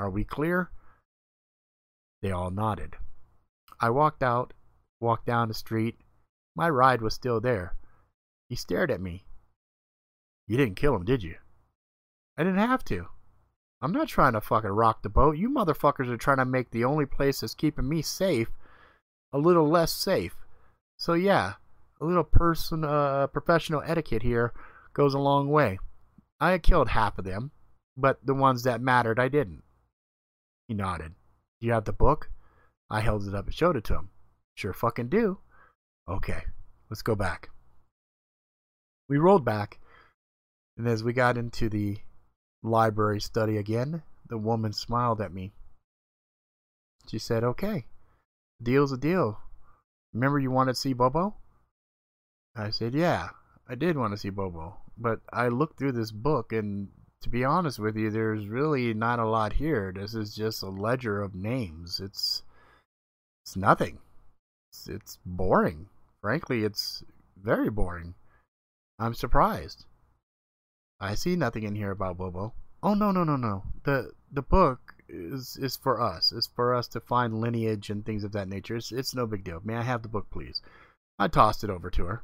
Are 0.00 0.10
we 0.10 0.24
clear? 0.24 0.72
They 2.22 2.32
all 2.32 2.50
nodded. 2.50 2.96
I 3.78 3.90
walked 3.90 4.24
out, 4.24 4.52
walked 4.98 5.26
down 5.26 5.46
the 5.46 5.54
street. 5.54 6.00
My 6.56 6.68
ride 6.68 7.02
was 7.02 7.14
still 7.14 7.40
there. 7.40 7.76
He 8.48 8.56
stared 8.56 8.90
at 8.90 9.00
me. 9.00 9.26
You 10.48 10.56
didn't 10.56 10.74
kill 10.74 10.96
him, 10.96 11.04
did 11.04 11.22
you? 11.22 11.36
I 12.36 12.42
didn't 12.42 12.58
have 12.58 12.84
to. 12.86 13.06
I'm 13.82 13.92
not 13.92 14.08
trying 14.08 14.34
to 14.34 14.40
fucking 14.40 14.70
rock 14.70 15.02
the 15.02 15.08
boat. 15.08 15.38
You 15.38 15.48
motherfuckers 15.48 16.08
are 16.08 16.16
trying 16.16 16.36
to 16.38 16.44
make 16.44 16.70
the 16.70 16.84
only 16.84 17.06
place 17.06 17.40
that's 17.40 17.54
keeping 17.54 17.88
me 17.88 18.02
safe 18.02 18.50
a 19.32 19.38
little 19.38 19.68
less 19.68 19.92
safe. 19.92 20.34
So 20.98 21.14
yeah, 21.14 21.54
a 22.00 22.04
little 22.04 22.24
person, 22.24 22.84
uh, 22.84 23.26
professional 23.28 23.82
etiquette 23.84 24.22
here 24.22 24.52
goes 24.92 25.14
a 25.14 25.18
long 25.18 25.48
way. 25.48 25.78
I 26.40 26.58
killed 26.58 26.88
half 26.88 27.18
of 27.18 27.24
them, 27.24 27.52
but 27.96 28.18
the 28.24 28.34
ones 28.34 28.62
that 28.64 28.80
mattered, 28.80 29.18
I 29.18 29.28
didn't. 29.28 29.62
He 30.68 30.74
nodded. 30.74 31.14
You 31.60 31.72
have 31.72 31.84
the 31.84 31.92
book? 31.92 32.30
I 32.90 33.00
held 33.00 33.26
it 33.26 33.34
up 33.34 33.46
and 33.46 33.54
showed 33.54 33.76
it 33.76 33.84
to 33.84 33.94
him. 33.94 34.10
Sure 34.56 34.72
fucking 34.72 35.08
do. 35.08 35.38
Okay, 36.08 36.42
let's 36.88 37.02
go 37.02 37.14
back. 37.14 37.50
We 39.08 39.18
rolled 39.18 39.44
back, 39.44 39.78
and 40.76 40.88
as 40.88 41.04
we 41.04 41.12
got 41.12 41.36
into 41.36 41.68
the 41.68 41.98
library 42.62 43.20
study 43.20 43.56
again, 43.56 44.02
the 44.28 44.38
woman 44.38 44.72
smiled 44.72 45.20
at 45.20 45.32
me. 45.32 45.52
She 47.08 47.18
said, 47.18 47.42
Okay, 47.42 47.86
deal's 48.62 48.92
a 48.92 48.98
deal. 48.98 49.38
Remember 50.12 50.38
you 50.38 50.50
wanted 50.50 50.74
to 50.74 50.80
see 50.80 50.92
Bobo? 50.92 51.36
I 52.56 52.70
said, 52.70 52.94
Yeah, 52.94 53.30
I 53.68 53.74
did 53.74 53.96
want 53.96 54.12
to 54.12 54.18
see 54.18 54.30
Bobo. 54.30 54.76
But 54.98 55.20
I 55.32 55.48
looked 55.48 55.78
through 55.78 55.92
this 55.92 56.12
book, 56.12 56.52
and 56.52 56.88
to 57.22 57.28
be 57.28 57.44
honest 57.44 57.78
with 57.78 57.96
you, 57.96 58.10
there's 58.10 58.48
really 58.48 58.92
not 58.94 59.18
a 59.18 59.28
lot 59.28 59.54
here. 59.54 59.92
This 59.94 60.14
is 60.14 60.34
just 60.34 60.62
a 60.62 60.68
ledger 60.68 61.22
of 61.22 61.34
names. 61.34 62.00
It's 62.00 62.42
it's 63.42 63.56
nothing. 63.56 63.98
It's, 64.70 64.88
it's 64.88 65.18
boring. 65.24 65.88
Frankly, 66.20 66.64
it's 66.64 67.02
very 67.42 67.70
boring. 67.70 68.14
I'm 68.98 69.14
surprised. 69.14 69.86
I 71.00 71.14
see 71.14 71.34
nothing 71.34 71.62
in 71.62 71.74
here 71.74 71.90
about 71.90 72.18
Bobo. 72.18 72.52
Oh 72.82 72.94
no 72.94 73.10
no 73.10 73.24
no 73.24 73.36
no. 73.36 73.64
The 73.84 74.12
the 74.30 74.42
book 74.42 74.94
is 75.08 75.56
is 75.56 75.76
for 75.76 76.00
us. 76.00 76.32
It's 76.32 76.46
for 76.46 76.74
us 76.74 76.88
to 76.88 77.00
find 77.00 77.40
lineage 77.40 77.90
and 77.90 78.04
things 78.04 78.24
of 78.24 78.32
that 78.32 78.48
nature. 78.48 78.76
It's, 78.76 78.92
it's 78.92 79.14
no 79.14 79.26
big 79.26 79.44
deal. 79.44 79.60
May 79.64 79.76
I 79.76 79.82
have 79.82 80.02
the 80.02 80.08
book, 80.08 80.30
please? 80.30 80.62
I 81.18 81.28
tossed 81.28 81.64
it 81.64 81.70
over 81.70 81.90
to 81.90 82.04
her. 82.04 82.22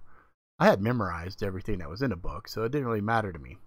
I 0.59 0.67
had 0.67 0.81
memorized 0.81 1.43
everything 1.43 1.79
that 1.79 1.91
was 1.91 2.01
in 2.01 2.11
the 2.11 2.17
book, 2.17 2.49
so 2.49 2.63
it 2.63 2.73
didn't 2.73 2.87
really 2.87 3.03
matter 3.03 3.33
to 3.33 3.39
me. 3.39 3.59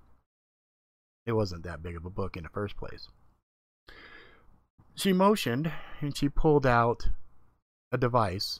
It 1.25 1.33
wasn't 1.33 1.63
that 1.63 1.83
big 1.83 1.95
of 1.95 2.05
a 2.05 2.09
book 2.09 2.35
in 2.35 2.43
the 2.43 2.49
first 2.49 2.77
place. 2.77 3.07
She 4.95 5.13
motioned 5.13 5.71
and 6.01 6.17
she 6.17 6.29
pulled 6.29 6.65
out 6.65 7.09
a 7.91 7.97
device, 7.97 8.59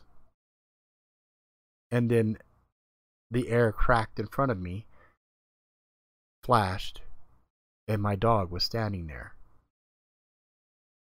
and 1.90 2.10
then 2.10 2.38
the 3.32 3.50
air 3.50 3.72
cracked 3.72 4.20
in 4.20 4.28
front 4.28 4.52
of 4.52 4.60
me, 4.60 4.86
flashed, 6.44 7.02
and 7.88 8.02
my 8.02 8.16
dog 8.16 8.52
was 8.52 8.64
standing 8.64 9.08
there 9.08 9.36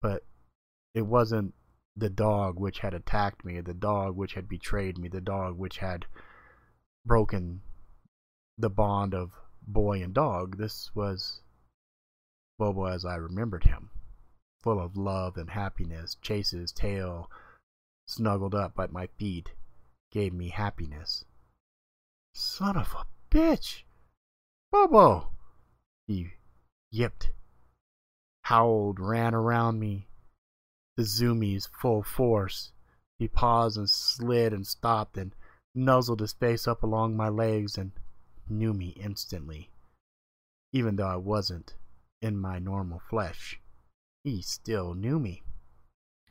but 0.01 0.25
it 0.93 1.03
wasn't 1.03 1.53
the 1.95 2.09
dog 2.09 2.59
which 2.59 2.79
had 2.79 2.93
attacked 2.93 3.45
me, 3.45 3.61
the 3.61 3.73
dog 3.73 4.15
which 4.15 4.33
had 4.33 4.49
betrayed 4.49 4.97
me, 4.97 5.07
the 5.07 5.21
dog 5.21 5.57
which 5.57 5.77
had 5.77 6.05
broken 7.05 7.61
the 8.57 8.69
bond 8.69 9.13
of 9.13 9.33
boy 9.61 10.01
and 10.01 10.13
dog. 10.13 10.57
This 10.57 10.93
was 10.95 11.41
Bobo 12.57 12.85
as 12.85 13.05
I 13.05 13.15
remembered 13.15 13.63
him, 13.63 13.89
full 14.61 14.79
of 14.79 14.97
love 14.97 15.37
and 15.37 15.49
happiness, 15.49 16.15
chases 16.21 16.71
tail, 16.71 17.29
snuggled 18.07 18.55
up 18.55 18.79
at 18.79 18.91
my 18.91 19.07
feet, 19.07 19.53
gave 20.11 20.33
me 20.33 20.49
happiness. 20.49 21.25
Son 22.33 22.77
of 22.77 22.93
a 22.93 23.05
bitch! 23.29 23.83
Bobo! 24.71 25.31
He 26.07 26.33
yipped, 26.91 27.31
howled, 28.43 28.99
ran 28.99 29.35
around 29.35 29.79
me, 29.79 30.07
the 30.97 31.03
zoomies 31.03 31.67
full 31.81 32.03
force. 32.03 32.71
He 33.19 33.27
paused 33.27 33.77
and 33.77 33.89
slid 33.89 34.53
and 34.53 34.65
stopped 34.65 35.17
and 35.17 35.35
nuzzled 35.75 36.21
his 36.21 36.33
face 36.33 36.67
up 36.67 36.83
along 36.83 37.15
my 37.15 37.29
legs 37.29 37.77
and 37.77 37.91
knew 38.49 38.73
me 38.73 38.89
instantly. 38.89 39.71
Even 40.73 40.95
though 40.95 41.07
I 41.07 41.17
wasn't 41.17 41.75
in 42.21 42.37
my 42.37 42.59
normal 42.59 42.99
flesh, 42.99 43.59
he 44.23 44.41
still 44.41 44.93
knew 44.93 45.19
me. 45.19 45.43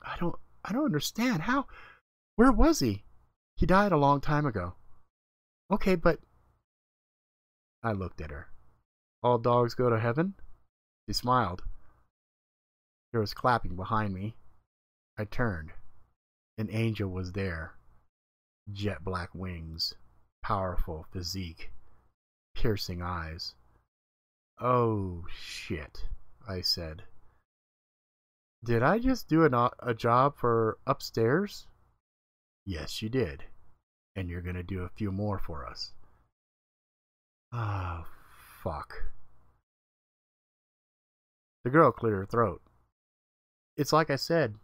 I 0.02 0.16
don't 0.18 0.36
I 0.64 0.72
don't 0.72 0.84
understand. 0.84 1.42
How 1.42 1.66
where 2.36 2.52
was 2.52 2.80
he? 2.80 3.04
He 3.56 3.66
died 3.66 3.92
a 3.92 3.98
long 3.98 4.20
time 4.20 4.46
ago. 4.46 4.74
Okay, 5.70 5.94
but 5.94 6.20
I 7.82 7.92
looked 7.92 8.20
at 8.20 8.30
her. 8.30 8.48
All 9.22 9.38
dogs 9.38 9.74
go 9.74 9.90
to 9.90 9.98
heaven? 9.98 10.34
She 11.06 11.14
smiled. 11.14 11.62
There 13.12 13.20
was 13.20 13.34
clapping 13.34 13.76
behind 13.76 14.14
me. 14.14 14.36
I 15.18 15.24
turned. 15.24 15.72
An 16.58 16.68
angel 16.70 17.10
was 17.10 17.32
there. 17.32 17.74
Jet 18.72 19.02
black 19.02 19.34
wings, 19.34 19.94
powerful 20.42 21.06
physique, 21.10 21.72
piercing 22.54 23.02
eyes. 23.02 23.54
Oh, 24.60 25.24
shit, 25.30 26.06
I 26.46 26.60
said. 26.60 27.04
Did 28.62 28.82
I 28.82 28.98
just 28.98 29.26
do 29.28 29.44
a, 29.44 29.50
uh, 29.50 29.70
a 29.78 29.94
job 29.94 30.36
for 30.36 30.78
upstairs? 30.86 31.66
Yes, 32.66 33.00
you 33.00 33.08
did. 33.08 33.44
And 34.14 34.28
you're 34.28 34.42
going 34.42 34.56
to 34.56 34.62
do 34.62 34.82
a 34.82 34.90
few 34.90 35.10
more 35.10 35.38
for 35.38 35.66
us. 35.66 35.92
Ah, 37.52 38.02
oh, 38.02 38.06
fuck. 38.62 38.94
The 41.64 41.70
girl 41.70 41.90
cleared 41.90 42.18
her 42.18 42.26
throat. 42.26 42.62
It's 43.76 43.92
like 43.92 44.10
I 44.10 44.16
said. 44.16 44.54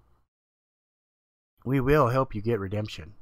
We 1.64 1.80
will 1.80 2.08
help 2.08 2.34
you 2.34 2.40
get 2.40 2.60
redemption. 2.60 3.14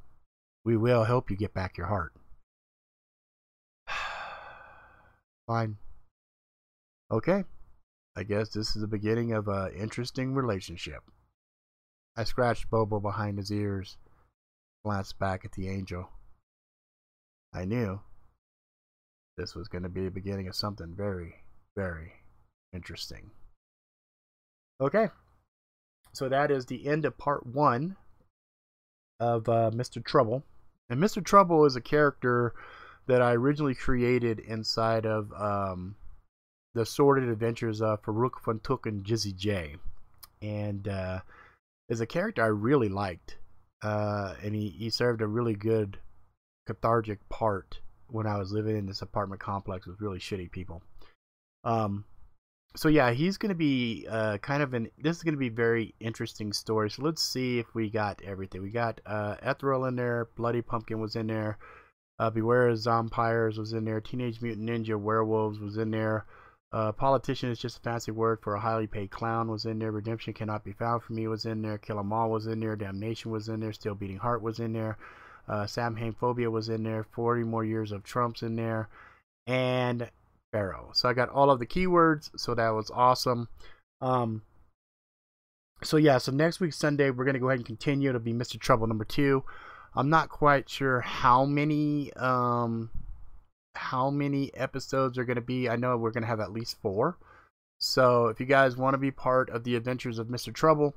We 0.64 0.76
will 0.76 1.04
help 1.04 1.30
you 1.30 1.36
get 1.36 1.54
back 1.54 1.78
your 1.78 1.86
heart. 1.86 2.12
Fine. 5.46 5.78
Okay. 7.10 7.44
I 8.16 8.22
guess 8.22 8.50
this 8.50 8.76
is 8.76 8.82
the 8.82 8.86
beginning 8.86 9.32
of 9.32 9.48
an 9.48 9.72
interesting 9.72 10.34
relationship. 10.34 11.02
I 12.16 12.24
scratched 12.24 12.70
Bobo 12.70 13.00
behind 13.00 13.38
his 13.38 13.50
ears, 13.50 13.96
glanced 14.84 15.18
back 15.18 15.44
at 15.44 15.52
the 15.52 15.68
angel. 15.68 16.10
I 17.52 17.64
knew 17.64 18.00
this 19.36 19.54
was 19.54 19.68
going 19.68 19.82
to 19.82 19.88
be 19.88 20.04
the 20.04 20.10
beginning 20.10 20.48
of 20.48 20.54
something 20.54 20.94
very, 20.96 21.34
very 21.76 22.12
interesting. 22.72 23.30
Okay. 24.80 25.08
So 26.12 26.28
that 26.28 26.50
is 26.50 26.66
the 26.66 26.86
end 26.86 27.04
of 27.04 27.18
part 27.18 27.46
one 27.46 27.96
of 29.18 29.48
uh, 29.48 29.70
Mr. 29.74 30.04
Trouble. 30.04 30.44
And 30.88 31.00
Mr. 31.00 31.24
Trouble 31.24 31.64
is 31.64 31.76
a 31.76 31.80
character 31.80 32.54
that 33.06 33.22
I 33.22 33.32
originally 33.32 33.74
created 33.74 34.38
inside 34.38 35.06
of 35.06 35.32
um, 35.32 35.96
the 36.74 36.86
Sordid 36.86 37.28
Adventures 37.28 37.80
of 37.80 38.02
Farouk 38.02 38.42
Fantuk 38.44 38.86
and 38.86 39.04
Jizzy 39.04 39.34
J. 39.34 39.76
And 40.42 40.86
uh, 40.86 41.20
is 41.88 42.00
a 42.00 42.06
character 42.06 42.42
I 42.42 42.48
really 42.48 42.88
liked. 42.88 43.38
Uh, 43.82 44.34
and 44.42 44.54
he, 44.54 44.68
he 44.68 44.90
served 44.90 45.20
a 45.20 45.26
really 45.26 45.54
good 45.54 45.98
cathartic 46.66 47.28
part 47.28 47.80
when 48.14 48.26
I 48.28 48.38
was 48.38 48.52
living 48.52 48.76
in 48.76 48.86
this 48.86 49.02
apartment 49.02 49.40
complex 49.40 49.86
with 49.86 50.00
really 50.00 50.20
shitty 50.20 50.50
people. 50.50 50.82
Um, 51.64 52.04
so 52.76 52.88
yeah, 52.88 53.10
he's 53.12 53.38
going 53.38 53.50
to 53.50 53.56
be 53.56 54.06
uh, 54.08 54.38
kind 54.38 54.62
of 54.62 54.72
an. 54.72 54.88
This 54.98 55.16
is 55.16 55.22
going 55.22 55.34
to 55.34 55.38
be 55.38 55.48
very 55.48 55.94
interesting 56.00 56.52
story. 56.52 56.90
So 56.90 57.02
let's 57.02 57.22
see 57.22 57.58
if 57.58 57.74
we 57.74 57.90
got 57.90 58.22
everything. 58.22 58.62
We 58.62 58.70
got 58.70 59.00
uh, 59.04 59.36
Ethereal 59.42 59.86
in 59.86 59.96
there. 59.96 60.28
Bloody 60.36 60.62
Pumpkin 60.62 61.00
was 61.00 61.16
in 61.16 61.26
there. 61.26 61.58
Uh, 62.18 62.30
Beware 62.30 62.68
of 62.68 62.78
Zompires 62.78 63.58
was 63.58 63.72
in 63.72 63.84
there. 63.84 64.00
Teenage 64.00 64.40
Mutant 64.40 64.68
Ninja 64.68 64.96
Werewolves 64.96 65.58
was 65.58 65.76
in 65.76 65.90
there. 65.90 66.26
Uh, 66.72 66.92
politician 66.92 67.50
is 67.50 67.58
just 67.58 67.78
a 67.78 67.80
fancy 67.80 68.12
word 68.12 68.40
for 68.42 68.54
a 68.54 68.60
highly 68.60 68.86
paid 68.86 69.10
clown 69.10 69.48
was 69.48 69.64
in 69.64 69.78
there. 69.78 69.92
Redemption 69.92 70.32
cannot 70.32 70.64
be 70.64 70.72
found 70.72 71.02
for 71.02 71.12
me 71.12 71.26
was 71.26 71.46
in 71.46 71.62
there. 71.62 71.78
Kill 71.78 71.98
'em 71.98 72.12
all 72.12 72.30
was 72.30 72.46
in 72.46 72.60
there. 72.60 72.76
Damnation 72.76 73.30
was 73.30 73.48
in 73.48 73.60
there. 73.60 73.72
Still 73.72 73.94
beating 73.94 74.18
heart 74.18 74.42
was 74.42 74.60
in 74.60 74.72
there. 74.72 74.98
Uh, 75.48 75.66
Samhain 75.66 76.12
Phobia 76.12 76.50
was 76.50 76.68
in 76.68 76.82
there. 76.82 77.04
40 77.04 77.44
more 77.44 77.64
years 77.64 77.92
of 77.92 78.02
Trump's 78.02 78.42
in 78.42 78.56
there. 78.56 78.88
And 79.46 80.10
Pharaoh. 80.52 80.90
So 80.92 81.08
I 81.08 81.12
got 81.12 81.28
all 81.28 81.50
of 81.50 81.58
the 81.58 81.66
keywords. 81.66 82.30
So 82.36 82.54
that 82.54 82.70
was 82.70 82.90
awesome. 82.94 83.48
Um, 84.00 84.42
so 85.82 85.96
yeah, 85.96 86.18
so 86.18 86.32
next 86.32 86.60
week 86.60 86.72
Sunday 86.72 87.10
we're 87.10 87.24
gonna 87.24 87.38
go 87.38 87.48
ahead 87.48 87.58
and 87.58 87.66
continue. 87.66 88.08
It'll 88.08 88.20
be 88.20 88.32
Mr. 88.32 88.58
Trouble 88.58 88.86
number 88.86 89.04
two. 89.04 89.44
I'm 89.94 90.08
not 90.10 90.28
quite 90.28 90.68
sure 90.68 91.00
how 91.00 91.44
many 91.44 92.12
um 92.14 92.90
how 93.74 94.10
many 94.10 94.54
episodes 94.54 95.18
are 95.18 95.24
gonna 95.24 95.40
be. 95.40 95.68
I 95.68 95.76
know 95.76 95.96
we're 95.96 96.10
gonna 96.10 96.26
have 96.26 96.40
at 96.40 96.52
least 96.52 96.80
four. 96.80 97.18
So 97.80 98.28
if 98.28 98.40
you 98.40 98.46
guys 98.46 98.76
want 98.76 98.94
to 98.94 98.98
be 98.98 99.10
part 99.10 99.50
of 99.50 99.64
the 99.64 99.76
adventures 99.76 100.18
of 100.18 100.28
Mr. 100.28 100.54
Trouble, 100.54 100.94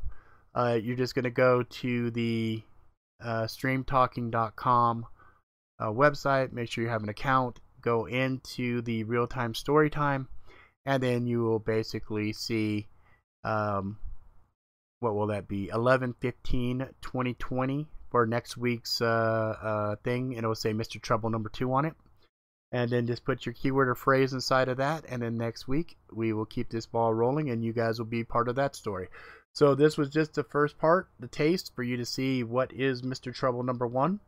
uh, 0.55 0.77
you're 0.81 0.95
just 0.95 1.15
gonna 1.15 1.29
go 1.29 1.63
to 1.63 2.11
the 2.11 2.61
uh, 3.23 3.43
streamtalking.com 3.43 5.05
uh, 5.79 5.85
website. 5.85 6.51
Make 6.51 6.71
sure 6.71 6.83
you 6.83 6.89
have 6.89 7.03
an 7.03 7.09
account. 7.09 7.59
Go 7.81 8.05
into 8.05 8.81
the 8.81 9.03
real 9.03 9.27
time 9.27 9.53
story 9.53 9.89
time, 9.89 10.27
and 10.85 11.01
then 11.01 11.27
you 11.27 11.41
will 11.41 11.59
basically 11.59 12.33
see 12.33 12.87
um, 13.43 13.97
what 14.99 15.15
will 15.15 15.27
that 15.27 15.47
be 15.47 15.69
11 15.69 16.15
15 16.19 16.87
2020 17.01 17.87
for 18.09 18.25
next 18.25 18.57
week's 18.57 19.01
uh, 19.01 19.05
uh, 19.61 19.95
thing, 20.03 20.35
and 20.35 20.43
it 20.43 20.47
will 20.47 20.55
say 20.55 20.73
Mr. 20.73 21.01
Trouble 21.01 21.29
number 21.29 21.49
two 21.49 21.71
on 21.73 21.85
it. 21.85 21.93
And 22.71 22.91
then 22.91 23.07
just 23.07 23.23
put 23.23 23.45
your 23.45 23.53
keyword 23.53 23.87
or 23.87 23.95
phrase 23.95 24.33
inside 24.33 24.67
of 24.67 24.77
that, 24.77 25.05
and 25.07 25.21
then 25.21 25.37
next 25.37 25.67
week 25.67 25.97
we 26.11 26.33
will 26.33 26.45
keep 26.45 26.69
this 26.69 26.85
ball 26.85 27.13
rolling, 27.13 27.49
and 27.49 27.63
you 27.63 27.71
guys 27.71 27.97
will 27.97 28.05
be 28.05 28.23
part 28.23 28.49
of 28.49 28.55
that 28.55 28.75
story. 28.75 29.07
So 29.57 29.73
this 29.73 29.97
was 29.97 30.11
just 30.11 30.35
the 30.35 30.43
first 30.43 30.77
part, 30.77 31.09
the 31.19 31.27
taste, 31.27 31.73
for 31.75 31.81
you 31.81 31.97
to 31.97 32.05
see 32.05 32.43
what 32.43 32.71
is 32.71 33.01
Mr. 33.01 33.33
Trouble 33.33 33.63
number 33.63 33.87
one. 33.87 34.19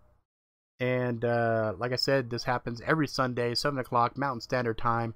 And 0.80 1.24
uh, 1.24 1.74
like 1.78 1.92
I 1.92 1.98
said, 1.98 2.32
this 2.32 2.46
happens 2.46 2.82
every 2.84 3.08
Sunday, 3.08 3.54
7 3.54 3.78
o'clock 3.78 4.18
Mountain 4.18 4.42
Standard 4.42 4.80
Time. 4.80 5.14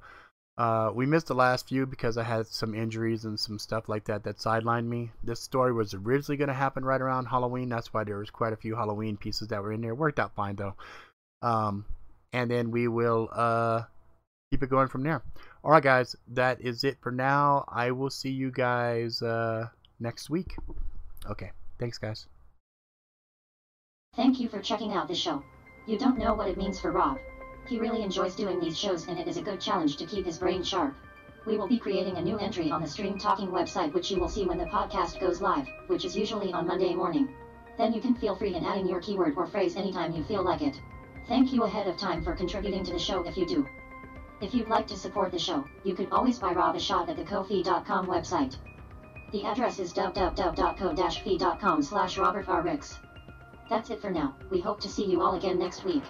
Uh, 0.55 0.91
we 0.93 1.07
missed 1.07 1.25
the 1.25 1.33
last 1.33 1.67
few 1.67 1.87
because 1.87 2.15
I 2.15 2.25
had 2.25 2.45
some 2.45 2.75
injuries 2.75 3.25
and 3.25 3.39
some 3.39 3.57
stuff 3.57 3.89
like 3.89 4.05
that 4.05 4.23
that 4.25 4.37
sidelined 4.37 4.85
me. 4.85 5.09
This 5.23 5.39
story 5.39 5.73
was 5.73 5.95
originally 5.95 6.37
going 6.37 6.47
to 6.49 6.53
happen 6.53 6.85
right 6.85 7.01
around 7.01 7.25
Halloween. 7.25 7.69
That's 7.69 7.91
why 7.91 8.03
there 8.03 8.19
was 8.19 8.29
quite 8.29 8.53
a 8.53 8.57
few 8.57 8.75
Halloween 8.75 9.17
pieces 9.17 9.47
that 9.47 9.63
were 9.63 9.73
in 9.73 9.81
there. 9.81 9.95
Worked 9.95 10.19
out 10.19 10.35
fine 10.35 10.57
though. 10.57 10.75
Um, 11.41 11.85
and 12.31 12.51
then 12.51 12.69
we 12.69 12.87
will 12.87 13.29
uh, 13.33 13.81
keep 14.51 14.61
it 14.61 14.69
going 14.69 14.89
from 14.89 15.01
there. 15.01 15.23
All 15.63 15.71
right, 15.71 15.81
guys, 15.81 16.15
that 16.27 16.61
is 16.61 16.83
it 16.83 16.99
for 17.01 17.11
now. 17.11 17.65
I 17.67 17.89
will 17.89 18.11
see 18.11 18.29
you 18.29 18.51
guys. 18.51 19.19
Uh, 19.19 19.69
next 19.99 20.29
week. 20.29 20.55
Okay, 21.29 21.51
thanks, 21.79 21.97
guys. 21.97 22.27
Thank 24.15 24.39
you 24.39 24.47
for 24.47 24.59
checking 24.59 24.93
out 24.93 25.07
the 25.07 25.15
show. 25.15 25.43
You 25.87 25.97
don't 25.97 26.17
know 26.17 26.33
what 26.33 26.47
it 26.47 26.57
means 26.57 26.79
for 26.79 26.91
Rob. 26.91 27.17
He 27.67 27.79
really 27.79 28.03
enjoys 28.03 28.35
doing 28.35 28.59
these 28.59 28.77
shows 28.77 29.07
and 29.07 29.17
it 29.17 29.27
is 29.27 29.37
a 29.37 29.41
good 29.41 29.59
challenge 29.59 29.97
to 29.97 30.05
keep 30.05 30.25
his 30.25 30.37
brain 30.37 30.63
sharp. 30.63 30.95
We 31.45 31.57
will 31.57 31.67
be 31.67 31.79
creating 31.79 32.17
a 32.17 32.21
new 32.21 32.37
entry 32.37 32.71
on 32.71 32.81
the 32.81 32.87
Stream 32.87 33.17
Talking 33.17 33.49
website 33.49 33.93
which 33.93 34.11
you 34.11 34.19
will 34.19 34.29
see 34.29 34.45
when 34.45 34.57
the 34.57 34.65
podcast 34.65 35.19
goes 35.19 35.41
live, 35.41 35.67
which 35.87 36.05
is 36.05 36.15
usually 36.15 36.53
on 36.53 36.67
Monday 36.67 36.93
morning. 36.93 37.27
Then 37.77 37.91
you 37.91 38.01
can 38.01 38.15
feel 38.15 38.35
free 38.35 38.55
in 38.55 38.65
adding 38.65 38.87
your 38.87 39.01
keyword 39.01 39.35
or 39.35 39.47
phrase 39.47 39.75
anytime 39.75 40.13
you 40.13 40.23
feel 40.23 40.43
like 40.43 40.61
it. 40.61 40.79
Thank 41.27 41.51
you 41.51 41.63
ahead 41.63 41.87
of 41.87 41.97
time 41.97 42.23
for 42.23 42.35
contributing 42.35 42.83
to 42.83 42.93
the 42.93 42.99
show 42.99 43.23
if 43.23 43.35
you 43.35 43.45
do. 43.45 43.67
If 44.41 44.53
you'd 44.53 44.69
like 44.69 44.87
to 44.87 44.97
support 44.97 45.31
the 45.31 45.39
show, 45.39 45.65
you 45.83 45.95
could 45.95 46.11
always 46.11 46.37
buy 46.37 46.53
Rob 46.53 46.75
a 46.75 46.79
shot 46.79 47.09
at 47.09 47.15
the 47.15 47.23
Ko-fi.com 47.23 48.07
website. 48.07 48.57
The 49.33 49.43
address 49.45 49.79
is 49.79 49.91
www.ko-fi.com 49.93 51.81
slash 51.81 52.19
Robert 52.19 52.47
R. 52.47 52.79
That's 53.67 53.89
it 53.89 53.99
for 53.99 54.11
now. 54.11 54.35
We 54.51 54.61
hope 54.61 54.79
to 54.81 54.87
see 54.87 55.05
you 55.05 55.23
all 55.23 55.33
again 55.33 55.57
next 55.57 55.83
week. 55.83 56.03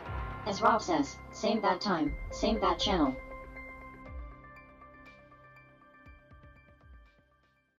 As 0.46 0.62
Rob 0.62 0.82
says, 0.82 1.16
same 1.32 1.62
bad 1.62 1.80
time, 1.80 2.14
same 2.32 2.60
bad 2.60 2.80
channel. 2.80 3.16